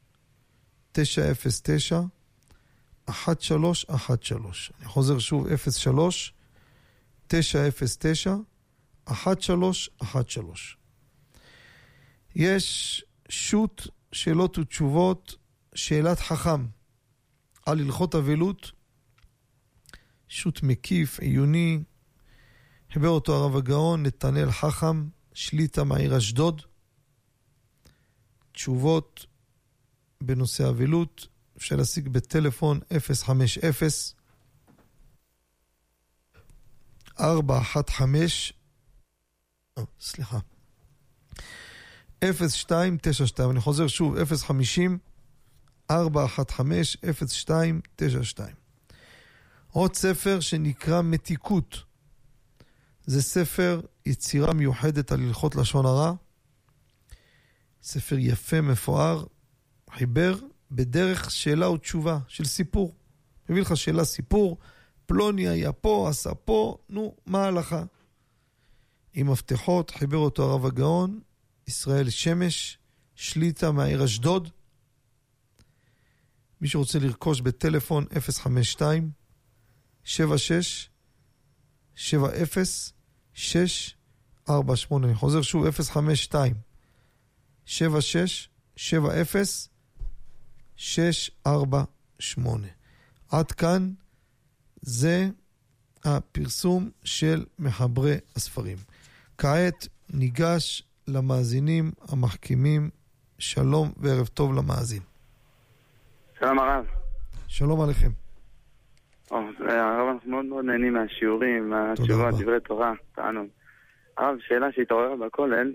909 0.93 2.01
1313. 3.09 4.77
אני 4.81 4.89
חוזר 4.89 5.19
שוב, 5.19 5.47
03 5.57 6.33
909 7.27 8.35
1313. 9.09 10.79
יש 12.35 13.05
שו"ת 13.29 13.83
שאלות 14.13 14.59
ותשובות, 14.59 15.37
שאלת 15.75 16.19
חכם 16.21 16.67
על 17.67 17.81
הלכות 17.81 18.15
אבלות, 18.15 18.73
שו"ת 20.29 20.63
מקיף, 20.63 21.21
עיוני, 21.21 21.83
חיבר 22.93 23.09
אותו 23.09 23.35
הרב 23.35 23.57
הגאון, 23.57 24.03
נתנאל 24.03 24.51
חכם, 24.51 25.09
שליטה 25.35 25.85
מהעיר 25.85 26.19
אשדוד. 26.19 26.63
תשובות 28.59 29.27
בנושא 30.23 30.69
אבלות, 30.69 31.29
אפשר 31.57 31.77
להשיג 31.77 32.09
בטלפון 32.09 32.81
050 32.99 33.63
415 37.21 38.57
סליחה 40.01 40.39
0292, 42.25 43.51
אני 43.51 43.61
חוזר 43.61 43.87
שוב, 43.87 44.25
050 44.25 44.99
415 45.91 47.13
0292 47.13 48.55
עוד 49.71 49.95
ספר 49.95 50.41
שנקרא 50.41 51.03
מתיקות. 51.03 51.83
זה 53.07 53.23
ספר 53.23 53.81
יצירה 54.07 54.53
מיוחדת 54.53 55.13
על 55.13 55.21
הלכות 55.21 55.57
לשון 55.57 55.87
הרע 55.87 56.13
ספר 57.83 58.17
יפה, 58.19 58.61
מפואר, 58.61 59.25
חיבר 59.91 60.37
בדרך 60.71 61.31
שאלה 61.31 61.71
ותשובה, 61.71 62.19
של 62.29 62.45
סיפור. 62.45 62.95
מביא 63.49 63.63
לך 63.63 63.77
שאלה, 63.77 64.05
סיפור, 64.05 64.59
פלוני 65.07 65.49
היה 65.49 65.73
פה, 65.73 66.07
עשה 66.11 66.35
פה, 66.35 66.77
נו, 66.89 67.15
מה 67.27 67.45
ההלכה? 67.45 67.85
עם 69.15 69.31
מפתחות, 69.31 69.91
חיבר 69.91 70.17
אותו 70.17 70.51
הרב 70.51 70.67
הגאון, 70.67 71.21
ישראל 71.67 72.11
שמש, 72.11 72.79
שליטה 73.15 73.73
מהעיר 73.73 74.05
אשדוד. 74.05 74.49
מי 76.61 76.69
שרוצה 76.69 76.99
לרכוש 76.99 77.41
בטלפון 77.41 78.05
052 78.21 79.11
76 80.05 80.91
70 81.95 82.33
648. 83.35 85.07
אני 85.07 85.15
חוזר 85.15 85.43
שוב, 85.43 85.71
052 85.71 86.68
76 87.69 88.49
70 88.77 89.25
648. 90.77 92.67
עד 93.33 93.53
כאן 93.53 93.91
זה 94.81 95.25
הפרסום 96.05 96.91
של 97.05 97.45
מחברי 97.59 98.15
הספרים. 98.37 98.77
כעת 99.39 99.89
ניגש 100.15 100.83
למאזינים 101.09 101.91
המחכימים. 102.09 102.91
שלום 103.39 103.93
וערב 103.97 104.27
טוב 104.27 104.55
למאזין. 104.55 105.03
שלום 106.39 106.59
הרב. 106.59 106.87
שלום 107.49 107.81
עליכם. 107.81 108.11
הרב, 109.31 110.09
אנחנו 110.13 110.31
מאוד 110.31 110.45
מאוד 110.45 110.65
נהנים 110.65 110.93
מהשיעורים, 110.93 111.71
מהתשובות, 111.71 112.35
דברי 112.41 112.61
תורה, 112.61 112.93
תענוג. 113.15 113.47
הרב, 114.17 114.37
שאלה 114.49 114.73
שהתעוררה 114.73 115.17
בכולל, 115.17 115.73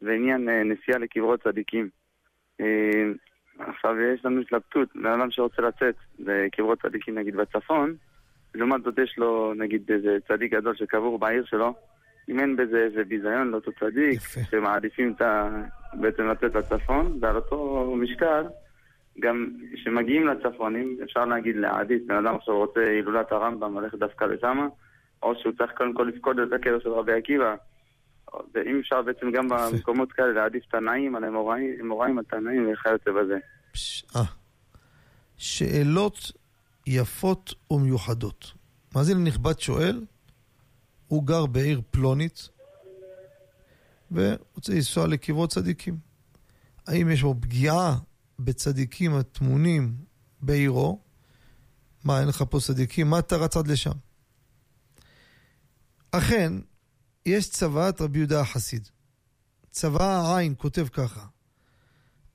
זה 0.00 0.12
עניין 0.12 0.48
אה, 0.48 0.62
נסיעה 0.64 0.98
לקברות 0.98 1.42
צדיקים. 1.42 1.88
אה, 2.60 3.02
עכשיו 3.58 4.00
יש 4.00 4.24
לנו 4.24 4.40
התלבטות, 4.40 4.88
בן 4.94 5.20
אדם 5.20 5.30
שרוצה 5.30 5.62
לצאת 5.62 5.94
לקברות 6.18 6.82
צדיקים 6.82 7.18
נגיד 7.18 7.36
בצפון, 7.36 7.94
לעומת 8.54 8.82
זאת 8.82 8.98
יש 8.98 9.14
לו 9.18 9.54
נגיד 9.54 9.90
איזה 9.92 10.16
צדיק 10.28 10.52
גדול 10.52 10.76
שקבור 10.76 11.18
בעיר 11.18 11.44
שלו, 11.44 11.74
אם 12.28 12.40
אין 12.40 12.56
בזה 12.56 12.78
איזה 12.78 13.04
ביזיון 13.04 13.50
לאותו 13.50 13.72
צדיק, 13.72 14.14
יפה. 14.14 14.40
שמעדיפים 14.50 15.12
את 15.12 15.22
ה... 15.22 15.48
בעצם 15.94 16.28
לצאת 16.28 16.54
לצפון, 16.54 17.18
ועל 17.20 17.36
אותו 17.36 17.94
משקל, 17.96 18.44
גם 19.20 19.46
כשמגיעים 19.74 20.26
לצפונים, 20.26 20.96
אפשר 21.02 21.24
להגיד 21.24 21.56
להעדיף, 21.56 22.02
בן 22.06 22.14
אדם 22.14 22.34
עכשיו 22.34 22.56
רוצה 22.56 22.80
הילולת 22.80 23.32
הרמב"ם, 23.32 23.78
ללכת 23.78 23.98
דווקא 23.98 24.24
לשם, 24.24 24.68
או 25.22 25.34
שהוא 25.34 25.52
צריך 25.58 25.72
קודם 25.72 25.94
כל 25.94 26.02
לפקוד 26.02 26.38
את 26.38 26.52
הקבר 26.52 26.80
של 26.80 26.88
רבי 26.88 27.12
עקיבא, 27.12 27.54
ואם 28.54 28.78
אפשר 28.80 29.02
בעצם 29.02 29.30
גם 29.30 29.48
במקומות 29.48 30.12
כאלה 30.12 30.32
להעדיף 30.32 30.64
תנאים 30.70 31.16
על 31.16 31.24
אמוראים 31.80 32.18
על 32.18 32.24
תנאים 32.24 32.72
וכיוצא 32.72 33.10
בזה. 33.10 33.38
אה. 34.16 34.22
שאלות 35.36 36.32
יפות 36.86 37.54
ומיוחדות. 37.70 38.52
מאזין 38.94 39.16
הנכבד 39.16 39.60
שואל, 39.60 40.04
הוא 41.08 41.26
גר 41.26 41.46
בעיר 41.46 41.80
פלונית 41.90 42.48
ורוצה 44.12 44.72
לנסוע 44.72 45.06
לקברות 45.06 45.50
צדיקים. 45.50 45.96
האם 46.86 47.10
יש 47.10 47.22
בו 47.22 47.34
פגיעה 47.40 47.96
בצדיקים 48.38 49.14
הטמונים 49.14 49.94
בעירו? 50.42 51.00
מה, 52.04 52.20
אין 52.20 52.28
לך 52.28 52.44
פה 52.50 52.58
צדיקים? 52.60 53.10
מה 53.10 53.18
אתה 53.18 53.36
רץ 53.36 53.56
עד 53.56 53.68
לשם? 53.68 53.90
אכן, 56.10 56.52
יש 57.26 57.50
צוואת 57.50 58.00
רבי 58.00 58.18
יהודה 58.18 58.40
החסיד. 58.40 58.88
צבא 59.70 60.04
העין 60.04 60.54
כותב 60.58 60.86
ככה: 60.92 61.26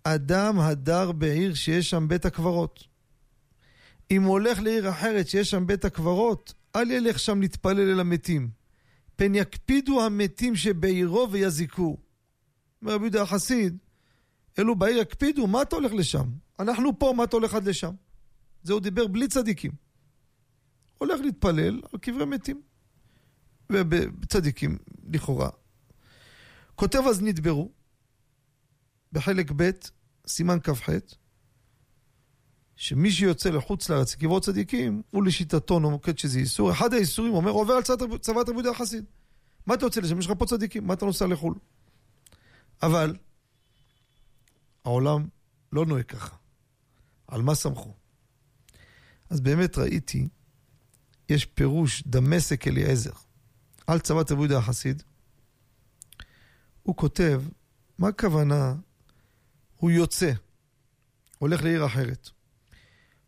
אדם 0.03 0.59
הדר 0.59 1.11
בעיר 1.11 1.53
שיש 1.53 1.89
שם 1.89 2.07
בית 2.07 2.25
הקברות. 2.25 2.83
אם 4.11 4.23
הוא 4.23 4.31
הולך 4.31 4.59
לעיר 4.59 4.89
אחרת 4.89 5.27
שיש 5.27 5.49
שם 5.49 5.67
בית 5.67 5.85
הקברות, 5.85 6.53
אל 6.75 6.91
ילך 6.91 7.19
שם 7.19 7.41
להתפלל 7.41 7.89
אל 7.91 7.99
המתים. 7.99 8.49
פן 9.15 9.35
יקפידו 9.35 10.05
המתים 10.05 10.55
שבעירו 10.55 11.27
ויזיקו. 11.31 11.97
אומר 12.81 12.93
רבי 12.93 13.03
יהודה 13.03 13.21
החסיד, 13.21 13.77
אלו 14.59 14.75
בעיר 14.75 14.97
יקפידו, 14.97 15.47
מה 15.47 15.61
אתה 15.61 15.75
הולך 15.75 15.93
לשם? 15.93 16.25
אנחנו 16.59 16.99
פה, 16.99 17.13
מה 17.17 17.23
אתה 17.23 17.35
הולך 17.35 17.53
עד 17.53 17.67
לשם? 17.67 17.91
זה 18.63 18.73
הוא 18.73 18.81
דיבר 18.81 19.07
בלי 19.07 19.27
צדיקים. 19.27 19.71
הולך 20.97 21.19
להתפלל 21.21 21.81
על 21.93 21.99
קברי 21.99 22.25
מתים. 22.25 22.61
ובצדיקים, 23.71 24.77
לכאורה. 25.13 25.49
כותב 26.75 27.01
אז 27.09 27.21
נדברו, 27.21 27.71
בחלק 29.11 29.51
ב', 29.55 29.69
סימן 30.27 30.57
כ"ח, 30.63 30.89
שמי 32.75 33.11
שיוצא 33.11 33.49
לחוץ 33.49 33.89
לארץ 33.89 34.13
לקברות 34.15 34.43
צדיקים, 34.43 35.01
הוא 35.11 35.23
לשיטתו 35.23 35.79
נומקד 35.79 36.17
שזה 36.17 36.39
איסור. 36.39 36.71
אחד 36.71 36.93
האיסורים 36.93 37.33
אומר, 37.33 37.51
עובר 37.51 37.73
על 37.73 37.83
צבא 38.17 38.41
רבי 38.47 38.69
החסיד. 38.69 39.05
מה 39.65 39.73
אתה 39.73 39.85
יוצא 39.85 40.01
לשם? 40.01 40.19
יש 40.19 40.25
לך 40.25 40.31
פה 40.37 40.45
צדיקים, 40.45 40.87
מה 40.87 40.93
אתה 40.93 41.05
נוסע 41.05 41.27
לחו"ל? 41.27 41.55
אבל 42.83 43.17
העולם 44.85 45.27
לא 45.71 45.85
נוהג 45.85 46.05
ככה. 46.05 46.35
על 47.27 47.41
מה 47.41 47.55
סמכו? 47.55 47.93
אז 49.29 49.41
באמת 49.41 49.77
ראיתי, 49.77 50.27
יש 51.29 51.45
פירוש 51.45 52.03
דמשק 52.07 52.67
אליעזר. 52.67 53.24
על 53.87 53.99
צבא 53.99 54.19
רבי 54.19 54.33
יהודה 54.33 54.57
החסיד, 54.57 55.03
הוא 56.83 56.95
כותב, 56.95 57.41
מה 57.97 58.07
הכוונה? 58.07 58.75
הוא 59.75 59.91
יוצא, 59.91 60.31
הולך 61.37 61.63
לעיר 61.63 61.85
אחרת. 61.85 62.29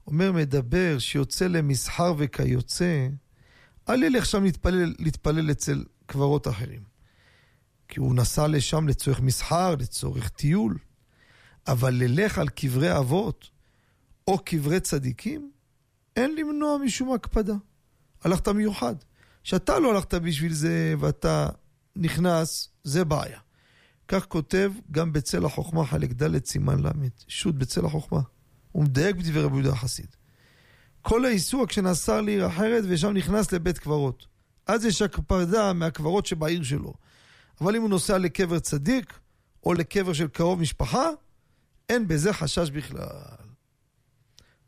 אומר, 0.08 0.32
מדבר 0.32 1.00
שיוצא 1.00 1.48
למסחר 1.48 2.14
וכיוצא, 2.18 3.08
אל 3.90 4.04
ילך 4.04 4.26
שם 4.26 4.44
להתפלל, 4.44 4.96
להתפלל 5.00 5.52
אצל 5.52 5.84
קברות 6.06 6.48
אחרים. 6.48 6.84
כי 7.88 8.00
הוא 8.00 8.16
נסע 8.16 8.48
לשם 8.48 8.88
לצורך 8.88 9.20
מסחר, 9.20 9.76
לצורך 9.76 10.30
טיול. 10.30 10.78
אבל 11.68 11.94
ללך 11.94 12.38
על 12.38 12.50
קברי 12.50 12.98
אבות 12.98 13.50
או 14.28 14.38
קברי 14.40 14.80
צדיקים, 14.80 15.52
אין 16.16 16.36
למנוע 16.36 16.78
משום 16.78 17.14
הקפדה. 17.14 17.54
הלכת 18.22 18.48
מיוחד. 18.48 18.96
שאתה 19.48 19.80
לא 19.80 19.96
הלכת 19.96 20.14
בשביל 20.14 20.54
זה 20.54 20.94
ואתה 21.00 21.50
נכנס, 21.96 22.70
זה 22.84 23.06
בעיה. 23.06 23.40
כך 24.08 24.26
כותב 24.26 24.72
גם 24.92 25.14
בצל 25.14 25.46
החוכמה 25.46 25.86
חלק 25.86 26.12
ד' 26.12 26.46
סימן 26.46 26.80
ל', 26.80 26.90
שו"ת 27.28 27.56
בצל 27.56 27.86
החוכמה. 27.86 28.22
הוא 28.72 28.84
מדייק 28.84 29.16
בדברי 29.16 29.44
רבי 29.44 29.56
יהודה 29.56 29.72
החסיד. 29.72 30.16
כל 31.02 31.26
האיסור 31.26 31.68
כשנסע 31.68 32.22
לעיר 32.22 32.48
אחרת 32.48 32.84
ושם 32.88 33.14
נכנס 33.14 33.52
לבית 33.52 33.78
קברות. 33.78 34.28
אז 34.66 34.86
יש 34.86 35.02
הקפדה 35.02 35.74
מהקברות 35.74 36.26
שבעיר 36.26 36.64
שלו. 36.64 36.94
אבל 37.62 37.76
אם 37.76 37.82
הוא 37.82 37.90
נוסע 37.90 38.18
לקבר 38.18 38.60
צדיק, 38.60 39.20
או 39.64 39.74
לקבר 39.74 40.14
של 40.14 40.28
קרוב 40.28 40.60
משפחה, 40.60 41.10
אין 41.90 42.08
בזה 42.08 42.34
חשש 42.34 42.70
בכלל. 42.70 43.08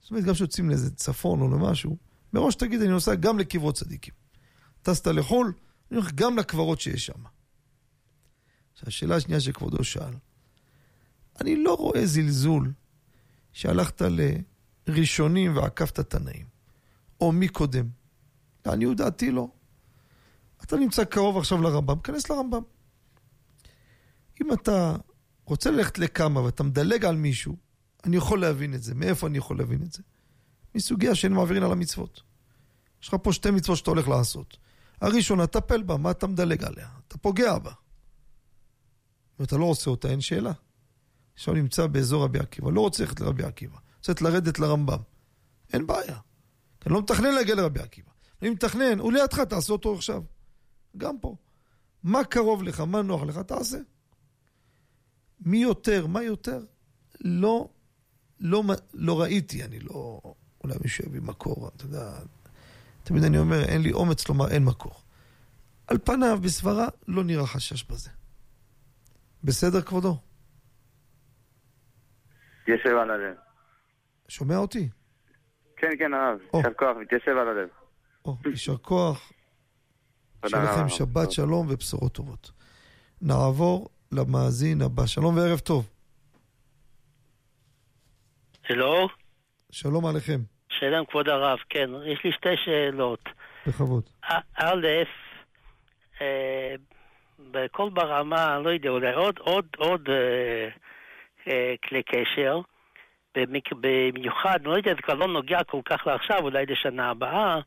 זאת 0.01 0.11
אומרת, 0.11 0.23
גם 0.23 0.33
כשיוצאים 0.33 0.69
לאיזה 0.69 0.95
צפון 0.95 1.41
או 1.41 1.47
למשהו, 1.47 1.97
מראש 2.33 2.55
תגיד, 2.55 2.81
אני 2.81 2.89
נוסע 2.89 3.15
גם 3.15 3.39
לקברות 3.39 3.75
צדיקים. 3.75 4.18
טסת 4.81 5.07
לחו"ל, 5.07 5.53
אני 5.91 5.99
הולך 5.99 6.11
גם 6.15 6.37
לקברות 6.37 6.81
שיש 6.81 7.05
שם. 7.05 7.23
עכשיו, 8.73 8.87
השאלה 8.87 9.15
השנייה 9.15 9.39
שכבודו 9.39 9.83
שאל, 9.83 10.13
אני 11.41 11.63
לא 11.63 11.73
רואה 11.73 12.05
זלזול 12.05 12.73
שהלכת 13.53 14.01
לראשונים 14.87 15.57
ועקפת 15.57 15.99
תנאים, 15.99 16.45
או 17.21 17.31
מי 17.31 17.47
קודם. 17.47 17.89
לעניות 18.65 18.97
דעתי 18.97 19.31
לא. 19.31 19.47
אתה 20.63 20.75
נמצא 20.75 21.03
קרוב 21.03 21.37
עכשיו 21.37 21.61
לרמב"ם, 21.61 21.99
כנס 21.99 22.29
לרמב"ם. 22.29 22.61
אם 24.41 24.53
אתה 24.53 24.95
רוצה 25.45 25.71
ללכת 25.71 25.99
לכמה 25.99 26.41
ואתה 26.41 26.63
מדלג 26.63 27.05
על 27.05 27.15
מישהו, 27.15 27.55
אני 28.05 28.17
יכול 28.17 28.41
להבין 28.41 28.73
את 28.73 28.83
זה. 28.83 28.95
מאיפה 28.95 29.27
אני 29.27 29.37
יכול 29.37 29.57
להבין 29.57 29.81
את 29.83 29.91
זה? 29.91 30.03
מסוגיה 30.75 31.15
שאין 31.15 31.33
מעבירים 31.33 31.63
על 31.63 31.71
המצוות. 31.71 32.21
יש 33.01 33.07
לך 33.07 33.15
פה 33.23 33.33
שתי 33.33 33.51
מצוות 33.51 33.77
שאתה 33.77 33.91
הולך 33.91 34.07
לעשות. 34.07 34.57
הראשונה, 35.01 35.47
טפל 35.47 35.83
בה, 35.83 35.97
מה 35.97 36.11
אתה 36.11 36.27
מדלג 36.27 36.63
עליה? 36.63 36.89
אתה 37.07 37.17
פוגע 37.17 37.57
בה. 37.57 37.71
ואתה 39.39 39.57
לא 39.57 39.65
עושה 39.65 39.89
אותה, 39.89 40.07
אין 40.07 40.21
שאלה. 40.21 40.51
עכשיו 41.33 41.53
נמצא 41.53 41.87
באזור 41.87 42.23
רבי 42.23 42.39
עקיבא, 42.39 42.71
לא 42.71 42.81
רוצה 42.81 43.03
ללכת 43.03 43.19
לרבי 43.19 43.43
עקיבא, 43.43 43.77
רוצה 43.97 44.13
לרדת 44.21 44.59
לרמב"ם. 44.59 44.99
אין 45.73 45.87
בעיה. 45.87 46.17
אני 46.85 46.93
לא 46.93 47.01
מתכנן 47.01 47.33
להגיע 47.33 47.55
לרבי 47.55 47.79
עקיבא. 47.79 48.11
אני 48.41 48.49
מתכנן, 48.49 48.99
הוא 48.99 49.13
לידך, 49.13 49.39
תעשה 49.39 49.73
אותו 49.73 49.95
עכשיו. 49.95 50.23
גם 50.97 51.19
פה. 51.19 51.35
מה 52.03 52.23
קרוב 52.23 52.63
לך, 52.63 52.79
מה 52.79 53.01
נוח 53.01 53.23
לך, 53.23 53.37
תעשה. 53.37 53.77
מי 55.39 55.57
יותר, 55.57 56.07
מה 56.07 56.23
יותר, 56.23 56.65
לא, 57.21 57.69
לא, 58.39 58.63
לא 58.93 59.21
ראיתי, 59.21 59.63
אני 59.63 59.79
לא... 59.79 60.21
אולי 60.63 60.75
מישהו 60.81 61.05
יביא 61.05 61.21
מקור, 61.21 61.67
אתה 61.67 61.85
יודע, 61.85 62.19
תמיד 63.09 63.23
אני 63.23 63.37
אומר, 63.37 63.63
אין 63.63 63.81
לי 63.81 63.91
אומץ 63.91 64.29
לומר 64.29 64.47
אין 64.51 64.65
מקור. 64.65 64.93
על 65.87 65.97
פניו, 65.97 66.39
בסברה, 66.41 66.87
לא 67.07 67.23
נראה 67.23 67.45
חשש 67.47 67.83
בזה. 67.83 68.09
בסדר, 69.43 69.81
כבודו? 69.81 70.17
יושב 72.67 72.89
על 72.89 73.11
הלב. 73.11 73.35
שומע 74.27 74.57
אותי? 74.57 74.89
כן, 75.77 75.87
כן, 75.99 76.13
הרב. 76.13 76.39
יישר 76.53 76.73
כוח, 76.73 76.97
מתיישב 77.01 77.31
על 77.31 77.47
הלב. 77.47 77.69
או, 78.25 78.37
יישר 78.45 78.77
כוח. 78.77 79.31
שיהיה 80.47 80.63
לכם 80.63 80.89
שבת 80.89 81.31
שלום 81.31 81.67
ובשורות 81.69 82.13
טובות. 82.13 82.51
נעבור 83.21 83.89
למאזין 84.11 84.81
הבא. 84.81 85.05
שלום 85.05 85.37
וערב 85.37 85.59
טוב. 85.59 85.89
שלום. 88.67 89.07
שלום 89.71 90.05
עליכם. 90.05 90.58
שלום 90.69 91.05
כבוד 91.05 91.29
הרב, 91.29 91.59
כן, 91.69 91.89
יש 92.05 92.23
לי 92.23 92.31
שתי 92.31 92.57
שאלות. 92.57 93.29
בכבוד. 93.67 94.03
א', 94.55 94.87
אה, 96.21 96.75
בכל 97.39 97.89
ברמה, 97.89 98.59
לא 98.59 98.69
יודע, 98.69 98.89
אולי 98.89 99.13
עוד, 99.13 99.39
עוד, 99.39 99.65
עוד 99.77 100.09
אה, 100.09 100.69
אה, 101.47 101.75
כלי 101.83 102.03
קשר, 102.03 102.59
במיוחד, 103.81 104.59
לא 104.63 104.77
יודע, 104.77 104.93
זה 104.93 105.01
כבר 105.01 105.13
לא 105.13 105.27
נוגע 105.27 105.63
כל 105.63 105.81
כך 105.85 106.07
לעכשיו, 106.07 106.39
אולי 106.43 106.65
לשנה 106.65 107.09
הבאה, 107.09 107.59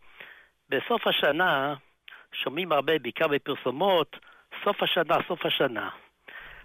בסוף 0.69 1.07
השנה 1.07 1.75
שומעים 2.33 2.73
הרבה, 2.73 2.99
בעיקר 2.99 3.29
בפרסומות, 3.29 4.17
סוף 4.65 4.83
השנה, 4.83 5.17
סוף 5.29 5.47
השנה. 5.47 5.89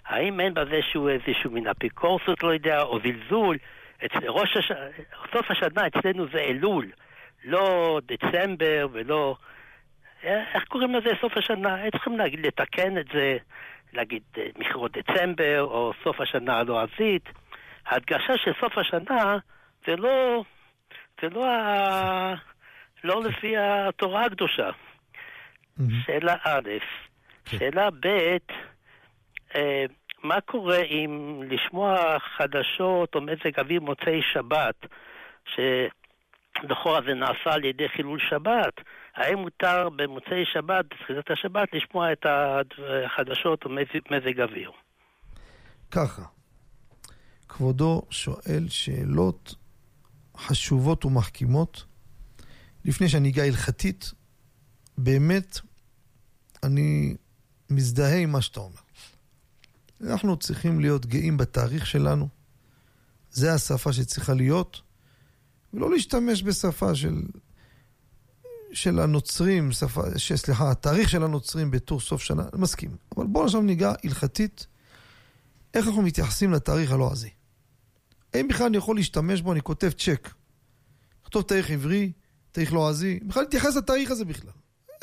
האם 0.05 0.39
אין 0.39 0.53
בזה 0.53 0.79
שהוא 0.91 1.09
איזשהו 1.09 1.51
מן 1.51 1.67
אפיקורסות, 1.67 2.43
לא 2.43 2.53
יודע, 2.53 2.81
או 2.81 2.99
זלזול? 2.99 3.57
ראש 4.27 4.57
הש... 4.57 4.71
סוף 5.31 5.51
השנה 5.51 5.87
אצלנו 5.87 6.25
זה 6.33 6.39
אלול, 6.39 6.91
לא 7.43 7.99
דצמבר 8.05 8.87
ולא... 8.91 9.35
איך 10.23 10.63
קוראים 10.67 10.95
לזה 10.95 11.09
סוף 11.21 11.37
השנה? 11.37 11.77
צריכים 11.91 12.17
להגיד, 12.17 12.45
לתקן 12.45 12.97
את 12.97 13.05
זה, 13.13 13.37
להגיד 13.93 14.23
אה, 14.37 14.47
מכרות 14.57 14.97
דצמבר 14.97 15.61
או 15.61 15.91
סוף 16.03 16.21
השנה 16.21 16.59
הלועזית. 16.59 17.29
ההדגשה 17.85 18.37
של 18.37 18.51
סוף 18.61 18.77
השנה 18.77 19.37
זה 19.87 19.95
לא, 19.95 20.43
זה 21.21 21.29
לא, 21.29 21.45
ה... 21.45 22.35
לא 23.03 23.23
לפי 23.23 23.57
התורה 23.57 24.25
הקדושה. 24.25 24.69
שאלה 26.05 26.35
א', 26.43 26.69
כן. 27.45 27.57
שאלה 27.57 27.89
ב', 27.91 28.37
אה, 29.55 29.85
מה 30.27 30.41
קורה 30.41 30.81
אם 30.81 31.41
לשמוע 31.49 32.17
חדשות 32.37 33.15
או 33.15 33.21
מזג 33.21 33.59
אוויר 33.59 33.81
מוצאי 33.81 34.21
שבת, 34.33 34.75
שלכאורה 35.45 36.99
זה 37.07 37.13
נעשה 37.13 37.53
על 37.53 37.65
ידי 37.65 37.89
חילול 37.89 38.19
שבת, 38.29 38.73
האם 39.15 39.37
מותר 39.37 39.89
במוצאי 39.89 40.45
שבת, 40.53 40.85
בתחילת 40.85 41.31
השבת, 41.31 41.67
לשמוע 41.73 42.11
את 42.11 42.25
החדשות 42.25 43.65
או 43.65 43.69
מזג 44.11 44.41
אוויר? 44.41 44.71
ככה, 45.91 46.21
כבודו 47.49 48.01
שואל 48.09 48.63
שאלות 48.69 49.55
חשובות 50.37 51.05
ומחכימות. 51.05 51.85
לפני 52.85 53.09
שאני 53.09 53.29
אגע 53.29 53.43
הלכתית, 53.43 54.11
באמת, 54.97 55.59
אני 56.63 57.15
מזדהה 57.69 58.17
עם 58.17 58.31
מה 58.31 58.41
שאתה 58.41 58.59
אומר. 58.59 58.86
אנחנו 60.03 60.37
צריכים 60.37 60.79
להיות 60.79 61.05
גאים 61.05 61.37
בתאריך 61.37 61.85
שלנו. 61.85 62.27
זה 63.31 63.53
השפה 63.53 63.93
שצריכה 63.93 64.33
להיות, 64.33 64.81
ולא 65.73 65.91
להשתמש 65.91 66.43
בשפה 66.43 66.95
של, 66.95 67.21
של 68.73 68.99
הנוצרים, 68.99 69.71
שפה, 69.71 70.01
ש, 70.17 70.33
סליחה, 70.33 70.71
התאריך 70.71 71.09
של 71.09 71.23
הנוצרים 71.23 71.71
בתור 71.71 71.99
סוף 71.99 72.21
שנה, 72.21 72.41
אני 72.53 72.61
מסכים. 72.61 72.95
אבל 73.17 73.27
בואו 73.27 73.45
עכשיו 73.45 73.61
ניגע 73.61 73.93
הלכתית, 74.03 74.67
איך 75.73 75.87
אנחנו 75.87 76.01
מתייחסים 76.01 76.51
לתאריך 76.51 76.91
הלועזי. 76.91 77.29
האם 78.33 78.47
בכלל 78.47 78.65
אני 78.65 78.77
יכול 78.77 78.95
להשתמש 78.95 79.41
בו, 79.41 79.51
אני 79.51 79.61
כותב 79.61 79.89
צ'ק. 79.97 80.29
כתוב 81.23 81.43
תאריך 81.43 81.69
עברי, 81.69 82.11
תאריך 82.51 82.73
לועזי, 82.73 83.19
בכלל 83.27 83.43
להתייחס 83.43 83.75
לתאריך 83.75 84.11
הזה 84.11 84.25
בכלל. 84.25 84.51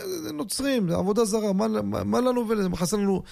זה 0.01 0.33
נוצרים, 0.33 0.89
זה 0.89 0.95
עבודה 0.95 1.25
זרה, 1.25 1.53
מה, 1.53 1.69
מה, 1.69 2.05
מה 2.05 2.21
לנו 2.21 2.49
ולזה? 2.49 2.69
מה 2.69 2.77
חסר 2.77 2.97
לנו 2.97 3.23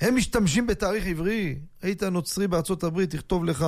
הם 0.00 0.16
משתמשים 0.16 0.66
בתאריך 0.66 1.06
עברי. 1.06 1.60
היית 1.82 2.02
נוצרי 2.02 2.48
בארצות 2.48 2.84
הברית, 2.84 3.10
תכתוב 3.10 3.44
לך 3.44 3.64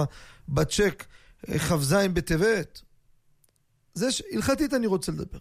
בצ'ק 0.48 1.06
אה, 1.48 1.58
כ"ז 1.58 1.94
בטבת. 2.12 2.82
זה 3.94 4.12
ש... 4.12 4.22
הלכתית 4.32 4.74
אני 4.74 4.86
רוצה 4.86 5.12
לדבר. 5.12 5.38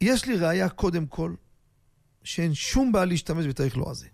יש 0.00 0.26
לי 0.26 0.36
ראייה 0.36 0.68
קודם 0.68 1.06
כל 1.06 1.34
שאין 2.24 2.54
שום 2.54 2.92
בעיה 2.92 3.04
להשתמש 3.04 3.46
בתאריך 3.46 3.76
לועזי. 3.76 4.08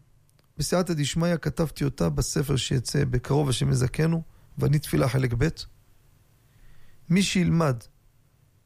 בסייעתא 0.57 0.95
דשמיא 0.95 1.37
כתבתי 1.37 1.85
אותה 1.85 2.09
בספר 2.09 2.57
שיצא 2.57 3.05
בקרוב 3.05 3.49
השם 3.49 3.71
יזכנו, 3.71 4.23
ואני 4.59 4.79
תפילה 4.79 5.09
חלק 5.09 5.35
ב'. 5.39 5.49
מי 7.09 7.23
שילמד 7.23 7.77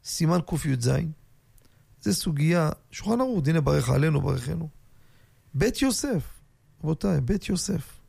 סימן 0.03 0.39
קי"ז, 0.47 0.91
זה 2.07 2.13
סוגיה, 2.13 2.69
שולחן 2.91 3.21
ערוך, 3.21 3.43
דיני 3.43 3.61
ברך 3.61 3.89
עלינו, 3.89 4.21
ברכנו. 4.21 4.69
בית 5.53 5.81
יוסף, 5.81 6.23
רבותיי, 6.83 7.21
בית 7.21 7.49
יוסף. 7.49 7.99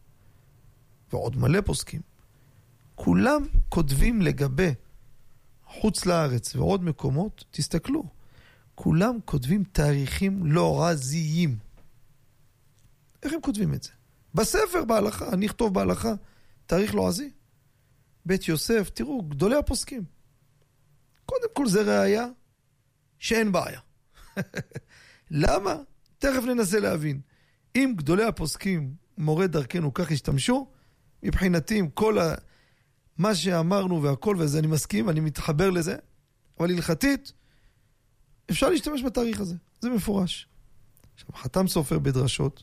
ועוד 1.13 1.37
מלא 1.37 1.61
פוסקים. 1.61 2.01
כולם 2.95 3.47
כותבים 3.69 4.23
לגבי 4.23 4.75
חוץ 5.67 6.07
לארץ 6.07 6.57
ועוד 6.57 6.85
מקומות, 6.85 7.45
תסתכלו, 7.51 8.05
כולם 8.75 9.19
כותבים 9.25 9.65
תאריכים 9.73 10.47
לועזיים. 10.47 11.59
איך 13.23 13.33
הם 13.33 13.41
כותבים 13.41 13.75
את 13.75 13.83
זה? 13.83 13.91
בספר 14.35 14.85
בהלכה, 14.85 15.29
אני 15.33 15.47
אכתוב 15.47 15.75
בהלכה 15.75 16.13
תאריך 16.67 16.95
לועזי. 16.95 17.31
בית 18.27 18.49
יוסף, 18.49 18.91
תראו, 18.95 19.23
גדולי 19.23 19.57
הפוסקים. 19.57 20.05
קודם 21.27 21.49
כל 21.53 21.69
זה 21.69 21.83
ראייה 21.83 22.27
שאין 23.19 23.53
בעיה. 23.53 23.81
למה? 25.31 25.77
תכף 26.19 26.43
ננסה 26.43 26.81
להבין. 26.81 27.21
אם 27.77 27.95
גדולי 27.97 28.25
הפוסקים, 28.25 28.95
מורי 29.19 29.49
דרכנו, 29.49 29.95
כך 29.95 30.13
השתמשו, 30.13 30.69
מבחינתי 31.23 31.79
עם 31.79 31.89
כל 31.89 32.19
מה 33.19 33.35
שאמרנו 33.35 34.03
והכל, 34.03 34.37
וזה 34.39 34.59
אני 34.59 34.67
מסכים, 34.67 35.09
אני 35.09 35.21
מתחבר 35.21 35.71
לזה, 35.71 35.97
אבל 36.61 36.71
הלכתית, 36.71 37.33
אפשר 38.51 38.69
להשתמש 38.69 39.03
בתאריך 39.03 39.41
הזה, 39.41 39.57
זה 39.81 39.91
מפורש. 39.91 40.49
עכשיו, 41.15 41.29
חתם 41.35 41.69
סופר 41.69 41.99
בדרשות, 41.99 42.63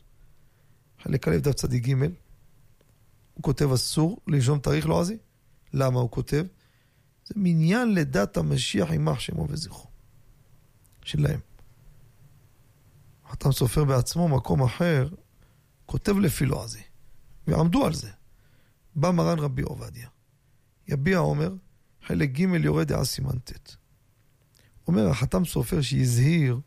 חלק 1.02 1.28
א' 1.28 1.36
דף 1.36 1.54
צדיק 1.54 1.88
ג', 1.88 2.02
הוא 3.34 3.42
כותב 3.42 3.72
אסור 3.72 4.20
לרשום 4.26 4.58
תאריך 4.58 4.86
לועזי. 4.86 5.16
למה 5.72 6.00
הוא 6.00 6.10
כותב? 6.10 6.44
זה 7.24 7.34
מניין 7.36 7.94
לדת 7.94 8.36
המשיח 8.36 8.90
יימח 8.90 9.20
שמו 9.20 9.46
וזכרו. 9.50 9.86
שלהם. 11.06 11.40
חתם 13.30 13.52
סופר 13.52 13.84
בעצמו, 13.84 14.28
מקום 14.28 14.62
אחר, 14.62 15.08
כותב 15.86 16.18
לפי 16.18 16.46
לועזי. 16.46 16.82
ועמדו 17.46 17.86
על 17.86 17.94
זה. 17.94 18.10
בא 18.94 19.10
מרן 19.10 19.38
רבי 19.38 19.62
עובדיה. 19.62 20.08
יביע 20.88 21.18
עומר, 21.18 21.54
חלק 22.06 22.30
ג' 22.30 22.40
יורד 22.40 22.88
דעה 22.88 23.04
סימן 23.04 23.38
ט'. 23.38 23.76
אומר 24.88 25.08
החתם 25.08 25.44
סופר 25.44 25.80
שהזהיר, 25.80 26.60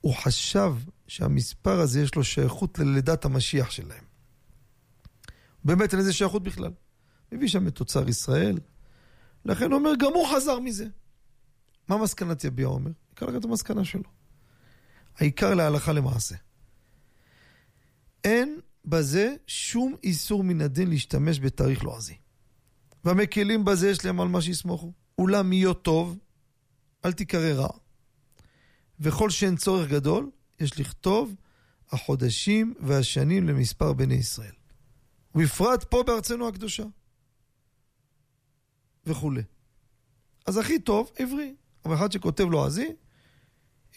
הוא 0.00 0.14
חשב 0.14 0.74
שהמספר 1.08 1.80
הזה 1.80 2.00
יש 2.00 2.14
לו 2.14 2.24
שייכות 2.24 2.78
ללידת 2.78 3.24
המשיח 3.24 3.70
שלהם. 3.70 4.04
באמת 5.64 5.92
אין 5.92 6.00
לזה 6.00 6.12
שייכות 6.12 6.42
בכלל. 6.42 6.72
מביא 7.32 7.48
שם 7.48 7.68
את 7.68 7.74
תוצר 7.74 8.08
ישראל, 8.08 8.58
לכן 9.44 9.72
אומר, 9.72 9.90
גם 9.98 10.12
הוא 10.14 10.26
חזר 10.34 10.58
מזה. 10.58 10.86
מה 11.88 11.96
מסקנת 11.96 12.44
יביע 12.44 12.66
עומר? 12.66 12.90
עיקר 13.10 13.36
את 13.36 13.44
המסקנה 13.44 13.84
שלו. 13.84 14.15
העיקר 15.18 15.54
להלכה 15.54 15.92
למעשה. 15.92 16.34
אין 18.24 18.60
בזה 18.84 19.34
שום 19.46 19.94
איסור 20.02 20.44
מן 20.44 20.60
הדין 20.60 20.90
להשתמש 20.90 21.40
בתאריך 21.40 21.84
לועזי. 21.84 22.16
והמקלים 23.04 23.64
בזה 23.64 23.90
יש 23.90 24.04
להם 24.04 24.20
על 24.20 24.28
מה 24.28 24.40
שיסמוכו. 24.40 24.92
אולם 25.18 25.52
יהיו 25.52 25.74
טוב, 25.74 26.18
אל 27.04 27.12
תיקרא 27.12 27.52
רע. 27.52 27.68
וכל 29.00 29.30
שאין 29.30 29.56
צורך 29.56 29.90
גדול, 29.90 30.30
יש 30.60 30.80
לכתוב 30.80 31.34
החודשים 31.90 32.74
והשנים 32.80 33.48
למספר 33.48 33.92
בני 33.92 34.14
ישראל. 34.14 34.52
ובפרט 35.34 35.84
פה 35.84 36.02
בארצנו 36.06 36.48
הקדושה. 36.48 36.84
וכולי. 39.06 39.42
אז 40.46 40.56
הכי 40.56 40.78
טוב, 40.78 41.10
עברי. 41.18 41.54
אבל 41.84 41.94
אחד 41.94 42.12
שכותב 42.12 42.44
לועזי, 42.44 42.88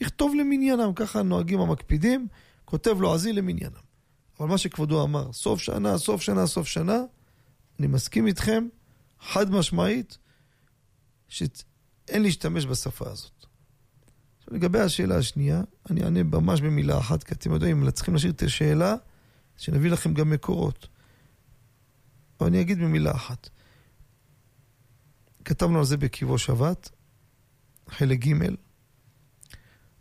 יכתוב 0.02 0.36
למניינם, 0.36 0.94
ככה 0.96 1.22
נוהגים 1.22 1.60
המקפידים, 1.60 2.28
כותב 2.66 3.02
לועזי 3.02 3.34
למניינם. 3.34 3.90
אבל 4.40 4.48
מה 4.48 4.58
שכבודו 4.58 5.04
אמר, 5.04 5.34
סוף 5.34 5.60
שנה, 5.60 5.98
סוף 5.98 6.22
שנה, 6.22 6.48
סוף 6.48 6.68
שנה, 6.68 6.98
אני 7.80 7.88
מסכים 7.88 8.28
איתכם, 8.28 8.68
חד 9.20 9.52
משמעית, 9.52 10.18
שאין 11.28 12.22
להשתמש 12.22 12.66
בשפה 12.66 13.10
הזאת. 13.10 13.46
עכשיו, 14.38 14.54
לגבי 14.54 14.80
השאלה 14.80 15.18
השנייה, 15.18 15.62
אני 15.90 16.04
אענה 16.04 16.24
ממש 16.24 16.62
במילה 16.62 16.98
אחת, 16.98 17.24
כי 17.24 17.34
אתם 17.34 17.52
יודעים, 17.52 17.84
אם 17.84 17.92
צריכים 17.92 18.14
להשאיר 18.14 18.32
את 18.32 18.44
השאלה, 18.44 18.96
שנביא 19.58 19.92
לכם 19.92 20.14
גם 20.14 20.30
מקורות. 20.30 20.88
אבל 22.40 22.48
אני 22.48 22.62
אגיד 22.62 22.80
במילה 22.80 23.12
אחת. 23.12 23.50
כתבנו 25.46 25.80
על 25.80 25.86
זה 25.86 25.98
בקיבו 25.98 26.38
שבת, 26.38 26.90
חלק 27.90 28.20
ג', 28.20 28.34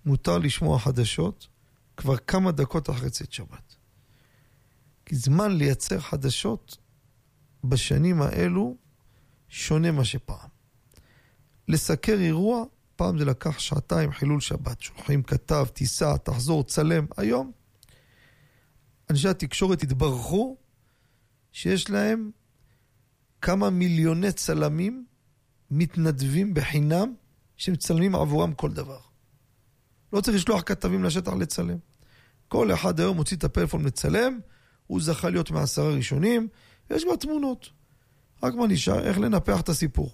מותר 0.08 0.38
לשמוע 0.38 0.78
חדשות 0.78 1.48
כבר 1.96 2.16
כמה 2.16 2.52
דקות 2.52 2.90
אחרי 2.90 3.10
צאת 3.10 3.32
שבת. 3.32 3.76
כי 5.06 5.16
זמן 5.16 5.56
לייצר 5.56 6.00
חדשות 6.00 6.76
בשנים 7.64 8.22
האלו 8.22 8.76
שונה 9.48 9.90
מה 9.90 10.04
שפעם. 10.04 10.48
לסקר 11.68 12.18
אירוע, 12.20 12.64
פעם 12.96 13.18
זה 13.18 13.24
לקח 13.24 13.58
שעתיים 13.58 14.12
חילול 14.12 14.40
שבת. 14.40 14.80
שולחים 14.80 15.22
כתב, 15.22 15.64
תיסע, 15.72 16.16
תחזור, 16.16 16.64
צלם. 16.64 17.06
היום 17.16 17.52
אנשי 19.10 19.28
התקשורת 19.28 19.82
התברכו 19.82 20.56
שיש 21.52 21.90
להם 21.90 22.30
כמה 23.42 23.70
מיליוני 23.70 24.32
צלמים 24.32 25.06
מתנדבים 25.70 26.54
בחינם 26.54 27.14
שמצלמים 27.56 28.14
עבורם 28.14 28.54
כל 28.54 28.72
דבר. 28.72 29.07
לא 30.12 30.20
צריך 30.20 30.36
לשלוח 30.36 30.62
כתבים 30.66 31.04
לשטח 31.04 31.32
לצלם. 31.32 31.78
כל 32.48 32.74
אחד 32.74 33.00
היום 33.00 33.16
מוציא 33.16 33.36
את 33.36 33.44
הפלאפון 33.44 33.84
לצלם, 33.84 34.38
הוא 34.86 35.00
זכה 35.00 35.30
להיות 35.30 35.50
מעשרה 35.50 35.88
ראשונים, 35.88 36.48
יש 36.90 37.04
כבר 37.04 37.16
תמונות. 37.16 37.68
רק 38.42 38.54
מה 38.54 38.66
נשאר? 38.66 39.04
איך 39.04 39.18
לנפח 39.18 39.60
את 39.60 39.68
הסיפור. 39.68 40.10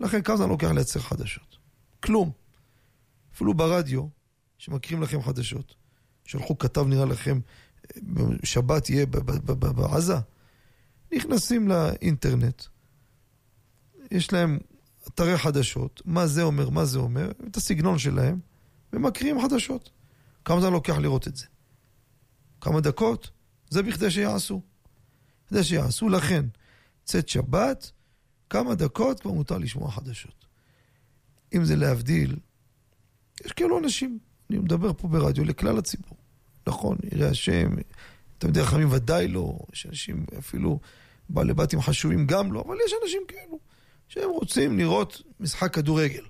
לכן 0.00 0.22
כמה 0.22 0.36
זמן 0.36 0.48
לוקח 0.48 0.70
לייצר 0.70 1.00
חדשות? 1.00 1.56
כלום. 2.00 2.30
אפילו 3.34 3.54
ברדיו, 3.54 4.06
שמכירים 4.58 5.02
לכם 5.02 5.22
חדשות, 5.22 5.74
שלחו 6.24 6.58
כתב 6.58 6.86
נראה 6.86 7.04
לכם, 7.04 7.40
שבת 8.44 8.90
יהיה 8.90 9.06
בעזה, 9.74 10.16
נכנסים 11.12 11.68
לאינטרנט, 11.68 12.62
יש 14.10 14.32
להם 14.32 14.58
אתרי 15.08 15.38
חדשות, 15.38 16.02
מה 16.04 16.26
זה 16.26 16.42
אומר, 16.42 16.70
מה 16.70 16.84
זה 16.84 16.98
אומר, 16.98 17.30
את 17.46 17.56
הסגנון 17.56 17.98
שלהם, 17.98 18.40
ומקריאים 18.92 19.42
חדשות. 19.42 19.90
כמה 20.44 20.60
זמן 20.60 20.72
לוקח 20.72 20.98
לראות 20.98 21.28
את 21.28 21.36
זה? 21.36 21.46
כמה 22.60 22.80
דקות? 22.80 23.30
זה 23.70 23.82
בכדי 23.82 24.10
שיעשו. 24.10 24.62
כדי 25.48 25.64
שיעשו, 25.64 26.08
לכן, 26.08 26.44
צאת 27.04 27.28
שבת, 27.28 27.90
כמה 28.50 28.74
דקות 28.74 29.20
כבר 29.20 29.32
מותר 29.32 29.58
לשמוע 29.58 29.90
חדשות. 29.90 30.46
אם 31.54 31.64
זה 31.64 31.76
להבדיל, 31.76 32.36
יש 33.44 33.52
כאלו 33.52 33.78
אנשים, 33.78 34.18
אני 34.50 34.58
מדבר 34.58 34.92
פה 34.92 35.08
ברדיו 35.08 35.44
לכלל 35.44 35.78
הציבור. 35.78 36.18
נכון, 36.66 36.96
יראה 37.12 37.28
השם, 37.30 37.70
תלמידי 38.38 38.64
חכמים 38.64 38.88
ודאי 38.92 39.28
לא, 39.28 39.58
יש 39.72 39.86
אנשים 39.86 40.26
אפילו 40.38 40.80
בעלי 41.28 41.54
בתים 41.54 41.80
חשובים 41.80 42.26
גם 42.26 42.52
לא, 42.52 42.64
אבל 42.66 42.76
יש 42.86 42.92
אנשים 43.02 43.22
כאלו. 43.28 43.58
שהם 44.08 44.30
רוצים 44.30 44.78
לראות 44.78 45.22
משחק 45.40 45.74
כדורגל. 45.74 46.24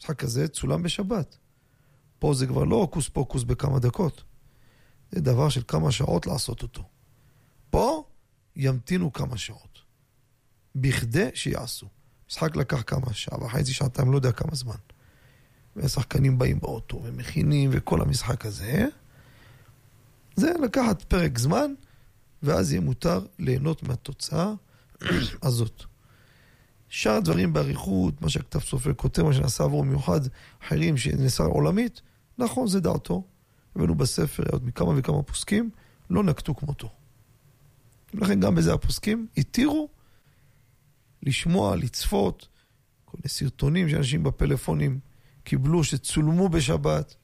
משחק 0.00 0.18
כזה 0.18 0.48
צולם 0.48 0.82
בשבת. 0.82 1.36
פה 2.20 2.34
זה 2.34 2.46
כבר 2.46 2.64
לא 2.64 2.76
הוקוס 2.76 3.08
פוקוס 3.08 3.42
בכמה 3.42 3.78
דקות. 3.78 4.22
זה 5.10 5.20
דבר 5.20 5.48
של 5.48 5.62
כמה 5.68 5.92
שעות 5.92 6.26
לעשות 6.26 6.62
אותו. 6.62 6.82
פה 7.70 8.04
ימתינו 8.56 9.12
כמה 9.12 9.36
שעות. 9.36 9.78
בכדי 10.74 11.28
שיעשו. 11.34 11.86
משחק 12.30 12.56
לקח 12.56 12.82
כמה 12.86 13.12
שעה 13.12 13.44
וחצי, 13.44 13.72
שעתיים, 13.72 14.12
לא 14.12 14.16
יודע 14.16 14.32
כמה 14.32 14.54
זמן. 14.54 14.74
והשחקנים 15.76 16.38
באים 16.38 16.60
באוטו 16.60 17.00
ומכינים 17.04 17.70
וכל 17.72 18.00
המשחק 18.00 18.46
הזה. 18.46 18.86
זה 20.36 20.52
לקחת 20.62 21.02
פרק 21.02 21.38
זמן, 21.38 21.74
ואז 22.42 22.72
יהיה 22.72 22.80
מותר 22.80 23.26
ליהנות 23.38 23.82
מהתוצאה 23.82 24.52
הזאת. 25.42 25.82
שאר 26.88 27.12
הדברים 27.12 27.52
באריכות, 27.52 28.22
מה 28.22 28.28
שהכתב 28.28 28.58
סופר 28.58 28.94
כותב, 28.94 29.22
מה 29.22 29.32
שנעשה 29.32 29.64
עבור 29.64 29.84
מיוחד, 29.84 30.20
אחרים 30.64 30.96
שנעשה 30.96 31.42
עולמית, 31.42 32.02
נכון, 32.40 32.66
זה 32.66 32.80
דעתו. 32.80 33.24
הבאנו 33.76 33.94
בספר 33.94 34.42
עוד 34.52 34.64
מכמה 34.64 34.92
וכמה 34.96 35.22
פוסקים, 35.22 35.70
לא 36.10 36.24
נקטו 36.24 36.54
כמותו. 36.54 36.88
ולכן 38.14 38.40
גם 38.40 38.54
בזה 38.54 38.74
הפוסקים 38.74 39.26
התירו 39.36 39.88
לשמוע, 41.22 41.76
לצפות, 41.76 42.48
כל 43.04 43.16
מיני 43.16 43.28
סרטונים 43.28 43.88
שאנשים 43.88 44.22
בפלאפונים 44.22 45.00
קיבלו, 45.44 45.84
שצולמו 45.84 46.48
בשבת. 46.48 47.14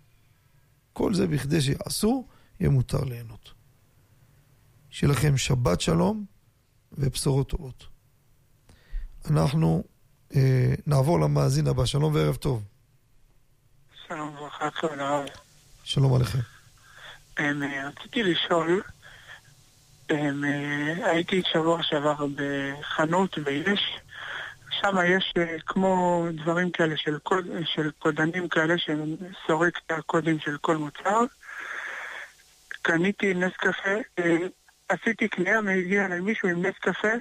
כל 0.93 1.15
זה 1.15 1.27
בכדי 1.27 1.61
שיעשו, 1.61 2.27
יהיה 2.61 2.71
מותר 2.71 3.05
ליהנות. 3.05 3.53
שיהיה 4.91 5.13
לכם 5.13 5.37
שבת 5.37 5.81
שלום 5.81 6.25
ובשורות 6.93 7.49
טובות. 7.49 7.87
אנחנו 9.31 9.85
אה, 10.35 10.75
נעבור 10.87 11.21
למאזין 11.21 11.67
הבא. 11.67 11.85
שלום 11.85 12.15
וערב 12.15 12.35
טוב. 12.35 12.63
שלום 14.09 14.29
וברכה, 14.29 14.71
כבוד 14.71 14.99
הרב. 14.99 15.25
שלום 15.85 16.15
עליכם. 16.15 16.39
אמ, 17.39 17.63
רציתי 17.85 18.23
לשאול, 18.23 18.83
אמ, 20.11 20.45
הייתי 21.05 21.43
שבוע 21.53 21.83
שעבר 21.83 22.27
בחנות 22.37 23.39
ויש, 23.45 23.81
שם 24.81 24.97
יש 25.07 25.35
אה, 25.39 25.57
כמו 25.67 26.25
דברים 26.33 26.71
כאלה 26.71 26.97
של, 26.97 27.19
קוד, 27.19 27.47
של 27.65 27.91
קודנים 27.99 28.49
כאלה 28.49 28.75
שסורק 28.79 29.81
את 29.87 29.93
הקודים 29.93 30.39
של 30.39 30.57
כל 30.59 30.77
מוצר. 30.77 31.21
קניתי 32.83 33.35
נס 33.35 33.53
קפה, 33.57 33.97
אה, 34.19 34.37
עשיתי 34.89 35.29
קנייה, 35.29 35.61
מגיע 35.61 36.07
אליי 36.07 36.21
מישהו 36.21 36.49
עם 36.49 36.67
נס 36.67 36.75
קפה, 36.81 37.13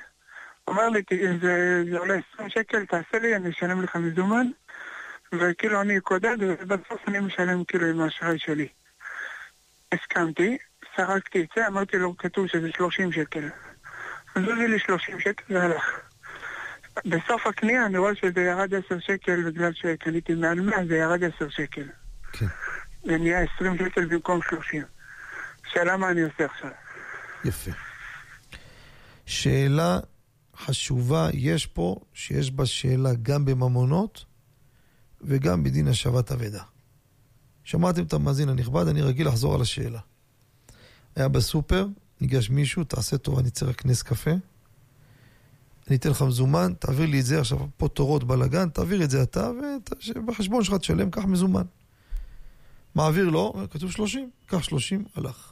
אמר 0.70 0.90
לי, 0.90 1.02
זה, 1.42 1.84
זה 1.92 1.98
עולה 1.98 2.16
20 2.34 2.50
שקל, 2.50 2.86
תעשה 2.86 3.20
לי, 3.22 3.36
אני 3.36 3.50
אשלם 3.50 3.82
לך 3.82 3.96
מזומן. 3.96 4.48
וכאילו 5.34 5.82
אני 5.82 6.00
קודד, 6.00 6.38
ובסוף 6.40 7.08
אני 7.08 7.20
משלם 7.20 7.64
כאילו 7.64 7.88
עם 7.88 8.02
האשראי 8.02 8.40
שלי. 8.40 8.68
הסכמתי, 9.92 10.58
סרקתי 10.96 11.42
את 11.42 11.48
זה, 11.56 11.68
אמרתי 11.68 11.98
לו, 11.98 12.18
כתוב 12.18 12.48
שזה 12.48 12.70
30 12.76 13.12
שקל. 13.12 13.50
אז 14.36 14.44
הוא 14.44 14.54
לי 14.54 14.80
30 14.80 15.20
שקל 15.20 15.44
והלך. 15.58 15.84
בסוף 17.06 17.48
הקנייה 17.48 17.86
אני 17.86 17.98
רואה 17.98 18.16
שזה 18.16 18.42
ירד 18.42 18.74
10 18.74 19.00
שקל 19.00 19.52
בגלל 19.52 19.74
שקניתי 19.74 20.34
מעל 20.34 20.60
100, 20.60 20.86
זה 20.88 20.96
ירד 20.96 21.24
10 21.24 21.50
שקל. 21.50 21.84
כן. 22.32 22.46
זה 23.04 23.18
נהיה 23.18 23.46
20 23.56 23.78
שקל 23.78 24.06
במקום 24.06 24.40
30. 24.50 24.84
שאלה 25.74 25.98
מה 25.98 26.10
אני 26.10 26.22
עושה 26.22 26.46
עכשיו. 26.46 26.70
יפה. 27.46 27.72
שאלה 29.26 30.00
חשובה 30.58 31.28
יש 31.34 31.66
פה, 31.66 31.96
שיש 32.14 32.52
בה 32.52 32.66
שאלה 32.66 33.10
גם 33.22 33.46
בממונות 33.46 34.26
וגם 35.26 35.64
בדין 35.64 35.88
השבת 35.88 36.32
אבדה. 36.32 36.64
שמעתם 37.64 38.04
את 38.04 38.14
המאזין 38.14 38.50
הנכבד, 38.50 38.88
אני 38.88 39.02
רגיל 39.02 39.28
לחזור 39.28 39.56
על 39.56 39.62
השאלה. 39.62 40.00
היה 41.16 41.28
בסופר, 41.28 41.88
ניגש 42.22 42.50
מישהו, 42.50 42.84
תעשה 42.84 43.18
טובה, 43.18 43.42
אני 43.42 43.50
צריך 43.50 43.70
רק 43.70 43.86
נס 43.86 44.04
קפה. 44.04 44.32
אני 45.88 45.96
אתן 45.96 46.10
לך 46.10 46.22
מזומן, 46.22 46.74
תעביר 46.80 47.06
לי 47.06 47.20
את 47.20 47.26
זה 47.26 47.40
עכשיו, 47.40 47.60
פה 47.78 47.88
תורות 47.88 48.24
בלאגן, 48.24 48.70
תעביר 48.70 49.04
את 49.04 49.10
זה 49.10 49.24
אתה, 49.24 49.52
ובחשבון 50.16 50.64
שלך 50.64 50.76
תשלם, 50.76 51.12
קח 51.12 51.26
מזומן. 51.26 51.66
מעביר 52.96 53.30
לו, 53.30 53.54
כתוב 53.72 53.92
30, 53.92 54.30
קח 54.46 54.64
30, 54.64 55.06
הלך. 55.16 55.52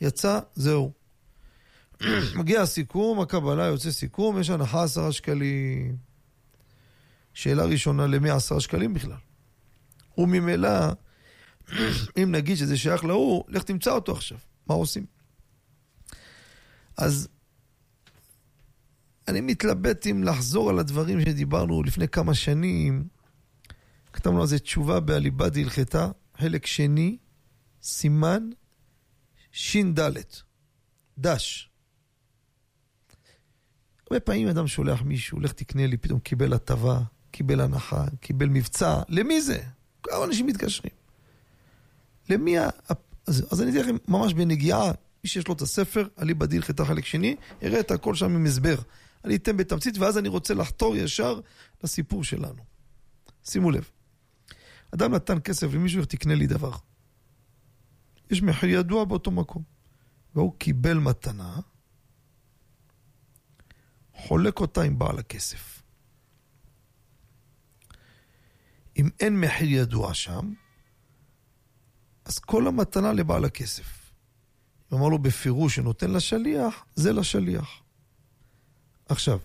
יצא, 0.00 0.38
זהו. 0.54 0.92
מגיע 2.38 2.62
הסיכום, 2.62 3.20
הקבלה 3.20 3.64
יוצא 3.64 3.90
סיכום, 3.90 4.40
יש 4.40 4.50
הנחה 4.50 4.82
עשרה 4.82 5.12
שקלים. 5.12 6.07
שאלה 7.38 7.64
ראשונה, 7.64 8.06
למי 8.06 8.30
עשרה 8.30 8.60
שקלים 8.60 8.94
בכלל? 8.94 9.16
וממילא, 10.18 10.68
אם 12.22 12.32
נגיד 12.32 12.56
שזה 12.56 12.76
שייך 12.76 13.04
להוא, 13.04 13.44
לך 13.48 13.62
תמצא 13.62 13.90
אותו 13.90 14.12
עכשיו. 14.12 14.38
מה 14.66 14.74
עושים? 14.74 15.06
אז 16.96 17.28
אני 19.28 19.40
מתלבט 19.40 20.06
אם 20.06 20.24
לחזור 20.24 20.70
על 20.70 20.78
הדברים 20.78 21.20
שדיברנו 21.20 21.82
לפני 21.82 22.08
כמה 22.08 22.34
שנים. 22.34 23.08
כתבנו 24.12 24.40
על 24.40 24.46
זה 24.46 24.58
תשובה 24.58 25.00
באליבא 25.00 25.48
דהלכתה, 25.48 26.10
חלק 26.38 26.66
שני, 26.66 27.18
סימן 27.82 28.50
ש"ד, 29.52 30.00
דש. 31.18 31.70
הרבה 34.02 34.20
פעמים 34.20 34.48
אדם 34.48 34.66
שולח 34.66 35.02
מישהו, 35.02 35.40
לך 35.40 35.52
תקנה 35.52 35.86
לי, 35.86 35.96
פתאום 35.96 36.20
קיבל 36.20 36.52
הטבה, 36.52 37.02
קיבל 37.30 37.60
הנחה, 37.60 38.04
קיבל 38.20 38.48
מבצע, 38.48 39.02
למי 39.08 39.42
זה? 39.42 39.62
כמה 40.02 40.24
אנשים 40.24 40.46
מתקשרים. 40.46 40.92
למי 42.28 42.58
ה... 42.58 42.68
אז, 43.26 43.46
אז 43.50 43.62
אני 43.62 43.70
אתן 43.70 43.78
לכם 43.78 43.96
ממש 44.08 44.34
בנגיעה, 44.34 44.92
מי 45.24 45.30
שיש 45.30 45.48
לו 45.48 45.54
את 45.54 45.60
הספר, 45.60 46.08
אליבא 46.22 46.46
דהלכתה 46.46 46.84
חלק 46.84 47.04
שני, 47.04 47.36
יראה 47.62 47.80
את 47.80 47.90
הכל 47.90 48.14
שם 48.14 48.34
עם 48.34 48.46
הסבר. 48.46 48.76
אני 49.24 49.36
אתן 49.36 49.56
בתמצית, 49.56 49.98
ואז 49.98 50.18
אני 50.18 50.28
רוצה 50.28 50.54
לחתור 50.54 50.96
ישר 50.96 51.40
לסיפור 51.84 52.24
שלנו. 52.24 52.62
שימו 53.44 53.70
לב, 53.70 53.90
אדם 54.94 55.14
נתן 55.14 55.38
כסף 55.44 55.66
למישהו, 55.72 56.04
תקנה 56.04 56.34
לי 56.34 56.46
דבר. 56.46 56.72
יש 58.30 58.42
מחיר 58.42 58.70
ידוע 58.70 59.04
באותו 59.04 59.30
מקום. 59.30 59.62
והוא 60.34 60.52
קיבל 60.58 60.98
מתנה, 60.98 61.60
חולק 64.14 64.60
אותה 64.60 64.82
עם 64.82 64.98
בעל 64.98 65.18
הכסף. 65.18 65.77
אם 68.98 69.08
אין 69.20 69.40
מחיר 69.40 69.68
ידוע 69.68 70.14
שם, 70.14 70.52
אז 72.24 72.38
כל 72.38 72.66
המתנה 72.66 73.12
לבעל 73.12 73.44
הכסף. 73.44 74.12
אם 74.92 74.98
אמר 74.98 75.08
לו 75.08 75.18
בפירוש 75.18 75.76
שנותן 75.76 76.10
לשליח, 76.10 76.84
זה 76.94 77.12
לשליח. 77.12 77.82
עכשיו, 79.08 79.38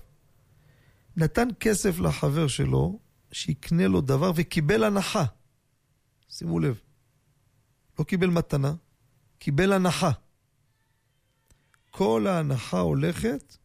נתן 1.18 1.48
כסף 1.60 2.00
לחבר 2.00 2.48
שלו 2.48 3.00
שיקנה 3.32 3.88
לו 3.88 4.02
דבר 4.02 4.32
וקיבל 4.36 4.84
הנחה. 4.84 5.26
שימו 6.30 6.60
לב, 6.60 6.80
לא 8.00 8.04
קיבל 8.04 8.28
מתנה, 8.28 8.74
קיבל 9.38 9.74
הנחה. 9.74 10.12
כל 11.92 12.28
ההנחה 12.28 12.80
הולכת 12.80 13.58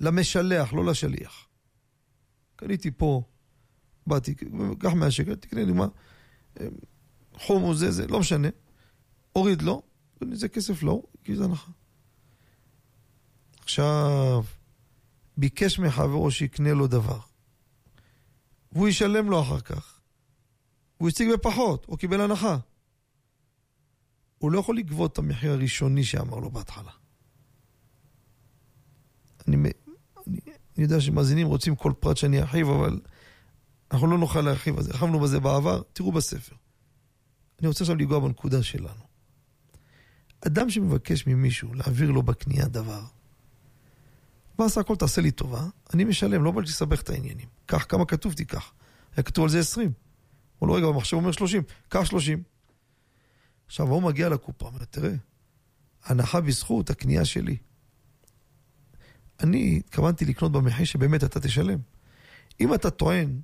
למשלח, 0.00 0.72
לא 0.72 0.84
לשליח. 0.84 1.48
קניתי 2.56 2.90
פה, 2.90 3.22
באתי, 4.08 4.34
קח 4.78 4.92
100 4.92 5.10
שקל, 5.10 5.34
תקנה 5.34 5.64
לי 5.64 5.72
מה, 5.72 5.86
חומוס 7.34 7.78
זה, 7.78 7.90
זה, 7.90 8.06
לא 8.06 8.20
משנה. 8.20 8.48
הוריד 9.32 9.62
לו, 9.62 9.82
זה 10.32 10.48
כסף 10.48 10.82
לא, 10.82 11.02
כי 11.24 11.36
זה 11.36 11.44
הנחה. 11.44 11.70
עכשיו, 13.62 14.44
ביקש 15.36 15.78
מחברו 15.78 16.30
שיקנה 16.30 16.72
לו 16.72 16.86
דבר. 16.86 17.20
והוא 18.72 18.88
ישלם 18.88 19.30
לו 19.30 19.42
אחר 19.42 19.60
כך. 19.60 20.00
הוא 20.98 21.08
הציג 21.08 21.32
בפחות, 21.32 21.84
הוא 21.84 21.98
קיבל 21.98 22.20
הנחה. 22.20 22.58
הוא 24.38 24.52
לא 24.52 24.58
יכול 24.58 24.76
לגבות 24.76 25.12
את 25.12 25.18
המחיר 25.18 25.52
הראשוני 25.52 26.04
שאמר 26.04 26.38
לו 26.38 26.50
בהתחלה. 26.50 26.92
אני, 29.48 29.56
אני, 29.56 29.72
אני 30.46 30.84
יודע 30.84 31.00
שמאזינים 31.00 31.46
רוצים 31.46 31.76
כל 31.76 31.92
פרט 32.00 32.16
שאני 32.16 32.40
ארחיב, 32.40 32.68
אבל 32.68 33.00
אנחנו 33.90 34.06
לא 34.06 34.18
נוכל 34.18 34.40
להרחיב 34.40 34.76
על 34.76 34.82
זה. 34.82 34.90
הרחבנו 34.90 35.20
בזה 35.20 35.40
בעבר, 35.40 35.82
תראו 35.92 36.12
בספר. 36.12 36.56
אני 37.60 37.68
רוצה 37.68 37.84
עכשיו 37.84 37.96
לנגוע 37.96 38.18
בנקודה 38.18 38.62
שלנו. 38.62 39.08
אדם 40.46 40.70
שמבקש 40.70 41.26
ממישהו 41.26 41.74
להעביר 41.74 42.10
לו 42.10 42.22
בקנייה 42.22 42.68
דבר, 42.68 43.02
מה 44.58 44.64
עשה 44.64 44.80
הכל 44.80 44.96
תעשה 44.96 45.20
לי 45.20 45.30
טובה, 45.30 45.66
אני 45.94 46.04
משלם, 46.04 46.44
לא 46.44 46.50
בא 46.50 46.60
לי 46.60 46.66
לסבך 46.66 47.00
את 47.00 47.10
העניינים. 47.10 47.48
קח 47.66 47.86
כמה 47.88 48.04
כתוב, 48.04 48.32
תיקח. 48.32 48.72
היה 49.16 49.22
כתוב 49.22 49.44
על 49.44 49.50
זה 49.50 49.58
20. 49.58 49.92
הוא 50.58 50.68
לא 50.68 50.76
רגע, 50.76 50.86
במחשב 50.86 51.16
אומר 51.16 51.32
30, 51.32 51.62
קח 51.88 52.04
30. 52.04 52.42
עכשיו, 53.66 53.88
הוא 53.88 54.02
מגיע 54.02 54.28
לקופה, 54.28 54.66
אומר, 54.66 54.84
תראה, 54.84 55.12
הנחה 56.04 56.40
בזכות 56.40 56.90
הקנייה 56.90 57.24
שלי. 57.24 57.56
אני 59.40 59.76
התכוונתי 59.86 60.24
לקנות 60.24 60.52
במחיר 60.52 60.84
שבאמת 60.84 61.24
אתה 61.24 61.40
תשלם. 61.40 61.78
אם 62.60 62.74
אתה 62.74 62.90
טוען 62.90 63.40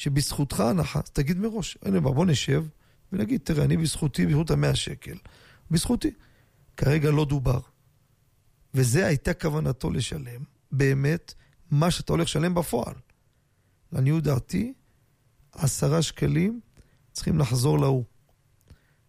שבזכותך 0.00 0.60
הנחה, 0.60 1.00
אז 1.04 1.10
תגיד 1.10 1.38
מראש, 1.38 1.78
הנה, 1.82 2.00
בוא 2.00 2.26
נשב 2.26 2.64
ונגיד, 3.12 3.40
תראה, 3.44 3.64
אני 3.64 3.76
בזכותי, 3.76 4.26
בזכות 4.26 4.50
המאה 4.50 4.76
שקל, 4.76 5.18
בזכותי. 5.70 6.10
כרגע 6.76 7.10
לא 7.10 7.24
דובר. 7.24 7.60
וזה 8.74 9.06
הייתה 9.06 9.34
כוונתו 9.34 9.90
לשלם, 9.90 10.42
באמת, 10.72 11.34
מה 11.70 11.90
שאתה 11.90 12.12
הולך 12.12 12.24
לשלם 12.24 12.54
בפועל. 12.54 12.94
לעניות 13.92 14.22
דעתי, 14.24 14.72
עשרה 15.52 16.02
שקלים 16.02 16.60
צריכים 17.12 17.38
לחזור 17.38 17.78
להוא. 17.78 18.04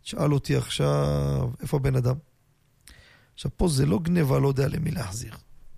שאל 0.01 0.33
אותי 0.33 0.55
עכשיו, 0.55 1.49
איפה 1.61 1.77
הבן 1.77 1.95
אדם? 1.95 2.15
עכשיו, 3.33 3.51
פה 3.57 3.67
זה 3.67 3.85
לא 3.85 3.99
גניבה, 3.99 4.39
לא 4.39 4.47
יודע 4.47 4.67
למי 4.67 4.91
להחזיר. 4.91 5.35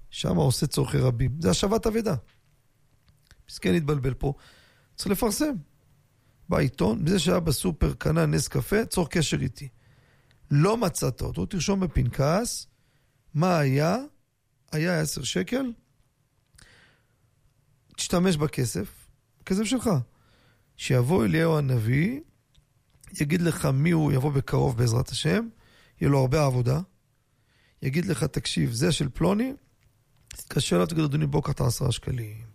שם 0.10 0.36
עושה 0.36 0.68
צורכי 0.68 0.98
רבים. 0.98 1.32
זה 1.40 1.50
השבת 1.50 1.88
אבדה. 1.88 2.16
מסכן 3.50 3.74
התבלבל 3.74 4.14
פה. 4.14 4.34
צריך 4.96 5.12
לפרסם. 5.12 5.56
בעיתון, 6.50 7.06
בזה 7.06 7.20
שהיה 7.20 7.40
בסופר, 7.40 7.94
קנה 7.94 8.26
נס 8.26 8.48
קפה, 8.48 8.86
צור 8.86 9.10
קשר 9.10 9.42
איתי. 9.42 9.68
לא 10.52 10.78
מצאת 10.78 11.22
אותו, 11.22 11.46
תרשום 11.46 11.80
בפנקס, 11.80 12.68
מה 13.34 13.58
היה? 13.58 13.98
היה 14.72 15.00
עשר 15.00 15.24
שקל, 15.24 15.74
תשתמש 17.96 18.38
בכסף, 18.38 19.08
כסף 19.46 19.64
שלך. 19.64 19.90
שיבוא 20.78 21.26
אליהו 21.26 21.58
הנביא, 21.58 22.20
יגיד 23.22 23.42
לך 23.42 23.66
מי 23.66 23.92
הוא 23.92 24.12
יבוא 24.12 24.32
בקרוב 24.32 24.78
בעזרת 24.78 25.10
השם, 25.10 25.48
יהיה 26.02 26.10
לו 26.10 26.20
הרבה 26.20 26.46
עבודה, 26.46 26.82
יגיד 27.82 28.06
לך, 28.06 28.24
תקשיב, 28.24 28.72
זה 28.72 28.92
של 28.92 29.10
פלוני, 29.10 29.54
תתקשר 30.28 30.76
אליו, 30.76 30.88
תגיד, 30.88 31.04
אדוני, 31.04 31.28
בוא 31.28 31.42
קח 31.44 31.52
את 31.52 31.62
העשרה 31.62 31.92
שקלים. 31.92 32.53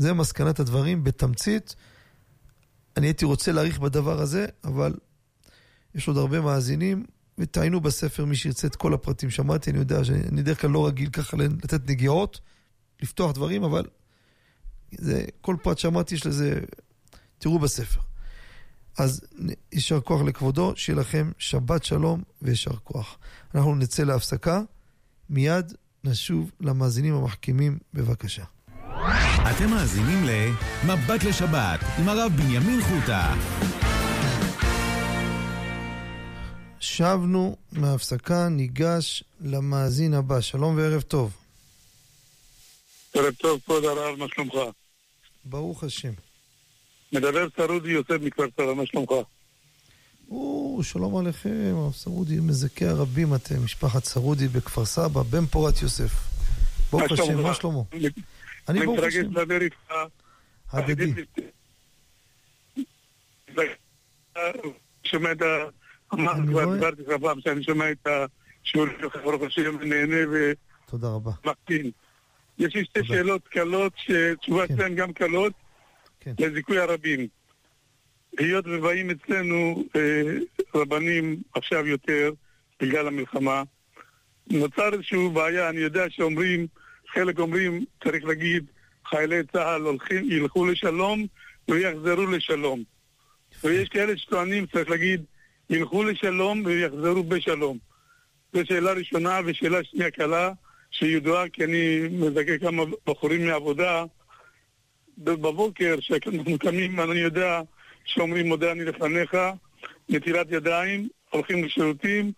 זה 0.00 0.12
מסקנת 0.12 0.60
הדברים 0.60 1.04
בתמצית. 1.04 1.76
אני 2.96 3.06
הייתי 3.06 3.24
רוצה 3.24 3.52
להאריך 3.52 3.78
בדבר 3.78 4.20
הזה, 4.20 4.46
אבל 4.64 4.94
יש 5.94 6.08
עוד 6.08 6.16
הרבה 6.16 6.40
מאזינים, 6.40 7.06
ותעיינו 7.38 7.80
בספר 7.80 8.24
מי 8.24 8.36
שירצה 8.36 8.66
את 8.66 8.76
כל 8.76 8.94
הפרטים. 8.94 9.30
שמעתי, 9.30 9.70
אני 9.70 9.78
יודע 9.78 10.04
שאני 10.04 10.42
בדרך 10.42 10.60
כלל 10.60 10.70
לא 10.70 10.86
רגיל 10.86 11.10
ככה 11.10 11.36
לתת 11.36 11.90
נגיעות, 11.90 12.40
לפתוח 13.02 13.32
דברים, 13.32 13.64
אבל 13.64 13.86
זה, 14.92 15.24
כל 15.40 15.56
פרט 15.62 15.78
שאמרתי 15.78 16.14
יש 16.14 16.26
לזה, 16.26 16.60
תראו 17.38 17.58
בספר. 17.58 18.00
אז 18.98 19.20
יישר 19.72 20.00
כוח 20.00 20.22
לכבודו, 20.22 20.72
שיהיה 20.76 21.00
לכם 21.00 21.30
שבת 21.38 21.84
שלום 21.84 22.22
ויישר 22.42 22.76
כוח. 22.84 23.18
אנחנו 23.54 23.74
נצא 23.74 24.02
להפסקה, 24.02 24.60
מיד 25.30 25.72
נשוב 26.04 26.50
למאזינים 26.60 27.14
המחכימים, 27.14 27.78
בבקשה. 27.94 28.44
אתם 29.50 29.70
מאזינים 29.70 30.24
ל"מבט 30.24 31.24
לשבת" 31.24 31.80
עם 31.98 32.08
הרב 32.08 32.32
בנימין 32.36 32.80
חוטה. 32.80 33.34
שבנו 36.80 37.56
מההפסקה, 37.72 38.48
ניגש 38.48 39.24
למאזין 39.40 40.14
הבא. 40.14 40.40
שלום 40.40 40.76
וערב 40.76 41.00
טוב. 41.00 41.36
ערב 43.14 43.34
טוב, 43.34 43.60
כבוד 43.64 43.84
הרב, 43.84 44.18
מה 44.18 44.24
שלומך? 44.34 44.54
ברוך 45.44 45.84
השם. 45.84 46.12
מדבר 47.12 47.46
סרודי 47.56 47.90
יוסף 47.90 48.16
מכפר 48.20 48.46
סבא, 48.56 48.74
מה 48.74 48.86
שלומך? 48.86 49.10
או, 50.30 50.80
שלום 50.82 51.16
עליכם, 51.16 51.74
הרב 51.76 51.94
סרודי, 51.94 52.40
מזכה 52.40 52.88
הרבים 52.88 53.34
אתם, 53.34 53.64
משפחת 53.64 54.04
סרודי 54.04 54.48
בכפר 54.48 54.84
סבא, 54.84 55.22
בן 55.22 55.46
פורת 55.46 55.82
יוסף. 55.82 56.12
ברוך 56.92 57.12
השם, 57.12 57.42
מה 57.42 57.54
שלמה? 57.54 57.82
אני 58.70 58.86
ברוך 58.86 58.98
השם. 58.98 59.18
אני 59.20 59.28
מתרגש 59.28 59.40
לדבר 59.40 59.60
איתך. 59.62 59.92
הדדי. 60.72 61.24
שומע 65.04 65.32
את 65.32 65.42
ה... 65.42 65.64
כבר 66.10 66.74
דיברתי 66.74 67.02
לך 67.02 67.20
פעם 67.20 67.40
שאני 67.40 67.62
שומע 67.62 67.90
את 67.90 68.06
השיעורים 68.06 68.92
שלך, 69.00 69.16
ברוך 69.16 69.42
השם, 69.42 69.76
ונהנה 69.80 70.30
ו... 70.32 70.52
תודה 70.86 71.08
רבה. 71.08 71.30
מקטין. 71.44 71.90
יש 72.58 72.74
לי 72.74 72.84
שתי 72.84 73.00
שאלות 73.04 73.48
קלות, 73.48 73.92
שתשובה 73.96 74.66
כן. 74.66 74.76
שלהן 74.76 74.94
גם 74.94 75.12
קלות, 75.12 75.52
כן. 76.20 76.32
לזיכוי 76.38 76.78
הרבים. 76.78 77.26
היות 78.38 78.64
ובאים 78.66 79.10
אצלנו 79.10 79.84
אה, 79.96 80.22
רבנים 80.74 81.42
עכשיו 81.54 81.86
יותר, 81.86 82.32
בגלל 82.80 83.06
המלחמה, 83.06 83.62
נוצר 84.50 84.92
איזושהי 84.92 85.28
בעיה, 85.28 85.68
אני 85.68 85.80
יודע 85.80 86.04
שאומרים, 86.10 86.66
חלק 87.14 87.38
אומרים, 87.38 87.84
צריך 88.04 88.24
להגיד, 88.24 88.64
חיילי 89.06 89.42
צה"ל 89.52 89.82
הולכים, 89.82 90.30
ילכו 90.30 90.66
לשלום 90.66 91.26
ויחזרו 91.68 92.26
לשלום. 92.26 92.82
ויש 93.64 93.88
כאלה 93.88 94.16
שטוענים, 94.16 94.66
צריך 94.66 94.90
להגיד, 94.90 95.24
ילכו 95.70 96.04
לשלום 96.04 96.62
ויחזרו 96.64 97.22
בשלום. 97.22 97.78
זו 98.52 98.60
שאלה 98.64 98.92
ראשונה, 98.92 99.40
ושאלה 99.46 99.84
שנייה 99.84 100.10
קלה, 100.10 100.52
שידועה 100.90 101.48
כי 101.48 101.64
אני 101.64 102.08
מזכה 102.10 102.58
כמה 102.58 102.82
בחורים 103.06 103.46
מעבודה. 103.46 104.04
בבוקר, 105.18 105.96
כשאנחנו 105.98 106.58
קמים, 106.58 107.00
אני 107.00 107.20
יודע 107.20 107.60
שאומרים 108.04 108.48
מודה 108.48 108.72
אני 108.72 108.84
לפניך, 108.84 109.36
נטילת 110.08 110.46
ידיים, 110.50 111.08
הולכים 111.30 111.64
לשירותים, 111.64 112.32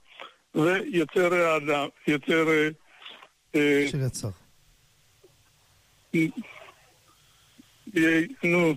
ויוצר 0.54 1.34
האדם, 1.34 1.88
יוצר... 2.08 2.48
אה, 3.54 3.86
של 3.90 4.00
יצר. 4.06 4.28
נו, 8.44 8.74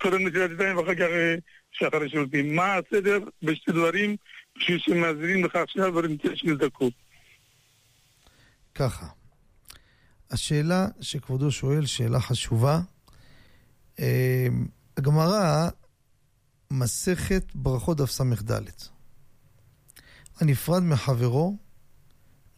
קודם 0.00 0.26
נטילת 0.26 0.50
ידיים 0.50 0.76
ואחר 0.76 0.94
כך 0.94 1.00
אה, 1.00 1.34
שחר 1.72 2.04
השירותים. 2.04 2.56
מה 2.56 2.74
הסדר 2.74 3.18
בשתי 3.42 3.72
דברים 3.72 4.16
בשביל 4.56 4.78
שמאזינים 4.78 5.44
לך 5.44 5.56
עכשיו 5.56 5.94
ונמצא 5.94 6.28
שנזדקו? 6.34 6.90
ככה. 8.74 9.06
השאלה 10.30 10.86
שכבודו 11.00 11.50
שואל, 11.50 11.86
שאלה 11.86 12.20
חשובה. 12.20 12.80
אמ, 13.98 14.04
הגמרא, 14.96 15.68
מסכת 16.70 17.44
ברכות 17.54 17.96
דף 17.96 18.10
ס"ד. 18.10 18.60
הנפרד 20.40 20.82
מחברו, 20.82 21.56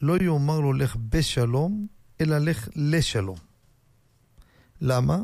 לא 0.03 0.17
יאמר 0.23 0.61
לו 0.61 0.73
לך 0.73 0.97
בשלום, 0.97 1.87
אלא 2.21 2.39
לך 2.39 2.69
לשלום. 2.77 3.39
למה? 4.81 5.19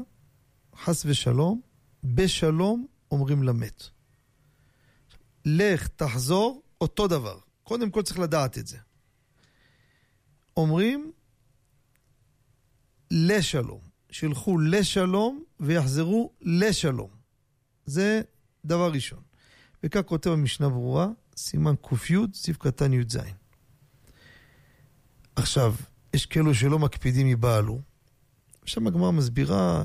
חס 0.76 1.02
ושלום, 1.06 1.60
בשלום 2.04 2.86
אומרים 3.10 3.42
למת. 3.42 3.82
לך, 5.44 5.88
תחזור, 5.88 6.62
אותו 6.80 7.08
דבר. 7.08 7.38
קודם 7.62 7.90
כל 7.90 8.02
צריך 8.02 8.18
לדעת 8.18 8.58
את 8.58 8.66
זה. 8.66 8.78
אומרים 10.56 11.12
לשלום. 13.10 13.80
שילכו 14.10 14.58
לשלום 14.58 15.44
ויחזרו 15.60 16.32
לשלום. 16.40 17.10
זה 17.86 18.20
דבר 18.64 18.92
ראשון. 18.92 19.22
וכך 19.82 20.00
כותב 20.06 20.30
המשנה 20.30 20.68
ברורה, 20.68 21.08
סימן 21.36 21.74
ק"י, 21.82 22.14
סעיף 22.34 22.56
קטן 22.56 22.92
י"ז. 22.92 23.18
עכשיו, 25.38 25.74
יש 26.14 26.26
כאלו 26.26 26.54
שלא 26.54 26.78
מקפידים 26.78 27.26
מבעלו. 27.26 27.80
שם 28.64 28.86
הגמרא 28.86 29.10
מסבירה, 29.10 29.84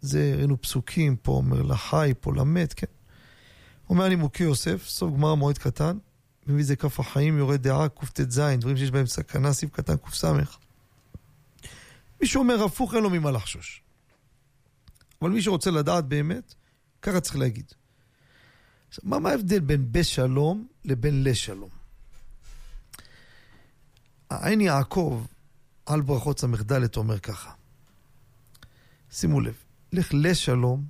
זה, 0.00 0.34
ראינו 0.36 0.62
פסוקים, 0.62 1.16
פה 1.16 1.32
אומר 1.32 1.62
לחי, 1.62 2.12
פה 2.20 2.32
למת, 2.34 2.72
כן. 2.72 2.86
אומר 3.90 4.08
נימוקי 4.08 4.42
יוסף, 4.42 4.86
סוף 4.86 5.12
גמרא 5.12 5.34
מועד 5.34 5.58
קטן, 5.58 5.98
מביא 6.46 6.64
זה 6.64 6.76
כף 6.76 7.00
החיים, 7.00 7.38
יורד 7.38 7.62
דעה, 7.62 7.88
קט"ז, 7.88 8.40
דברים 8.58 8.76
שיש 8.76 8.90
בהם 8.90 9.06
סכנה, 9.06 9.52
סעיף 9.52 9.70
קטן 9.70 9.96
קס. 9.96 10.24
מי 12.20 12.26
שאומר 12.26 12.64
הפוך, 12.64 12.94
אין 12.94 13.02
לו 13.02 13.10
ממה 13.10 13.30
לחשוש. 13.30 13.82
אבל 15.22 15.30
מי 15.30 15.42
שרוצה 15.42 15.70
לדעת 15.70 16.04
באמת, 16.04 16.54
ככה 17.02 17.20
צריך 17.20 17.36
להגיד. 17.36 17.72
עכשיו, 18.88 19.04
מה, 19.06 19.18
מה 19.18 19.30
ההבדל 19.30 19.60
בין 19.60 19.92
בשלום 19.92 20.66
לבין 20.84 21.24
לשלום? 21.24 21.81
העין 24.32 24.60
יעקב 24.60 25.24
על 25.86 26.00
ברכות 26.00 26.38
ס"ד 26.38 26.96
אומר 26.96 27.18
ככה. 27.18 27.52
שימו 29.10 29.40
לב, 29.40 29.54
לך 29.92 30.10
לשלום, 30.14 30.84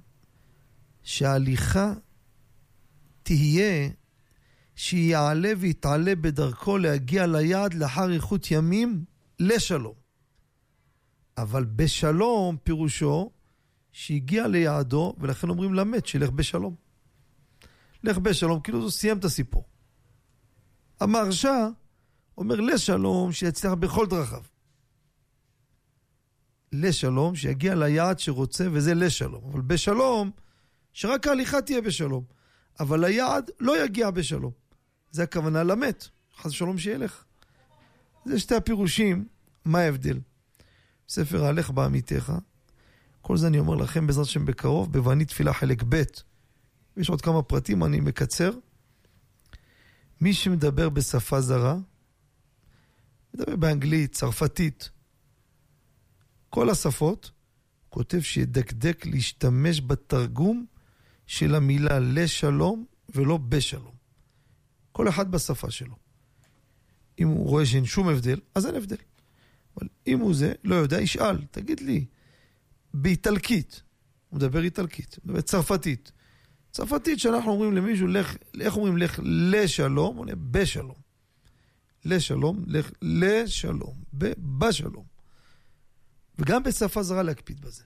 שההליכה 1.03 1.93
תהיה 3.23 3.89
שיעלה 4.77 5.53
ויתעלה 5.59 6.15
בדרכו 6.15 6.79
להגיע 6.79 7.27
ליעד 7.27 7.75
לאחר 7.75 8.13
איכות 8.13 8.51
ימים 8.51 9.05
לשלום. 9.39 9.95
אבל 11.39 11.65
בשלום 11.65 12.57
פירושו 12.63 13.31
שהגיע 13.93 14.49
ליעדו, 14.49 15.15
ולכן 15.19 15.49
אומרים 15.49 15.75
למת 15.75 16.07
שילך 16.07 16.31
בשלום. 16.31 16.75
לך 18.05 18.19
בשלום, 18.19 18.61
כאילו 18.61 18.79
הוא 18.79 18.91
סיים 18.91 19.19
את 19.19 19.25
הסיפור. 19.25 19.65
המהרש"א 21.01 21.69
אומר 22.39 22.61
לשלום 22.61 23.33
שיצליח 23.33 23.73
בכל 23.73 24.07
דרכיו. 24.07 24.43
לשלום, 26.73 27.37
שיגיע 27.37 27.75
ליעד 27.75 28.19
שרוצה, 28.19 28.67
וזה 28.73 28.95
לשלום. 28.95 29.45
אבל 29.53 29.61
בשלום, 29.61 30.31
שרק 30.93 31.27
ההליכה 31.27 31.63
תהיה 31.63 31.81
בשלום. 31.81 32.25
אבל 32.81 33.05
היעד 33.05 33.51
לא 33.61 33.85
יגיע 33.85 34.11
בשלום. 34.11 34.53
זה 35.11 35.23
הכוונה 35.23 35.63
למת, 35.63 36.09
חס 36.37 36.47
ושלום 36.47 36.79
שילך. 36.79 37.25
זה 38.25 38.39
שתי 38.39 38.55
הפירושים, 38.55 39.29
מה 39.65 39.79
ההבדל? 39.79 40.19
ספר 41.09 41.45
ההלך 41.45 41.71
בעמיתך. 41.71 42.33
כל 43.21 43.37
זה 43.37 43.47
אני 43.47 43.59
אומר 43.59 43.75
לכם 43.75 44.07
בעזרת 44.07 44.27
השם 44.27 44.45
בקרוב, 44.45 44.93
בבעני 44.93 45.25
תפילה 45.25 45.53
חלק 45.53 45.83
ב'. 45.89 46.03
יש 46.97 47.11
עוד 47.11 47.21
כמה 47.21 47.43
פרטים, 47.43 47.85
אני 47.85 48.01
מקצר. 48.01 48.51
מי 50.21 50.35
שמדבר 50.35 50.89
בשפה 50.89 51.41
זרה, 51.41 51.77
מדבר 53.35 53.57
באנגלית, 53.57 54.13
צרפתית, 54.13 54.91
כל 56.51 56.71
השפות, 56.71 57.31
כותב 57.89 58.21
שידקדק 58.21 59.07
להשתמש 59.07 59.81
בתרגום 59.81 60.67
של 61.27 61.55
המילה 61.55 61.99
לשלום 61.99 62.85
ולא 63.15 63.37
בשלום. 63.37 63.95
כל 64.93 65.09
אחד 65.09 65.31
בשפה 65.31 65.71
שלו. 65.71 65.97
אם 67.19 67.29
הוא 67.29 67.49
רואה 67.49 67.67
שאין 67.67 67.85
שום 67.85 68.09
הבדל, 68.09 68.39
אז 68.55 68.67
אין 68.67 68.75
הבדל. 68.75 68.97
אבל 69.77 69.89
אם 70.07 70.19
הוא 70.19 70.35
זה, 70.35 70.53
לא 70.65 70.75
יודע, 70.75 71.01
ישאל, 71.01 71.45
תגיד 71.51 71.81
לי, 71.81 72.05
באיטלקית, 72.95 73.83
הוא 74.29 74.37
מדבר 74.37 74.63
איטלקית, 74.63 75.15
הוא 75.15 75.29
מדבר 75.29 75.41
צרפתית. 75.41 76.13
צרפתית 76.71 77.19
שאנחנו 77.19 77.51
אומרים 77.51 77.73
למישהו, 77.73 78.07
לך, 78.07 78.37
איך 78.61 78.77
אומרים 78.77 78.97
לך 78.97 79.21
לשלום? 79.23 80.17
הוא 80.17 80.25
אומר 80.25 80.35
בשלום. 80.51 81.02
לשלום, 82.05 82.65
לך 82.67 82.91
לשלום, 83.03 83.95
בשלום. 84.59 85.05
וגם 86.39 86.63
בשפה 86.63 87.03
זרה 87.03 87.23
להקפיד 87.23 87.61
בזה. 87.61 87.83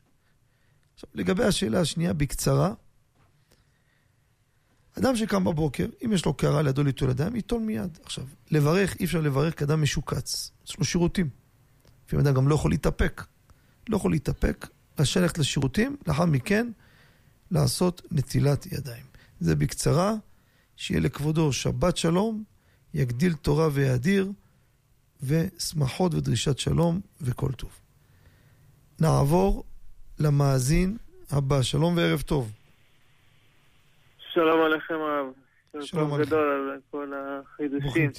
עכשיו, 0.95 1.09
לגבי 1.15 1.45
השאלה 1.45 1.81
השנייה, 1.81 2.13
בקצרה, 2.13 2.75
אדם 4.99 5.17
שקם 5.17 5.45
בבוקר, 5.45 5.87
אם 6.05 6.13
יש 6.13 6.27
לו 6.27 6.35
קערה 6.35 6.63
לידו 6.63 6.83
ליטול 6.83 7.11
ידיים, 7.11 7.37
ייטול 7.37 7.63
מיד. 7.63 7.99
עכשיו, 8.03 8.25
לברך, 8.51 8.97
אי 9.01 9.05
אפשר 9.05 9.21
לברך 9.21 9.59
כאדם 9.59 9.83
משוקץ. 9.83 10.51
יש 10.67 10.79
לו 10.79 10.85
שירותים. 10.85 11.29
לפעמים 12.07 12.27
אדם 12.27 12.35
גם 12.35 12.49
לא 12.49 12.55
יכול 12.55 12.71
להתאפק. 12.71 13.23
לא 13.89 13.97
יכול 13.97 14.11
להתאפק, 14.11 14.67
רשאי 14.99 15.23
ללכת 15.23 15.39
לשירותים, 15.39 15.97
לאחר 16.07 16.25
מכן 16.25 16.67
לעשות 17.51 18.03
נטילת 18.11 18.67
ידיים. 18.67 19.05
זה 19.41 19.57
בקצרה, 19.57 20.15
שיהיה 20.77 21.01
לכבודו 21.01 21.53
שבת 21.53 21.97
שלום, 21.97 22.45
יגדיל 22.97 23.33
תורה 23.33 23.69
ויאדיר, 23.75 24.27
ושמחות 25.23 26.15
ודרישת 26.15 26.59
שלום 26.59 27.01
וכל 27.21 27.53
טוב. 27.53 27.81
נעבור 29.01 29.65
למאזין 30.21 30.97
הבא. 31.33 31.63
שלום 31.63 31.97
וערב 31.97 32.21
טוב. 32.21 32.53
שלום 34.19 34.61
עליכם 34.61 34.95
הרב. 34.95 35.27
שלום 35.81 36.15
עליכם. 36.15 36.31
גדול 36.31 36.71
על 36.73 36.81
כל 36.91 37.13
החידושים. 37.17 38.11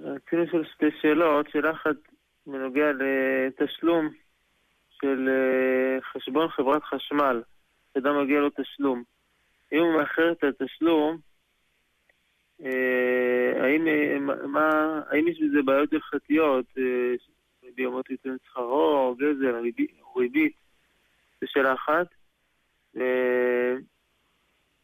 רצינו 0.00 0.42
לשאול 0.44 0.64
שתי 0.74 0.86
שאלות. 1.02 1.46
שאלה 1.52 1.72
אחת 1.72 1.96
בנוגע 2.46 2.86
לתשלום 2.92 4.08
של 5.00 5.28
אה, 5.28 6.02
חשבון 6.12 6.48
חברת 6.48 6.82
חשמל. 6.84 7.42
אדם 7.98 8.22
מגיע 8.22 8.40
לו 8.40 8.50
תשלום. 8.50 9.02
אם 9.72 9.78
הוא 9.78 9.96
מאחר 9.98 10.32
את 10.32 10.44
התשלום, 10.44 11.18
האם, 13.60 13.86
מה, 14.26 15.00
האם 15.10 15.28
יש 15.28 15.40
בזה 15.40 15.62
בעיות 15.62 15.92
הלכתיות, 15.92 16.66
ביומות 17.74 18.10
ייתן 18.10 18.36
שכרו, 18.44 19.16
גזל, 19.18 19.54
ריבית? 20.16 20.54
זו 21.40 21.46
שאלה 21.46 21.74
אחת. 21.74 22.06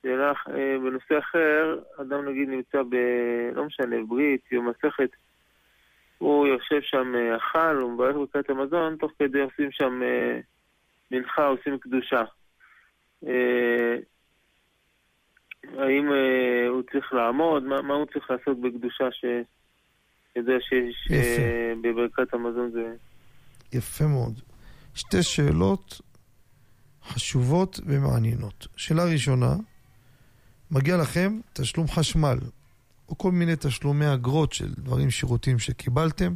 שאלה, 0.03 0.33
אה, 0.49 0.77
בנושא 0.79 1.19
אחר, 1.19 1.79
אדם 2.01 2.29
נגיד 2.29 2.49
נמצא 2.49 2.83
ב... 2.83 2.97
לא 3.55 3.65
משנה, 3.65 3.97
ברית, 4.09 4.53
יום 4.53 4.69
מסכת, 4.69 5.11
הוא 6.19 6.47
יושב 6.47 6.81
שם, 6.83 7.15
אה, 7.15 7.37
אכל, 7.37 7.77
הוא 7.77 7.93
מברך 7.93 8.17
ברכת 8.17 8.51
המזון, 8.51 8.97
תוך 8.97 9.13
כדי 9.19 9.41
עושים 9.41 9.71
שם 9.71 10.03
אה, 10.03 10.41
מנחה, 11.11 11.47
עושים 11.47 11.79
קדושה. 11.79 12.23
האם 15.65 16.07
הוא 16.69 16.83
צריך 16.93 17.13
לעמוד? 17.13 17.63
מה, 17.63 17.83
מה 17.83 17.95
הוא 17.95 18.07
צריך 18.13 18.31
לעשות 18.31 18.61
בקדושה 18.61 19.05
שיודע 19.13 20.53
שיש 20.61 21.09
בברכת 21.83 22.35
המזון 22.35 22.71
זה... 22.73 22.95
יפה 23.73 24.07
מאוד. 24.07 24.41
שתי 24.95 25.23
שאלות 25.23 26.01
חשובות 27.05 27.81
ומעניינות. 27.87 28.67
שאלה 28.77 29.05
ראשונה, 29.05 29.57
מגיע 30.71 30.97
לכם 30.97 31.41
תשלום 31.53 31.89
חשמל, 31.89 32.39
או 33.09 33.19
כל 33.19 33.33
מיני 33.33 33.53
תשלומי 33.57 34.15
אגרות 34.15 34.53
של 34.53 34.75
דברים, 34.75 35.11
שירותים 35.11 35.59
שקיבלתם. 35.59 36.35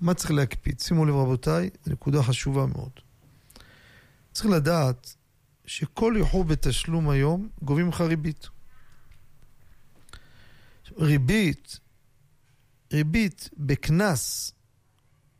מה 0.00 0.14
צריך 0.14 0.30
להקפיד? 0.30 0.80
שימו 0.80 1.04
לב 1.04 1.14
רבותיי, 1.14 1.70
זו 1.84 1.92
נקודה 1.92 2.22
חשובה 2.22 2.66
מאוד. 2.66 2.90
צריך 4.32 4.50
לדעת 4.50 5.16
שכל 5.66 6.16
איחור 6.16 6.44
בתשלום 6.44 7.10
היום 7.10 7.48
גובים 7.62 7.88
לך 7.88 8.00
ריבית. 8.00 8.48
ריבית, 10.98 11.80
ריבית 12.92 13.50
בקנס 13.56 14.52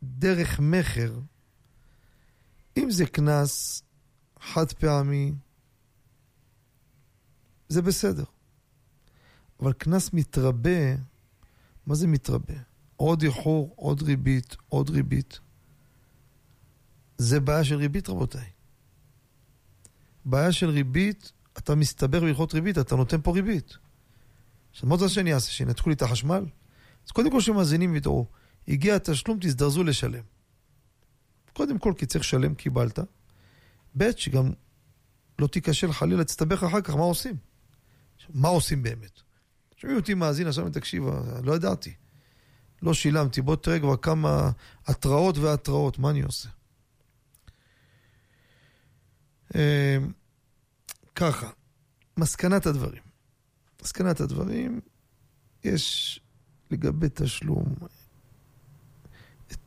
דרך 0.03 0.59
מכר, 0.59 1.19
אם 2.77 2.91
זה 2.91 3.05
קנס 3.05 3.83
חד 4.39 4.71
פעמי, 4.71 5.33
זה 7.69 7.81
בסדר. 7.81 8.23
אבל 9.59 9.73
קנס 9.73 10.13
מתרבה, 10.13 10.95
מה 11.85 11.95
זה 11.95 12.07
מתרבה? 12.07 12.53
עוד 12.95 13.21
איחור, 13.21 13.73
עוד 13.75 14.01
ריבית, 14.01 14.55
עוד 14.69 14.89
ריבית. 14.89 15.39
זה 17.17 17.39
בעיה 17.39 17.63
של 17.63 17.75
ריבית, 17.75 18.09
רבותיי. 18.09 18.54
בעיה 20.25 20.51
של 20.51 20.69
ריבית, 20.69 21.31
אתה 21.57 21.75
מסתבר 21.75 22.19
בהלכות 22.19 22.53
ריבית, 22.53 22.77
אתה 22.77 22.95
נותן 22.95 23.21
פה 23.23 23.31
ריבית. 23.31 23.77
עכשיו, 24.71 24.89
מה 24.89 24.97
זה 24.97 25.09
שאני 25.09 25.33
אעשה? 25.33 25.51
שינתקו 25.51 25.89
לי 25.89 25.95
את 25.95 26.01
החשמל? 26.01 26.45
אז 27.05 27.11
קודם 27.11 27.31
כל 27.31 27.41
שמאזינים 27.41 27.91
וידעו, 27.91 28.25
הגיע 28.67 28.95
התשלום, 28.95 29.37
תזדרזו 29.41 29.83
לשלם. 29.83 30.23
קודם 31.53 31.79
כל, 31.79 31.93
כי 31.97 32.05
צריך 32.05 32.25
לשלם, 32.25 32.55
קיבלת. 32.55 32.99
ב', 33.97 34.11
שגם 34.17 34.51
לא 35.39 35.47
תיכשל 35.47 35.93
חלילה, 35.93 36.23
תסתבך 36.23 36.63
אחר 36.63 36.81
כך, 36.81 36.95
מה 36.95 37.03
עושים? 37.03 37.35
מה 38.29 38.47
עושים 38.47 38.83
באמת? 38.83 39.21
שומעים 39.77 39.99
אותי 39.99 40.13
מאזין 40.13 40.47
עכשיו 40.47 40.65
ותקשיב, 40.65 41.03
לא 41.43 41.55
ידעתי. 41.55 41.93
לא 42.81 42.93
שילמתי, 42.93 43.41
בוא 43.41 43.55
תראה 43.55 43.79
כבר 43.79 43.97
כמה 43.97 44.51
התראות 44.85 45.37
והתראות, 45.37 45.99
מה 45.99 46.09
אני 46.09 46.21
עושה? 46.21 46.49
אה, 49.55 49.97
ככה, 51.15 51.49
מסקנת 52.17 52.65
הדברים. 52.65 53.01
מסקנת 53.81 54.19
הדברים, 54.19 54.79
יש 55.63 56.19
לגבי 56.71 57.07
תשלום. 57.13 57.75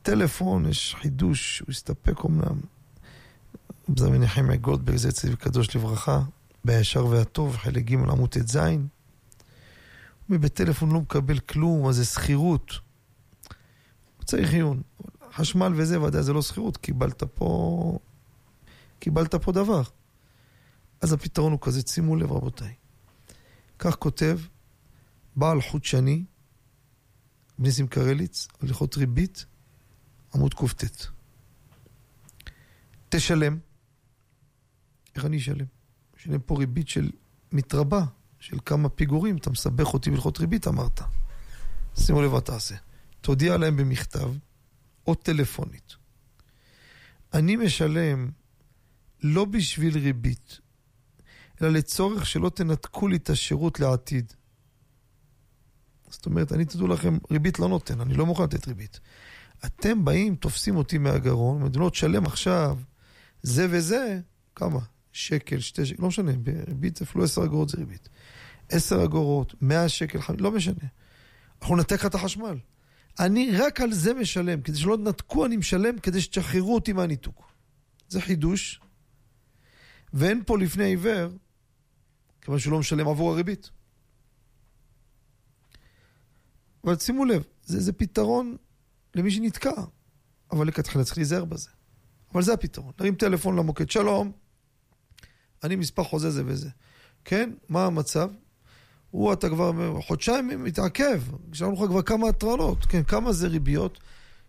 טלפון, 0.01 0.65
יש 0.65 0.95
חידוש, 0.95 1.59
הוא 1.59 1.69
הסתפק 1.69 2.23
אומנם. 2.23 2.59
זה 3.97 4.09
מנחם 4.09 4.55
גולדברג, 4.55 4.95
זה 4.95 5.11
צדיק 5.11 5.39
קדוש 5.39 5.75
לברכה, 5.75 6.21
בישר 6.65 7.05
והטוב, 7.05 7.57
חלק 7.57 7.83
ג' 7.83 7.93
עמוד 7.93 8.29
ט"ז. 8.29 8.57
ובטלפון 10.29 10.91
לא 10.91 11.01
מקבל 11.01 11.39
כלום, 11.39 11.87
אז 11.87 11.95
זה 11.95 12.05
שכירות. 12.05 12.79
צריך 14.25 14.53
עיון. 14.53 14.81
חשמל 15.33 15.73
וזה, 15.75 16.01
ודאי 16.01 16.23
זה 16.23 16.33
לא 16.33 16.41
שכירות, 16.41 16.77
קיבלת 16.77 17.23
פה... 17.23 17.99
קיבלת 18.99 19.35
פה 19.35 19.51
דבר. 19.51 19.81
אז 21.01 21.13
הפתרון 21.13 21.51
הוא 21.51 21.59
כזה, 21.61 21.81
שימו 21.87 22.15
לב 22.15 22.31
רבותיי. 22.31 22.73
כך 23.79 23.95
כותב 23.95 24.39
בעל 25.35 25.61
חוט 25.61 25.83
שני, 25.83 26.23
ניסים 27.59 27.87
קרליץ, 27.87 28.47
הליכות 28.61 28.97
ריבית, 28.97 29.45
עמוד 30.35 30.53
קט. 30.53 31.05
תשלם. 33.09 33.57
איך 35.15 35.25
אני 35.25 35.37
אשלם? 35.37 35.65
משלם 36.17 36.39
פה 36.39 36.55
ריבית 36.59 36.89
של 36.89 37.11
מתרבה, 37.51 38.05
של 38.39 38.57
כמה 38.65 38.89
פיגורים, 38.89 39.37
אתה 39.37 39.49
מסבך 39.49 39.93
אותי 39.93 40.09
בהלכות 40.09 40.39
ריבית, 40.39 40.67
אמרת. 40.67 41.01
שימו 41.99 42.21
לב 42.21 42.31
מה 42.31 42.41
תעשה. 42.41 42.75
תודיע 43.21 43.57
להם 43.57 43.77
במכתב 43.77 44.31
או 45.07 45.15
טלפונית. 45.15 45.95
אני 47.33 47.55
משלם 47.55 48.31
לא 49.23 49.45
בשביל 49.45 49.97
ריבית, 49.97 50.59
אלא 51.61 51.69
לצורך 51.69 52.25
שלא 52.25 52.49
תנתקו 52.49 53.07
לי 53.07 53.17
את 53.17 53.29
השירות 53.29 53.79
לעתיד. 53.79 54.33
זאת 56.09 56.25
אומרת, 56.25 56.51
אני 56.51 56.65
תדעו 56.65 56.87
לכם, 56.87 57.17
ריבית 57.31 57.59
לא 57.59 57.67
נותן, 57.67 58.01
אני 58.01 58.13
לא 58.13 58.25
מוכן 58.25 58.43
לתת 58.43 58.67
ריבית. 58.67 58.99
אתם 59.65 60.05
באים, 60.05 60.35
תופסים 60.35 60.75
אותי 60.75 60.97
מהגרון, 60.97 61.61
אומרים, 61.61 61.81
לא, 61.81 61.89
תשלם 61.89 62.25
עכשיו 62.25 62.77
זה 63.43 63.67
וזה, 63.69 64.19
כמה? 64.55 64.79
שקל, 65.11 65.59
שתי 65.59 65.85
שקל, 65.85 66.01
לא 66.01 66.07
משנה, 66.07 66.31
בריבית 66.31 67.01
אפילו 67.01 67.23
עשר 67.23 67.43
אגורות 67.43 67.69
זה 67.69 67.77
ריבית. 67.77 68.09
עשר 68.69 69.03
אגורות, 69.03 69.55
מאה 69.61 69.89
שקל, 69.89 70.21
חמש, 70.21 70.37
לא 70.39 70.51
משנה. 70.51 70.83
אנחנו 71.61 71.75
נתק 71.75 71.93
לך 71.93 72.05
את 72.05 72.15
החשמל. 72.15 72.57
אני 73.19 73.51
רק 73.57 73.81
על 73.81 73.93
זה 73.93 74.13
משלם, 74.13 74.61
כדי 74.61 74.77
שלא 74.77 74.95
תנתקו 74.95 75.45
אני 75.45 75.57
משלם, 75.57 75.99
כדי 75.99 76.21
שתשחררו 76.21 76.75
אותי 76.75 76.93
מהניתוק. 76.93 77.51
זה 78.09 78.21
חידוש, 78.21 78.81
ואין 80.13 80.43
פה 80.45 80.57
לפני 80.57 80.83
עיוור, 80.83 81.31
כיוון 82.41 82.59
שהוא 82.59 82.73
לא 82.73 82.79
משלם 82.79 83.07
עבור 83.07 83.31
הריבית. 83.31 83.69
אבל 86.83 86.97
שימו 86.97 87.25
לב, 87.25 87.43
זה, 87.63 87.79
זה 87.79 87.93
פתרון 87.93 88.55
למי 89.15 89.31
שנתקע, 89.31 89.81
אבל 90.51 90.67
לכתחילה 90.67 91.03
צריך 91.03 91.17
להיזהר 91.17 91.45
בזה. 91.45 91.69
אבל 92.33 92.41
זה 92.41 92.53
הפתרון, 92.53 92.91
נרים 92.99 93.15
טלפון 93.15 93.55
למוקד, 93.55 93.89
שלום, 93.89 94.31
אני 95.63 95.75
מספר 95.75 96.03
חוזה 96.03 96.31
זה 96.31 96.43
וזה. 96.45 96.69
כן, 97.25 97.51
מה 97.69 97.85
המצב? 97.85 98.31
הוא, 99.11 99.33
אתה 99.33 99.49
כבר 99.49 100.01
חודשיים 100.01 100.63
מתעכב, 100.63 101.21
שלמנו 101.53 101.73
לך 101.73 101.89
כבר 101.89 102.01
כמה 102.01 102.29
התרנות, 102.29 102.85
כן, 102.85 103.03
כמה 103.03 103.33
זה 103.33 103.47
ריביות? 103.47 103.99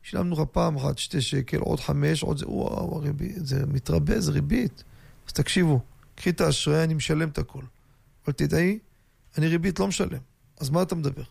שילמנו 0.03 0.35
לך 0.35 0.41
פעם 0.53 0.77
אחת 0.77 0.99
שתי 0.99 1.21
שקל, 1.21 1.59
עוד 1.59 1.81
חמש, 1.81 2.23
עוד 2.23 2.39
זה, 2.39 2.49
וואו, 2.49 2.97
הריבית, 2.97 3.47
זה 3.47 3.67
מתרבה, 3.67 4.21
זה 4.21 4.33
ריבית. 4.33 4.85
אז 5.31 5.35
תקשיבו, 5.35 5.81
קחי 6.15 6.31
את 6.31 6.41
האשראי, 6.41 6.85
אני 6.85 6.95
משלם 6.95 7.29
את 7.29 7.39
הכל. 7.39 7.63
אבל 8.25 8.33
תדעי, 8.33 8.79
אני 9.39 9.49
ריבית 9.49 9.79
לא 9.79 9.89
משלם. 9.89 10.19
אז 10.61 10.71
מה 10.71 10.83
אתה 10.83 10.95
מדבר? 10.95 11.23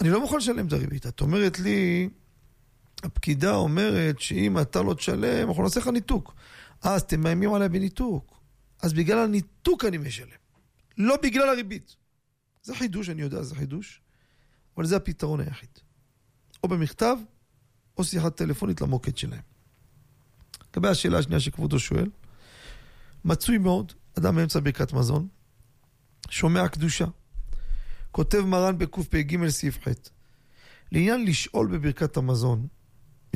אני 0.00 0.10
לא 0.10 0.20
מוכן 0.20 0.36
לשלם 0.36 0.66
את 0.66 0.72
הריבית. 0.72 1.06
את 1.06 1.20
אומרת 1.20 1.58
לי, 1.58 2.08
הפקידה 3.02 3.54
אומרת 3.54 4.20
שאם 4.20 4.58
אתה 4.58 4.82
לא 4.82 4.94
תשלם, 4.94 5.48
אנחנו 5.48 5.62
נעשה 5.62 5.80
לך 5.80 5.86
ניתוק. 5.86 6.34
אז 6.82 7.02
אתם 7.02 7.20
מאיימים 7.20 7.54
עליי 7.54 7.68
בניתוק. 7.68 8.40
אז 8.82 8.92
בגלל 8.92 9.18
הניתוק 9.18 9.84
אני 9.84 9.98
משלם. 9.98 10.28
לא 10.98 11.16
בגלל 11.22 11.48
הריבית. 11.48 11.96
זה 12.62 12.74
חידוש, 12.74 13.08
אני 13.08 13.22
יודע, 13.22 13.42
זה 13.42 13.54
חידוש, 13.54 14.00
אבל 14.76 14.86
זה 14.86 14.96
הפתרון 14.96 15.40
היחיד. 15.40 15.78
או 16.62 16.68
במכתב, 16.68 17.16
או 17.96 18.04
שיחה 18.04 18.30
טלפונית 18.30 18.80
למוקד 18.80 19.16
שלהם. 19.16 19.42
לגבי 20.72 20.88
השאלה 20.88 21.18
השנייה 21.18 21.40
שכבודו 21.40 21.78
שואל, 21.78 22.08
מצוי 23.24 23.58
מאוד, 23.58 23.92
אדם 24.18 24.36
באמצע 24.36 24.60
ברכת 24.60 24.92
מזון, 24.92 25.28
שומע 26.30 26.68
קדושה. 26.68 27.04
כותב 28.10 28.40
מרן 28.40 28.78
בקפ"ג 28.78 29.48
סעיף 29.48 29.78
ח' 29.78 29.88
לעניין 30.92 31.24
לשאול 31.24 31.66
בברכת 31.66 32.16
המזון, 32.16 32.66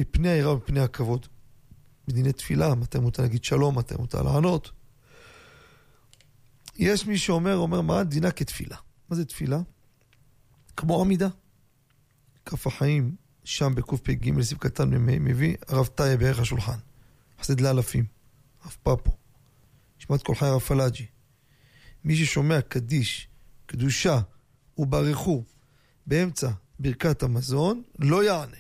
מפני 0.01 0.29
היראה 0.29 0.53
ומפני 0.53 0.81
הכבוד, 0.81 1.27
בדיני 2.09 2.33
תפילה, 2.33 2.75
מתי 2.75 2.99
מותר 2.99 3.23
להגיד 3.23 3.45
שלום, 3.45 3.79
מתי 3.79 3.95
מותר 3.99 4.23
לענות. 4.23 4.71
יש 6.77 7.07
מי 7.07 7.19
שאומר, 7.19 7.57
אומר, 7.57 7.81
מה 7.81 8.05
דינה 8.05 8.31
כתפילה? 8.31 8.77
מה 9.11 9.17
זה 9.17 9.25
תפילה? 9.25 9.59
כמו 10.77 11.01
עמידה. 11.01 11.29
כף 12.45 12.67
החיים, 12.67 13.17
שם 13.45 13.75
בקפ"ג, 13.75 14.43
סעיף 14.43 14.59
קטן 14.59 14.95
מ"ה, 14.95 15.19
מביא 15.19 15.57
הרב 15.69 15.87
טייב 15.87 16.21
בערך 16.21 16.39
השולחן. 16.39 16.79
חסד 17.41 17.61
לאלפים, 17.61 18.05
רב 18.67 18.77
פאפו. 18.83 19.24
נשמת 20.07 20.23
כל 20.23 20.35
חי 20.35 20.47
הרב 20.47 20.61
פלאג'י. 20.61 21.07
מי 22.05 22.17
ששומע 22.17 22.61
קדיש, 22.61 23.29
קדושה 23.67 24.21
וברכו 24.79 25.45
באמצע 26.07 26.51
ברכת 26.79 27.23
המזון, 27.23 27.83
לא 27.99 28.25
יענה. 28.25 28.57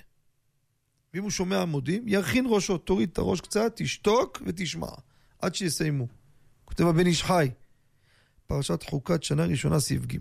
ואם 1.15 1.23
הוא 1.23 1.31
שומע 1.31 1.63
מודים, 1.63 2.09
ירכין 2.09 2.47
ראשו, 2.49 2.79
תוריד 2.79 3.09
את 3.13 3.19
הראש 3.19 3.41
קצת, 3.41 3.73
תשתוק 3.77 4.43
ותשמע, 4.47 4.87
עד 5.39 5.55
שיסיימו. 5.55 6.07
כותב 6.65 6.87
הבן 6.87 7.07
איש 7.07 7.23
חי, 7.23 7.51
פרשת 8.47 8.83
חוקת 8.83 9.23
שנה 9.23 9.45
ראשונה, 9.45 9.81
סעיף 9.81 10.07
ג'. 10.07 10.17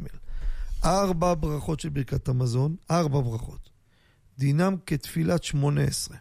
ארבע 0.86 1.34
ברכות 1.34 1.80
של 1.80 1.90
ברכת 1.90 2.28
המזון, 2.28 2.76
ארבע 2.92 3.22
ברכות. 3.22 3.70
דינם 4.38 4.76
כתפילת 4.86 5.44
שמונה 5.44 5.82
עשרה. 5.82 6.18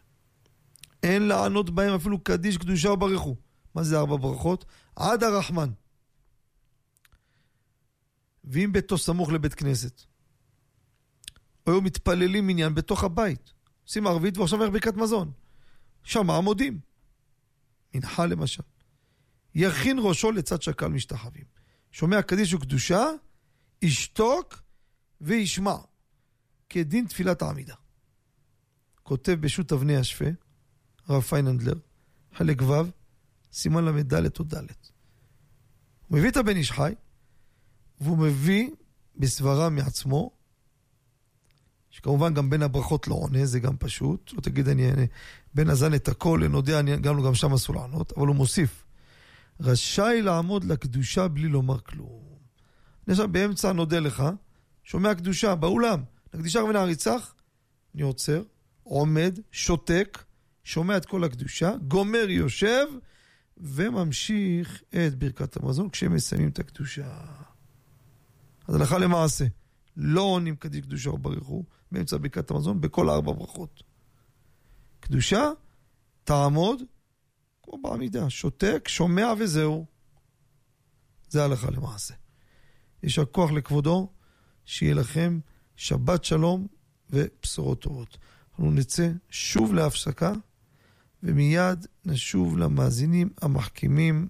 אין 1.03 1.23
לענות 1.23 1.71
בהם 1.71 1.95
אפילו 1.95 2.19
קדיש, 2.19 2.59
קדושה 2.59 2.89
או 2.89 2.97
ברכו. 2.97 3.37
מה 3.75 3.83
זה 3.83 3.99
ארבע 3.99 4.17
ברכות? 4.17 4.65
עד 4.97 5.23
הרחמן. 5.23 5.71
ואם 8.45 8.71
ביתו 8.73 8.99
סמוך 8.99 9.33
לבית 9.33 9.55
כנסת. 9.55 10.03
היו 11.67 11.81
מתפללים 11.83 12.47
מניין 12.47 12.75
בתוך 12.75 13.05
הבית. 13.05 13.53
עושים 13.85 14.07
ערבית 14.07 14.39
ועכשיו 14.39 14.59
הולך 14.59 14.73
ברכת 14.73 14.95
מזון. 14.95 15.33
שומע 16.03 16.31
מודים. 16.31 16.81
מנחה 17.95 18.27
למשל. 18.27 18.63
ירכין 19.55 19.99
ראשו 20.03 20.33
לצד 20.33 20.63
שהקהל 20.63 20.89
משתחווים. 20.89 21.45
שומע 21.93 22.23
קדיש 22.23 22.55
וקדושה, 22.55 23.07
ישתוק 23.83 24.63
וישמע. 25.21 25.77
כדין 26.69 27.07
תפילת 27.07 27.43
העמידה. 27.43 27.75
כותב 29.03 29.33
בשו"ת 29.41 29.73
אבני 29.73 29.97
ישפה, 29.97 30.25
הרב 31.07 31.23
פיינהנדלר, 31.23 31.75
חלק 32.35 32.63
ו', 32.63 33.02
סימן 33.53 33.85
ל"ד 33.85 34.15
או 34.39 34.45
ד'. 34.45 34.57
הוא 36.09 36.19
מביא 36.19 36.31
את 36.31 36.37
הבן 36.37 36.57
איש 36.57 36.73
חי, 36.73 36.95
והוא 38.01 38.19
מביא 38.19 38.71
בסברה 39.17 39.69
מעצמו, 39.69 40.31
שכמובן 41.91 42.35
גם 42.35 42.51
בין 42.51 42.63
הברכות 42.63 43.09
לא 43.09 43.15
עונה, 43.15 43.47
זה 43.47 43.61
גם 43.61 43.77
פשוט. 43.77 44.33
לא 44.33 44.41
תגיד 44.41 44.69
אני 44.69 44.91
אענה, 44.91 45.03
בין 45.55 45.71
הזן 45.71 45.95
את 45.95 46.09
הכל, 46.09 46.41
נודה, 46.51 46.81
אני, 46.81 46.97
גם, 46.97 47.23
גם 47.23 47.35
שם 47.35 47.53
אסור 47.53 47.77
לענות, 47.77 48.13
אבל 48.17 48.27
הוא 48.27 48.37
מוסיף, 48.37 48.85
רשאי 49.61 50.23
לעמוד 50.23 50.65
לקדושה 50.65 51.29
בלי 51.29 51.49
לומר 51.49 51.79
כלום. 51.81 52.23
אני 53.07 53.13
עכשיו 53.13 53.29
באמצע 53.29 53.73
נודה 53.73 54.01
לך, 54.01 54.23
שומע 54.85 55.15
קדושה 55.15 55.55
באולם, 55.55 56.03
לקדישה 56.35 56.61
רבנה 56.61 56.81
הריצח, 56.81 57.35
אני 57.95 58.03
עוצר, 58.03 58.43
עומד, 58.83 59.39
שותק, 59.51 60.25
שומע 60.65 60.97
את 60.97 61.07
כל 61.07 61.25
הקדושה, 61.25 61.75
גומר, 61.89 62.27
יושב, 62.29 62.85
וממשיך 63.57 64.83
את 64.89 65.15
ברכת 65.15 65.57
המזון 65.57 65.91
כשהם 65.91 66.15
מסיימים 66.15 66.49
את 66.49 66.59
הקדושה. 66.59 67.25
אז 68.69 68.75
הלכה 68.75 68.99
למעשה, 68.99 69.45
לא 69.97 70.21
עונים 70.23 70.57
קדיש 70.57 70.81
קדושה 70.81 71.11
או 71.11 71.19
ברכו 71.19 71.65
באמצע 71.93 72.17
ברכת 72.17 72.51
המזון 72.51 72.81
בכל 72.81 73.11
ארבע 73.11 73.33
ברכות. 73.33 73.83
קדושה, 75.01 75.51
תעמוד, 76.25 76.83
כמו 77.63 77.79
בעמידה, 77.83 78.31
שותק, 78.31 78.89
שומע 78.89 79.33
וזהו. 79.39 79.87
זה 81.29 81.45
הלכה 81.45 81.71
למעשה. 81.71 82.15
יישר 83.03 83.25
כוח 83.25 83.51
לכבודו, 83.51 84.13
שיהיה 84.65 84.95
לכם 84.95 85.41
שבת 85.77 86.25
שלום 86.25 86.67
ובשורות 87.11 87.83
טובות. 87.83 88.19
אנחנו 88.51 88.71
נצא 88.71 89.11
שוב 89.31 89.75
להפסקה, 89.75 90.33
ומיד 91.23 91.87
נשוב 92.07 92.59
למאזינים 92.59 93.29
המחכימים. 93.43 94.29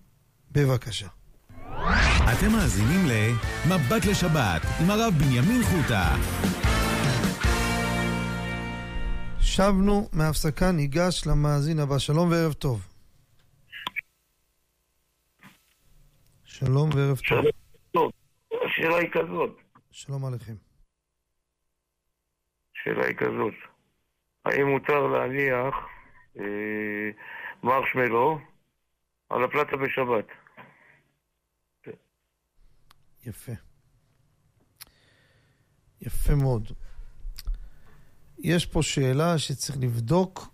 בבקשה. 0.55 1.09
אתם 2.32 2.52
מאזינים 2.52 3.06
ל"מבט 3.06 4.05
לשבת" 4.10 4.62
עם 4.81 4.90
הרב 4.90 5.14
בנימין 5.19 5.62
חוטה. 5.62 6.16
שבנו 9.40 10.09
מהפסקה, 10.12 10.73
ניגש 10.73 11.27
למאזין 11.27 11.78
הבא. 11.78 11.98
שלום 11.98 12.31
וערב 12.31 12.52
טוב. 12.52 12.89
שלום 16.44 16.90
וערב 16.94 17.19
טוב. 17.93 18.10
השאלה 18.66 18.97
היא 18.97 19.10
כזאת. 19.12 19.56
שלום 19.90 20.24
עליכם. 20.24 20.55
השאלה 22.74 23.06
היא 23.06 23.16
כזאת. 23.16 23.55
האם 24.44 24.66
מותר 24.66 25.06
להניח 25.06 25.74
מרשמלו 27.63 28.39
על 29.31 29.45
הפלטה 29.45 29.77
בשבת? 29.77 30.25
יפה. 33.27 33.53
יפה 36.01 36.35
מאוד. 36.35 36.73
יש 38.39 38.67
פה 38.67 38.83
שאלה 38.83 39.39
שצריך 39.39 39.79
לבדוק 39.81 40.49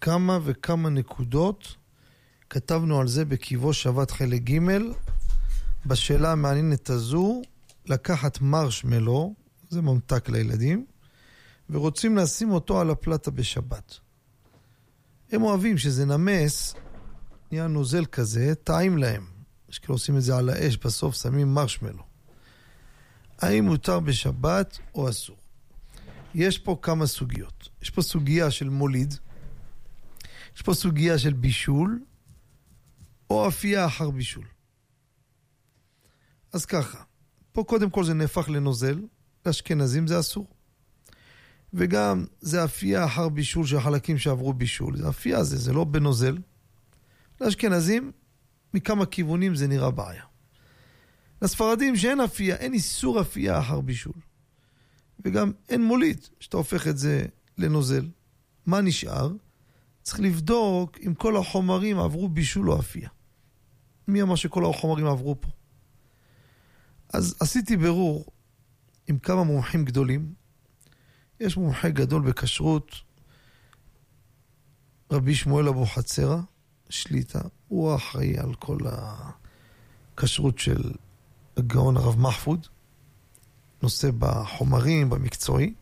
כמה 0.00 0.38
וכמה 0.44 0.88
נקודות. 0.90 1.76
כתבנו 2.50 3.00
על 3.00 3.08
זה 3.08 3.24
בקיבו 3.24 3.72
שבת 3.72 4.10
חלק 4.10 4.42
ג' 4.42 4.58
בשאלה 5.86 6.32
המעניינת 6.32 6.90
הזו, 6.90 7.42
לקחת 7.86 8.40
מרשמלו, 8.40 9.34
זה 9.68 9.82
ממתק 9.82 10.28
לילדים, 10.28 10.86
ורוצים 11.70 12.16
לשים 12.16 12.50
אותו 12.50 12.80
על 12.80 12.90
הפלטה 12.90 13.30
בשבת. 13.30 13.98
הם 15.32 15.42
אוהבים 15.42 15.78
שזה 15.78 16.06
נמס, 16.06 16.74
נהיה 17.52 17.66
נוזל 17.66 18.04
כזה, 18.04 18.54
טעים 18.54 18.98
להם. 18.98 19.26
יש 19.68 19.78
כאלה 19.78 19.94
עושים 19.94 20.16
את 20.16 20.22
זה 20.22 20.36
על 20.36 20.48
האש, 20.48 20.76
בסוף 20.76 21.14
שמים 21.14 21.54
מרשמלו. 21.54 22.02
האם 23.38 23.64
מותר 23.64 24.00
בשבת 24.00 24.78
או 24.94 25.08
אסור? 25.10 25.36
יש 26.34 26.58
פה 26.58 26.78
כמה 26.82 27.06
סוגיות. 27.06 27.68
יש 27.82 27.90
פה 27.90 28.02
סוגיה 28.02 28.50
של 28.50 28.68
מוליד, 28.68 29.14
יש 30.56 30.62
פה 30.62 30.74
סוגיה 30.74 31.18
של 31.18 31.32
בישול, 31.32 32.04
או 33.30 33.48
אפייה 33.48 33.86
אחר 33.86 34.10
בישול. 34.10 34.44
אז 36.52 36.66
ככה, 36.66 37.02
פה 37.52 37.64
קודם 37.66 37.90
כל 37.90 38.04
זה 38.04 38.14
נהפך 38.14 38.48
לנוזל, 38.48 39.00
לאשכנזים 39.46 40.06
זה 40.06 40.20
אסור. 40.20 40.46
וגם 41.74 42.24
זה 42.40 42.64
אפייה 42.64 43.04
אחר 43.04 43.28
בישול 43.28 43.66
של 43.66 43.80
חלקים 43.80 44.18
שעברו 44.18 44.52
בישול. 44.52 44.96
זה 44.96 45.08
אפייה 45.08 45.44
זה, 45.44 45.56
זה 45.56 45.72
לא 45.72 45.84
בנוזל. 45.84 46.38
לאשכנזים, 47.40 48.12
מכמה 48.74 49.06
כיוונים 49.06 49.54
זה 49.54 49.66
נראה 49.66 49.90
בעיה. 49.90 50.22
לספרדים 51.42 51.96
שאין 51.96 52.20
אפייה, 52.20 52.56
אין 52.56 52.72
איסור 52.72 53.20
אפייה 53.20 53.58
אחר 53.58 53.80
בישול. 53.80 54.12
וגם 55.24 55.52
אין 55.68 55.84
מוליד, 55.84 56.26
שאתה 56.40 56.56
הופך 56.56 56.88
את 56.88 56.98
זה 56.98 57.26
לנוזל. 57.58 58.08
מה 58.66 58.80
נשאר? 58.80 59.32
צריך 60.02 60.20
לבדוק 60.20 60.98
אם 61.06 61.14
כל 61.14 61.36
החומרים 61.36 61.98
עברו 61.98 62.28
בישול 62.28 62.70
או 62.70 62.78
אפייה. 62.80 63.08
מי 64.08 64.22
אמר 64.22 64.34
שכל 64.34 64.64
החומרים 64.64 65.06
עברו 65.06 65.40
פה? 65.40 65.48
אז 67.12 67.36
עשיתי 67.40 67.76
בירור 67.76 68.24
עם 69.08 69.18
כמה 69.18 69.44
מומחים 69.44 69.84
גדולים. 69.84 70.32
יש 71.40 71.56
מומחה 71.56 71.88
גדול 71.88 72.22
בכשרות, 72.22 72.94
רבי 75.10 75.34
שמואל 75.34 75.68
אבוחצירא, 75.68 76.40
שליטה, 76.88 77.40
הוא 77.68 77.92
האחראי 77.92 78.38
על 78.38 78.54
כל 78.54 78.78
הכשרות 80.14 80.58
של 80.58 80.92
הגאון 81.56 81.96
הרב 81.96 82.20
מחפוד, 82.20 82.66
נושא 83.82 84.10
בחומרים, 84.18 85.10
במקצועי, 85.10 85.74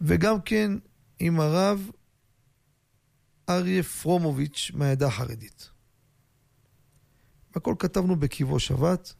וגם 0.00 0.40
כן 0.40 0.72
עם 1.18 1.40
הרב 1.40 1.90
אריה 3.48 3.82
פרומוביץ' 3.82 4.70
מהעדה 4.74 5.06
החרדית. 5.06 5.70
הכל 7.54 7.74
כתבנו 7.78 8.16
בקיבו 8.16 8.60
שבת. 8.60 9.14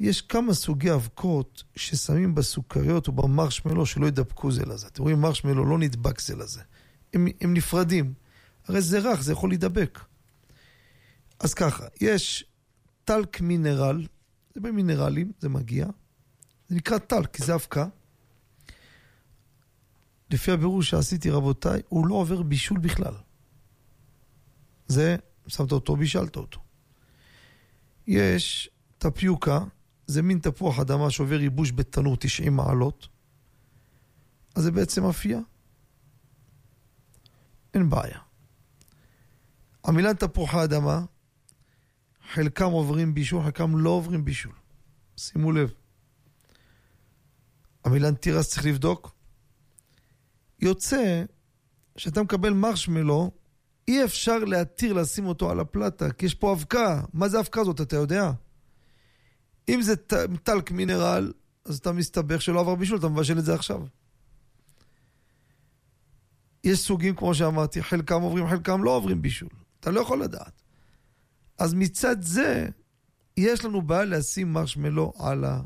יש 0.00 0.22
כמה 0.22 0.54
סוגי 0.54 0.92
אבקות 0.92 1.62
ששמים 1.76 2.34
בסוכריות 2.34 3.08
או 3.08 3.12
במרשמלו 3.12 3.86
שלא 3.86 4.06
ידבקו 4.06 4.52
זה 4.52 4.66
לזה. 4.66 4.86
אתם 4.86 5.02
רואים, 5.02 5.20
מרשמלו 5.20 5.64
לא 5.64 5.78
נדבק 5.78 6.20
זה 6.20 6.36
לזה. 6.36 6.60
הם, 7.14 7.26
הם 7.40 7.54
נפרדים. 7.54 8.14
הרי 8.68 8.80
זה 8.80 8.98
רך, 8.98 9.22
זה 9.22 9.32
יכול 9.32 9.48
להידבק. 9.50 10.00
אז 11.40 11.54
ככה, 11.54 11.86
יש 12.00 12.44
טלק 13.04 13.40
מינרל, 13.40 14.06
זה 14.54 14.60
במינרלים, 14.60 15.32
זה 15.40 15.48
מגיע. 15.48 15.86
זה 16.68 16.76
נקרא 16.76 16.98
טלק, 16.98 17.36
כי 17.36 17.42
זה 17.42 17.54
אבקה. 17.54 17.86
לפי 20.30 20.50
הבירור 20.52 20.82
שעשיתי, 20.82 21.30
רבותיי, 21.30 21.82
הוא 21.88 22.06
לא 22.06 22.14
עובר 22.14 22.42
בישול 22.42 22.78
בכלל. 22.78 23.14
זה, 24.88 25.16
שמת 25.46 25.72
אותו, 25.72 25.96
בישלת 25.96 26.36
אותו. 26.36 26.60
יש 28.06 28.70
טפיוקה, 28.98 29.64
זה 30.10 30.22
מין 30.22 30.38
תפוח 30.38 30.78
אדמה 30.78 31.10
שעובר 31.10 31.40
ייבוש 31.40 31.72
בתנור 31.72 32.16
90 32.16 32.56
מעלות. 32.56 33.08
אז 34.54 34.62
זה 34.62 34.72
בעצם 34.72 35.04
אפייה. 35.04 35.40
אין 37.74 37.90
בעיה. 37.90 38.18
המילה 39.84 40.14
תפוחי 40.14 40.64
אדמה, 40.64 41.04
חלקם 42.32 42.70
עוברים 42.70 43.14
בישול, 43.14 43.42
חלקם 43.42 43.78
לא 43.78 43.90
עוברים 43.90 44.24
בישול. 44.24 44.52
שימו 45.16 45.52
לב. 45.52 45.72
המילן 47.84 48.14
תירס 48.14 48.48
צריך 48.48 48.66
לבדוק. 48.66 49.12
יוצא 50.60 51.24
שאתה 51.96 52.22
מקבל 52.22 52.52
מרשמלו, 52.52 53.30
אי 53.88 54.04
אפשר 54.04 54.38
להתיר 54.38 54.92
לשים 54.92 55.26
אותו 55.26 55.50
על 55.50 55.60
הפלטה, 55.60 56.12
כי 56.12 56.26
יש 56.26 56.34
פה 56.34 56.52
אבקה. 56.52 57.02
מה 57.12 57.28
זה 57.28 57.40
אבקה 57.40 57.60
הזאת, 57.60 57.80
אתה 57.80 57.96
יודע? 57.96 58.30
אם 59.68 59.82
זה 59.82 59.96
טלק 60.42 60.70
מינרל, 60.70 61.32
אז 61.64 61.78
אתה 61.78 61.92
מסתבך 61.92 62.42
שלא 62.42 62.60
עבר 62.60 62.74
בישול, 62.74 62.98
אתה 62.98 63.08
מבשל 63.08 63.38
את 63.38 63.44
זה 63.44 63.54
עכשיו. 63.54 63.82
יש 66.64 66.78
סוגים, 66.78 67.14
כמו 67.14 67.34
שאמרתי, 67.34 67.82
חלקם 67.82 68.22
עוברים, 68.22 68.48
חלקם 68.48 68.84
לא 68.84 68.90
עוברים 68.90 69.22
בישול. 69.22 69.48
אתה 69.80 69.90
לא 69.90 70.00
יכול 70.00 70.22
לדעת. 70.22 70.62
אז 71.58 71.74
מצד 71.74 72.22
זה, 72.22 72.68
יש 73.36 73.64
לנו 73.64 73.82
בעיה 73.82 74.04
לשים 74.04 74.52
מרשמלו 74.52 75.12
על, 75.18 75.44
ה, 75.44 75.60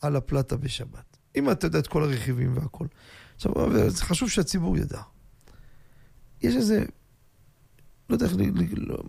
על 0.00 0.16
הפלטה 0.16 0.56
בשבת. 0.56 1.16
אם 1.36 1.50
אתה 1.50 1.66
יודע 1.66 1.78
את 1.78 1.86
כל 1.86 2.02
הרכיבים 2.02 2.56
והכל. 2.56 2.86
עכשיו, 3.34 3.52
זה 3.90 4.04
חשוב 4.04 4.30
שהציבור 4.30 4.76
ידע. 4.76 5.02
יש 6.42 6.54
איזה, 6.56 6.84
לא 8.10 8.14
יודע 8.14 8.26
איך 8.26 8.34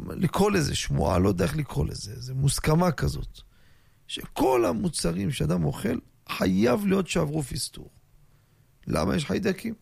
לקרוא 0.10 0.52
לזה 0.52 0.76
שמועה, 0.76 1.20
לא 1.20 1.30
יודע 1.30 1.46
איך 1.46 1.58
לקרוא 1.58 1.86
לזה, 1.86 2.12
איזה 2.12 2.34
מוסכמה 2.34 2.92
כזאת, 2.92 3.42
שכל 4.08 4.66
המוצרים 4.66 5.32
שאדם 5.32 5.64
אוכל, 5.64 5.98
חייב 6.30 6.86
להיות 6.86 7.08
שעברו 7.08 7.44
פיסטור. 7.44 7.90
למה 8.88 9.16
יש 9.16 9.26
חיידקים? 9.26 9.74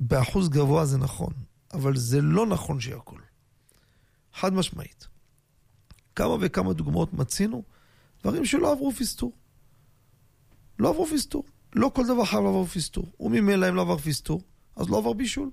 באחוז 0.00 0.48
גבוה 0.48 0.86
זה 0.86 0.98
נכון, 0.98 1.32
אבל 1.72 1.96
זה 1.96 2.20
לא 2.20 2.46
נכון 2.46 2.80
שהכל. 2.80 3.20
חד 4.34 4.52
משמעית. 4.52 5.08
כמה 6.14 6.36
וכמה 6.40 6.72
דוגמאות 6.72 7.12
מצינו, 7.12 7.62
דברים 8.22 8.44
שלא 8.44 8.72
עברו 8.72 8.92
פיסטור. 8.92 9.32
לא 10.78 10.88
עברו 10.88 11.06
פיסטור. 11.06 11.44
לא 11.74 11.90
כל 11.94 12.06
דבר 12.06 12.24
חייב 12.24 12.42
לעבור 12.42 12.66
פיסטור. 12.66 13.12
וממילא 13.20 13.68
אם 13.68 13.74
לא 13.74 13.80
עבר 13.82 13.98
פיסטור, 13.98 14.40
אז 14.76 14.90
לא 14.90 14.98
עבר 14.98 15.12
בישול. 15.12 15.50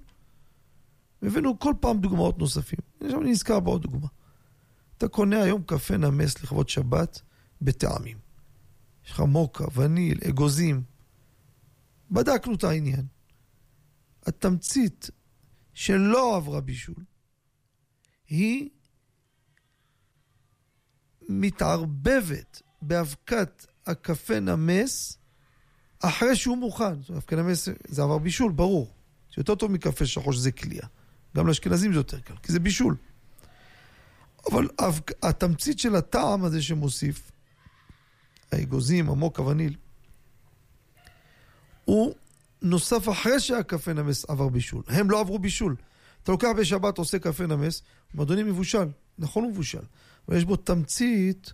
הבאנו 1.22 1.60
כל 1.60 1.74
פעם 1.80 1.98
דוגמאות 2.00 2.40
נוספים. 2.40 2.80
עכשיו 3.04 3.22
אני 3.22 3.32
נזכר 3.32 3.60
בעוד 3.60 3.82
דוגמה. 3.82 4.08
אתה 5.04 5.12
קונה 5.12 5.44
היום 5.44 5.64
קפה 5.64 5.98
נמס 5.98 6.44
לכבוד 6.44 6.70
שבת 6.70 7.22
בטעמים. 7.62 8.18
יש 9.06 9.12
לך 9.12 9.20
מוקה, 9.20 9.66
וניל, 9.74 10.20
אגוזים. 10.30 10.84
בדקנו 12.12 12.56
את 12.56 12.64
העניין. 12.64 13.06
התמצית 14.26 15.10
שלא 15.74 16.36
עברה 16.38 16.62
בישול 16.62 17.04
היא 18.28 18.70
מתערבבת 21.30 22.62
באבקת 22.82 23.66
הקפה 23.86 24.40
נמס 24.40 25.18
אחרי 26.00 26.36
שהוא 26.36 26.58
מוכן. 26.58 27.02
זאת 27.02 27.10
אומרת, 27.10 27.24
קפה 27.24 27.36
נמס 27.36 27.70
זה 27.88 28.04
עבר 28.04 28.18
בישול, 28.18 28.52
ברור. 28.52 28.94
זה 29.30 29.36
יותר 29.38 29.56
טוב 29.56 29.72
מקפה 29.72 30.06
שחור 30.06 30.34
שזה 30.34 30.52
קליעה. 30.52 30.88
גם 31.36 31.48
לאשכנזים 31.48 31.94
זה 31.94 32.00
יותר 32.00 32.20
קל, 32.20 32.36
כי 32.44 32.52
זה 32.52 32.60
בישול. 32.60 32.96
אבל 34.52 34.68
התמצית 35.24 35.80
של 35.80 35.96
הטעם 35.96 36.44
הזה 36.44 36.62
שמוסיף, 36.62 37.32
האגוזים, 38.52 39.10
המוק, 39.10 39.40
הווניל, 39.40 39.76
הוא 41.86 42.14
נוסף 42.62 43.10
אחרי 43.10 43.40
שהקפה 43.40 43.94
נמס 43.94 44.26
עבר 44.30 44.50
בישול. 44.50 44.84
הם 44.88 45.12
לא 45.12 45.20
עברו 45.20 45.40
בישול. 45.40 45.76
אתה 46.24 46.32
לוקח 46.32 46.50
בשבת, 46.60 46.98
עושה 46.98 47.20
קפה 47.20 47.46
נמס, 47.46 47.82
אדוני 48.22 48.44
מבושל. 48.44 48.88
נכון 49.18 49.44
הוא 49.44 49.52
מבושל. 49.52 49.82
אבל 50.28 50.38
יש 50.38 50.46
בו 50.46 50.56
תמצית, 50.56 51.54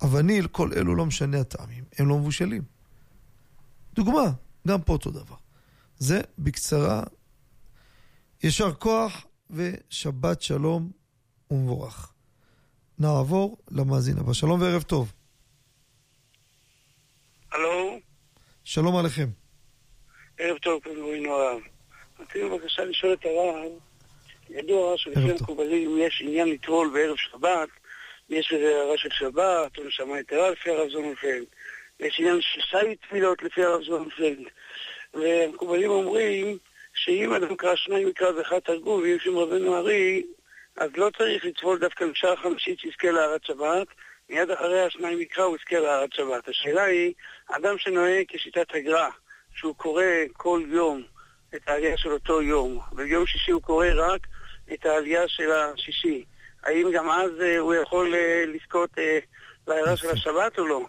הווניל, 0.00 0.46
כל 0.46 0.70
אלו 0.76 0.94
לא 0.94 1.06
משנה 1.06 1.40
הטעמים, 1.40 1.84
הם 1.98 2.08
לא 2.08 2.18
מבושלים. 2.18 2.62
דוגמה, 3.94 4.32
גם 4.68 4.82
פה 4.82 4.92
אותו 4.92 5.10
דבר. 5.10 5.36
זה 5.98 6.20
בקצרה, 6.38 7.02
יישר 8.42 8.74
כוח 8.74 9.26
ושבת 9.50 10.42
שלום 10.42 10.90
ומבורך. 11.54 12.12
נעבור 12.98 13.56
למאזין 13.70 14.18
הבא. 14.18 14.32
שלום 14.32 14.62
וערב 14.62 14.82
טוב. 14.82 15.12
הלו? 17.52 17.98
שלום 18.64 18.96
עליכם. 18.96 19.26
ערב 20.38 20.58
טוב, 20.58 20.82
פנדורין 20.82 21.26
הרב. 21.26 21.60
רציתי 22.20 22.44
בבקשה 22.44 22.84
לשאול 22.84 23.12
את 23.12 23.24
הרב, 23.24 23.72
ידוע 24.50 24.94
שלפי 24.96 25.30
המקובלים 25.30 25.98
יש 25.98 26.22
עניין 26.24 26.48
לטבול 26.48 26.90
בערב 26.94 27.16
שבת, 27.16 27.68
יש 28.28 28.52
איזה 28.52 28.66
הערה 28.66 28.98
של 28.98 29.08
שבת, 29.12 29.78
או 29.78 29.84
נשמה 29.84 30.20
יתרה 30.20 30.50
לפי 30.50 30.70
הרב 30.70 30.88
זוננפלד. 30.90 31.44
יש 32.00 32.16
עניין 32.20 32.40
של 32.40 32.60
שי 32.60 32.96
תפילות 32.96 33.42
לפי 33.42 33.64
הרב 33.64 33.82
זוננפלד. 33.82 34.38
והמקובלים 35.14 35.90
אומרים 35.90 36.58
שאם 36.94 37.32
אדם 37.32 37.56
קרא 37.56 37.76
שניים 37.76 38.08
מקרא 38.08 38.30
ואחד 38.30 38.58
תרגום, 38.58 39.02
ואם 39.02 39.16
שם 39.20 39.36
רבנו 39.36 39.76
ארי, 39.76 40.22
אז 40.76 40.90
לא 40.96 41.10
צריך 41.18 41.44
לטבול 41.44 41.78
דווקא 41.78 42.06
בשעה 42.06 42.36
חמישית 42.36 42.78
שיזכה 42.78 43.10
להרת 43.10 43.44
שבת, 43.44 43.86
מיד 44.30 44.50
אחרי 44.50 44.80
השניים 44.80 45.18
מקרא 45.18 45.44
הוא 45.44 45.56
יזכה 45.56 45.78
להרת 45.78 46.12
שבת. 46.12 46.48
השאלה 46.48 46.84
היא, 46.84 47.12
אדם 47.50 47.78
שנוהג 47.78 48.24
כשיטת 48.28 48.66
הגר"א, 48.74 49.08
שהוא 49.54 49.74
קורא 49.74 50.04
כל 50.32 50.62
יום 50.68 51.02
את 51.54 51.68
העלייה 51.68 51.98
של 51.98 52.12
אותו 52.12 52.42
יום, 52.42 52.80
וביום 52.92 53.26
שישי 53.26 53.50
הוא 53.50 53.62
קורא 53.62 53.86
רק 53.96 54.26
את 54.72 54.86
העלייה 54.86 55.22
של 55.28 55.50
השישי, 55.52 56.24
האם 56.62 56.90
גם 56.94 57.10
אז 57.10 57.30
uh, 57.38 57.58
הוא 57.58 57.74
יכול 57.74 58.14
uh, 58.14 58.56
לזכות 58.56 58.90
uh, 58.90 59.00
לעירה 59.68 59.96
של 59.96 60.10
השבת 60.10 60.58
או 60.58 60.66
לא? 60.66 60.80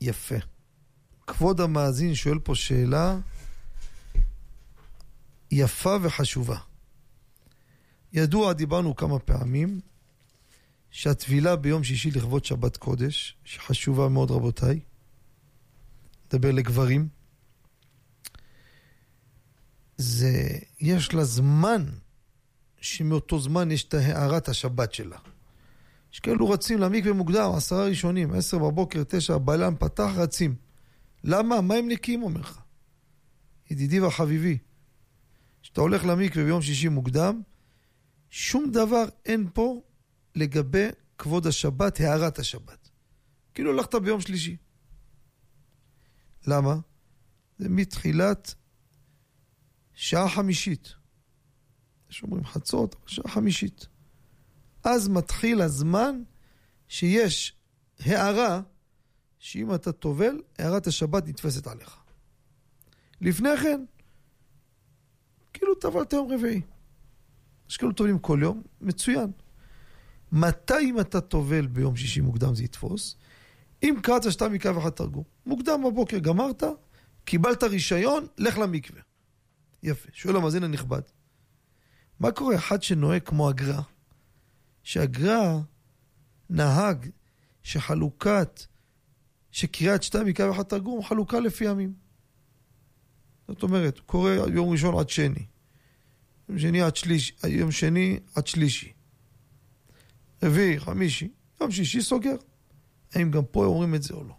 יפה. 0.00 0.34
כבוד 1.26 1.60
המאזין 1.60 2.14
שואל 2.14 2.38
פה 2.38 2.54
שאלה 2.54 3.16
יפה 5.50 5.96
וחשובה. 6.02 6.56
ידוע, 8.12 8.52
דיברנו 8.52 8.96
כמה 8.96 9.18
פעמים, 9.18 9.80
שהטבילה 10.90 11.56
ביום 11.56 11.84
שישי 11.84 12.10
לכבוד 12.10 12.44
שבת 12.44 12.76
קודש, 12.76 13.36
שחשובה 13.44 14.08
מאוד 14.08 14.30
רבותיי, 14.30 14.80
נדבר 16.26 16.50
לגברים, 16.50 17.08
זה, 19.96 20.48
יש 20.80 21.14
לה 21.14 21.24
זמן, 21.24 21.86
שמאותו 22.80 23.40
זמן 23.40 23.70
יש 23.70 23.84
את 23.84 23.94
הארת 23.94 24.48
השבת 24.48 24.94
שלה. 24.94 25.18
יש 26.12 26.20
כאלו 26.20 26.50
רצים 26.50 26.78
למקווה 26.78 27.12
מוקדם, 27.12 27.50
עשרה 27.56 27.84
ראשונים, 27.84 28.32
עשר 28.32 28.58
בבוקר, 28.58 29.02
תשע, 29.08 29.38
בלם 29.38 29.74
פתח, 29.78 30.10
רצים. 30.16 30.54
למה? 31.24 31.60
מה 31.60 31.74
הם 31.74 31.88
נקיים, 31.88 32.22
אומר 32.22 32.40
לך? 32.40 32.60
ידידי 33.70 34.00
וחביבי, 34.00 34.58
כשאתה 35.62 35.80
הולך 35.80 36.04
למקווה 36.04 36.44
ביום 36.44 36.62
שישי 36.62 36.88
מוקדם, 36.88 37.40
שום 38.32 38.70
דבר 38.70 39.04
אין 39.24 39.48
פה 39.54 39.82
לגבי 40.34 40.88
כבוד 41.18 41.46
השבת, 41.46 42.00
הארת 42.00 42.38
השבת. 42.38 42.90
כאילו 43.54 43.70
הלכת 43.70 43.94
ביום 43.94 44.20
שלישי. 44.20 44.56
למה? 46.46 46.76
זה 47.58 47.68
מתחילת 47.68 48.54
שעה 49.94 50.28
חמישית. 50.28 50.94
יש 52.10 52.22
אומרים 52.22 52.44
חצות, 52.44 52.96
שעה 53.06 53.28
חמישית. 53.28 53.86
אז 54.84 55.08
מתחיל 55.08 55.60
הזמן 55.60 56.22
שיש 56.88 57.56
הערה, 58.00 58.60
שאם 59.38 59.74
אתה 59.74 59.92
טובל, 59.92 60.42
הערת 60.58 60.86
השבת 60.86 61.26
נתפסת 61.26 61.66
עליך. 61.66 61.96
לפני 63.20 63.56
כן, 63.62 63.84
כאילו 65.52 65.74
טבלת 65.74 66.12
יום 66.12 66.32
רביעי. 66.32 66.60
יש 67.72 67.76
כאלו 67.76 67.92
טובלים 67.92 68.18
כל 68.18 68.38
יום, 68.42 68.62
מצוין. 68.80 69.30
מתי 70.32 70.78
אם 70.80 71.00
אתה 71.00 71.20
טובל 71.20 71.66
ביום 71.66 71.96
שישי 71.96 72.20
מוקדם 72.20 72.54
זה 72.54 72.64
יתפוס? 72.64 73.16
אם 73.82 73.96
קראת 74.02 74.32
שאתה 74.32 74.48
מקרא 74.48 74.72
ואחד 74.72 74.90
תרגום. 74.90 75.24
מוקדם 75.46 75.82
בבוקר 75.86 76.18
גמרת, 76.18 76.62
קיבלת 77.24 77.62
רישיון, 77.62 78.26
לך 78.38 78.58
למקווה. 78.58 79.00
יפה. 79.82 80.08
שואל 80.12 80.36
המאזין 80.36 80.64
הנכבד, 80.64 81.00
מה 82.20 82.32
קורה 82.32 82.54
אחד 82.54 82.82
שנוהג 82.82 83.22
כמו 83.22 83.48
הגר"א? 83.48 83.80
שהגר"א 84.82 85.58
נהג 86.50 87.08
שחלוקת, 87.62 88.62
שקריאת 89.50 90.02
שתיים 90.02 90.26
מקרא 90.26 90.48
ואחד 90.48 90.62
תרגום, 90.62 91.02
חלוקה 91.02 91.40
לפי 91.40 91.64
ימים. 91.64 91.92
זאת 93.48 93.62
אומרת, 93.62 94.00
קורא 94.00 94.30
יום 94.30 94.70
ראשון 94.70 94.98
עד 94.98 95.08
שני. 95.08 95.51
יום 96.52 96.58
שני 96.58 96.82
עד 96.82 96.96
שלישי, 96.96 97.34
יום 97.48 97.70
שני 97.70 98.18
עד 98.34 98.46
שלישי. 98.46 98.92
רביעי, 100.42 100.80
חמישי, 100.80 101.28
יום 101.60 101.70
שישי 101.70 102.02
סוגר. 102.02 102.36
האם 103.14 103.30
גם 103.30 103.44
פה 103.44 103.64
אומרים 103.64 103.94
את 103.94 104.02
זה 104.02 104.14
או 104.14 104.24
לא? 104.24 104.36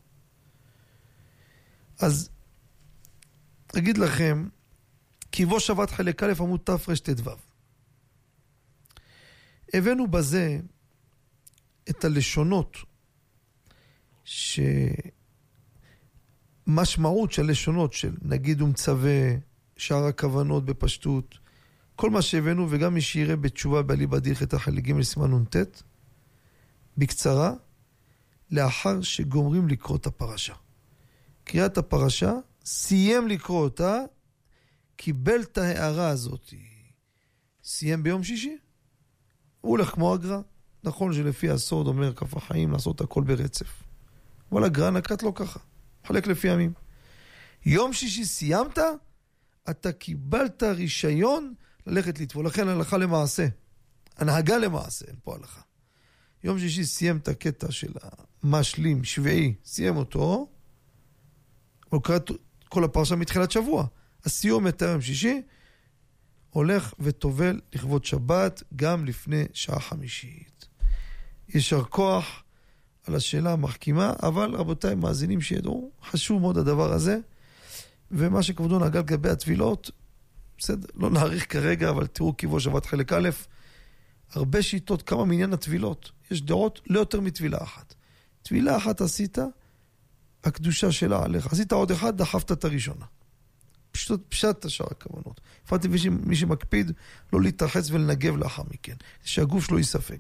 אז 2.00 2.30
אגיד 3.78 3.98
לכם, 3.98 4.48
כי 5.32 5.46
בו 5.46 5.60
שבת 5.60 5.92
חלק 5.92 6.24
א' 6.24 6.34
עמוד 6.40 6.60
תרט"ו. 6.64 7.32
הבאנו 9.74 10.08
בזה 10.08 10.60
את 11.90 12.06
הלשונות, 12.06 12.78
שמשמעות 16.68 17.32
של 17.32 17.46
לשונות 17.46 17.94
של 17.94 18.16
נגיד 18.22 18.62
ומצווה, 18.62 19.36
שאר 19.78 20.06
הכוונות 20.06 20.66
בפשטות, 20.66 21.43
כל 21.96 22.10
מה 22.10 22.22
שהבאנו, 22.22 22.68
וגם 22.70 22.94
מי 22.94 23.02
שיראה 23.02 23.36
בתשובה 23.36 23.82
בעלי 23.82 24.08
דיר 24.22 24.36
את 24.44 24.54
החלק 24.54 24.84
ג' 24.84 25.02
סימן 25.02 25.34
נ"ט, 25.34 25.56
בקצרה, 26.98 27.54
לאחר 28.52 29.02
שגומרים 29.02 29.68
לקרוא 29.68 29.98
את 29.98 30.06
הפרשה. 30.06 30.54
קריאת 31.44 31.78
הפרשה, 31.78 32.34
סיים 32.66 33.28
לקרוא 33.28 33.64
אותה, 33.64 34.00
קיבל 34.96 35.42
את 35.42 35.58
ההערה 35.58 36.08
הזאת. 36.08 36.54
סיים 37.64 38.04
ביום 38.04 38.24
שישי, 38.24 38.58
הוא 39.62 39.72
הולך 39.72 39.90
כמו 39.90 40.14
הגר"א. 40.14 40.40
נכון 40.84 41.14
שלפי 41.14 41.50
הסוד 41.50 41.88
אומר 41.88 42.14
כף 42.14 42.38
החיים 42.38 42.72
לעשות 42.72 43.02
הכל 43.02 43.24
ברצף. 43.24 43.84
אבל 44.52 44.64
הגר"א 44.64 44.90
נקט 44.90 45.24
לו 45.24 45.34
ככה, 45.34 45.60
חלק 46.08 46.28
לפי 46.28 46.48
ימים. 46.48 46.74
יום 47.66 47.94
שישי 47.94 48.26
סיימת, 48.26 48.80
אתה 49.70 49.92
קיבלת 49.92 50.64
רישיון 50.64 51.54
ללכת 51.88 52.20
לטבול. 52.20 52.46
לכן 52.46 52.68
הלכה 52.68 52.98
למעשה. 52.98 53.48
הנהגה 54.18 54.58
למעשה, 54.58 55.06
אין 55.08 55.16
פה 55.24 55.36
הלכה. 55.36 55.62
יום 56.44 56.60
שישי 56.60 56.86
סיים 56.86 57.18
את 57.18 57.28
הקטע 57.28 57.72
של 57.72 57.92
המשלים, 58.44 59.04
שביעי, 59.04 59.54
סיים 59.66 59.98
אותו, 59.98 60.48
הוא 61.90 62.04
קרא 62.04 62.16
את 62.16 62.32
כל 62.70 62.84
הפרשה 62.84 63.16
מתחילת 63.16 63.52
שבוע. 63.52 63.86
הסיום 64.26 64.68
את 64.68 64.82
היום 64.82 65.02
שישי, 65.02 65.42
הולך 66.50 66.94
וטובל 67.00 67.60
לכבוד 67.74 68.06
שבת 68.06 68.64
גם 68.76 69.06
לפני 69.06 69.44
שעה 69.54 69.80
חמישית. 69.80 70.68
יישר 71.50 71.84
כוח 71.84 72.44
על 73.08 73.16
השאלה 73.16 73.52
המחכימה, 73.52 74.14
אבל 74.24 74.56
רבותיי, 74.56 74.96
מאזינים 74.96 75.42
שידעו, 75.42 75.92
חשוב 76.04 76.42
מאוד 76.42 76.58
הדבר 76.58 76.94
הזה. 76.94 77.18
ומה 78.12 78.44
שכבודו 78.44 78.80
נגע 78.80 79.00
לגבי 79.00 79.30
הטבילות, 79.30 79.92
בסדר, 80.58 80.88
לא 80.96 81.10
נאריך 81.10 81.52
כרגע, 81.52 81.90
אבל 81.90 82.08
תראו 82.08 82.34
קיבו 82.34 82.60
שבת 82.60 82.86
חלק 82.86 83.14
א', 83.14 83.30
הרבה 84.34 84.62
שיטות, 84.62 85.02
כמה 85.02 85.26
מעניין 85.26 85.54
הטבילות. 85.54 86.12
יש 86.32 86.42
דעות 86.42 86.82
לא 86.88 87.00
יותר 87.00 87.22
מטבילה 87.22 87.58
אחת. 87.64 87.94
טבילה 88.44 88.78
אחת 88.78 89.02
עשית, 89.02 89.38
הקדושה 90.44 90.92
שלה 90.92 91.24
עליך. 91.24 91.54
עשית 91.54 91.72
עוד 91.72 91.92
אחד, 91.92 92.18
דחפת 92.18 92.52
את 92.52 92.66
הראשונה. 92.66 93.06
פשוט 93.92 94.22
פשט 94.30 94.66
השאר 94.66 94.88
הכוונות. 94.92 95.42
הפרעתי 95.66 95.88
מי 96.10 96.36
שמקפיד 96.36 96.92
לא 97.34 97.42
להתרחץ 97.42 97.92
ולנגב 97.92 98.38
לאחר 98.38 98.64
מכן, 98.74 98.96
שהגוף 99.24 99.66
שלו 99.66 99.78
ייספג. 99.78 100.18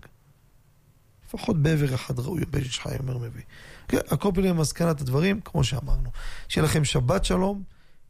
לפחות 1.27 1.57
בעבר 1.61 1.95
אחד 1.95 2.19
ראוי, 2.19 2.45
בן 2.45 2.59
איש 2.59 2.79
חי 2.79 2.95
אומר 2.99 3.17
מביא. 3.17 3.41
כן, 3.87 3.97
הכל 4.07 4.31
פנים 4.33 4.55
למסקנת 4.55 5.01
הדברים, 5.01 5.41
כמו 5.41 5.63
שאמרנו. 5.63 6.09
שיהיה 6.47 6.65
לכם 6.65 6.85
שבת 6.85 7.25
שלום 7.25 7.63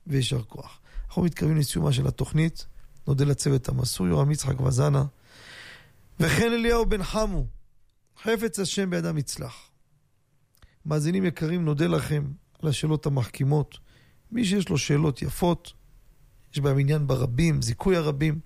ויישר 0.08 0.44
כוח. 0.44 0.80
אנחנו 1.14 1.24
מתקרבים 1.26 1.58
לסיומה 1.58 1.94
של 1.94 2.08
התוכנית. 2.08 2.66
נודה 3.08 3.26
לצוות 3.26 3.70
המסור, 3.70 4.08
יורם 4.08 4.32
יצחק 4.32 4.62
וזנה. 4.62 5.06
וכן 6.20 6.54
אליהו 6.54 6.86
בן 6.86 7.04
חמו, 7.04 7.46
חפץ 8.24 8.60
השם 8.60 8.90
בידם 8.90 9.18
יצלח. 9.18 9.70
מאזינים 10.86 11.26
יקרים, 11.26 11.66
נודה 11.66 11.88
לכם 11.88 12.24
על 12.62 12.70
השאלות 12.70 13.06
המחכימות. 13.06 13.78
מי 14.32 14.46
שיש 14.46 14.70
לו 14.70 14.78
שאלות 14.78 15.22
יפות, 15.22 15.74
יש 16.54 16.60
בהם 16.60 16.80
עניין 16.80 17.08
ברבים, 17.08 17.62
זיכוי 17.62 17.96
הרבים, 17.96 18.40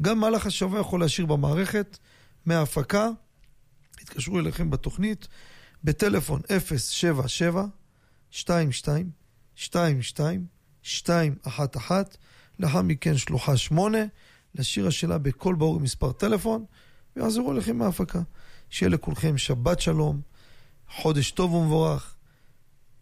גם 0.00 0.18
מהלך 0.18 0.46
השבוע 0.46 0.80
יכול 0.80 1.00
להשאיר 1.00 1.26
במערכת, 1.26 1.98
מההפקה, 2.46 3.08
התקשרו 4.00 4.38
אליכם 4.38 4.70
בתוכנית, 4.70 5.28
בטלפון 5.84 6.40
077 6.78 7.64
22 8.34 9.10
22 9.58 10.51
211, 10.82 12.02
לאחר 12.58 12.82
מכן 12.82 13.16
שלוחה 13.16 13.56
8, 13.56 13.98
לשיר 14.54 14.86
השאלה 14.86 15.18
בקול 15.18 15.54
ברור 15.54 15.76
עם 15.76 15.82
מספר 15.82 16.12
טלפון, 16.12 16.64
ויעזרו 17.16 17.52
לכם 17.52 17.76
מההפקה. 17.76 18.22
שיהיה 18.70 18.90
לכולכם 18.90 19.38
שבת 19.38 19.80
שלום, 19.80 20.20
חודש 20.90 21.30
טוב 21.30 21.54
ומבורך, 21.54 22.14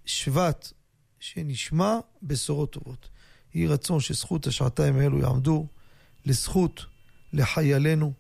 שבט 0.05 0.73
שנשמע 1.21 1.99
בשורות 2.23 2.73
טובות. 2.73 3.09
יהי 3.55 3.67
רצון 3.67 4.01
שזכות 4.01 4.47
השעתיים 4.47 4.97
האלו 4.97 5.19
יעמדו 5.19 5.67
לזכות 6.25 6.87
לחיילינו, 7.33 8.13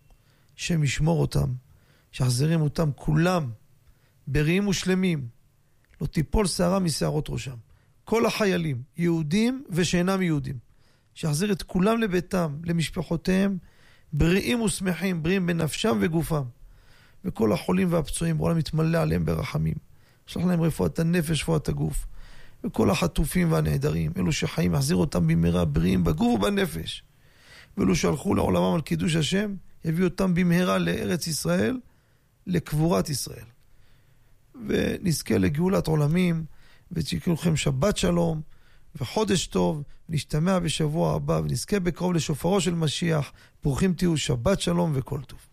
שם 0.57 0.85
ישמור 0.85 1.21
אותם, 1.21 1.53
שיחזרים 2.13 2.61
אותם 2.61 2.91
כולם 2.97 3.51
בריאים 4.27 4.69
ושלמים, 4.69 5.29
לא 6.01 6.07
תיפול 6.07 6.47
שערה 6.47 6.79
משערות 6.79 7.31
ראשם. 7.31 7.57
כל 8.11 8.27
החיילים, 8.27 8.83
יהודים 8.97 9.65
ושאינם 9.71 10.23
יהודים, 10.23 10.57
שיחזיר 11.15 11.53
את 11.53 11.63
כולם 11.63 12.01
לביתם, 12.01 12.57
למשפחותיהם, 12.65 13.59
בריאים 14.13 14.61
ושמחים, 14.61 15.23
בריאים 15.23 15.47
בנפשם 15.47 15.99
וגופם. 16.01 16.43
וכל 17.25 17.53
החולים 17.53 17.93
והפצועים, 17.93 18.39
בעולם 18.39 18.59
יתמלא 18.59 18.99
עליהם 18.99 19.25
ברחמים. 19.25 19.75
שלח 20.27 20.45
להם 20.45 20.61
רפואת 20.61 20.99
הנפש, 20.99 21.43
רפואת 21.43 21.69
הגוף. 21.69 22.07
וכל 22.65 22.91
החטופים 22.91 23.53
והנעדרים, 23.53 24.13
אלו 24.17 24.33
שחיים, 24.33 24.75
יחזיר 24.75 24.97
אותם 24.97 25.27
במהרה 25.27 25.65
בריאים 25.65 26.05
בגוף 26.05 26.35
ובנפש. 26.35 27.03
ואלו 27.77 27.97
שהלכו 27.97 28.35
לעולמם 28.35 28.75
על 28.75 28.81
קידוש 28.81 29.17
השם, 29.17 29.55
יביא 29.85 30.05
אותם 30.05 30.35
במהרה 30.35 30.79
לארץ 30.79 31.27
ישראל, 31.27 31.79
לקבורת 32.47 33.09
ישראל. 33.09 33.47
ונזכה 34.69 35.39
לגאולת 35.39 35.87
עולמים, 35.87 36.45
ותקראו 36.93 37.35
לכם 37.35 37.57
שבת 37.57 37.97
שלום 37.97 38.41
וחודש 39.01 39.47
טוב, 39.47 39.83
נשתמע 40.09 40.59
בשבוע 40.59 41.15
הבא 41.15 41.41
ונזכה 41.45 41.81
בקרוב 41.81 42.15
לשופרו 42.15 42.61
של 42.61 42.75
משיח. 42.75 43.33
ברוכים 43.63 43.93
תהיו, 43.93 44.17
שבת 44.17 44.61
שלום 44.61 44.93
וכל 44.95 45.21
טוב. 45.21 45.50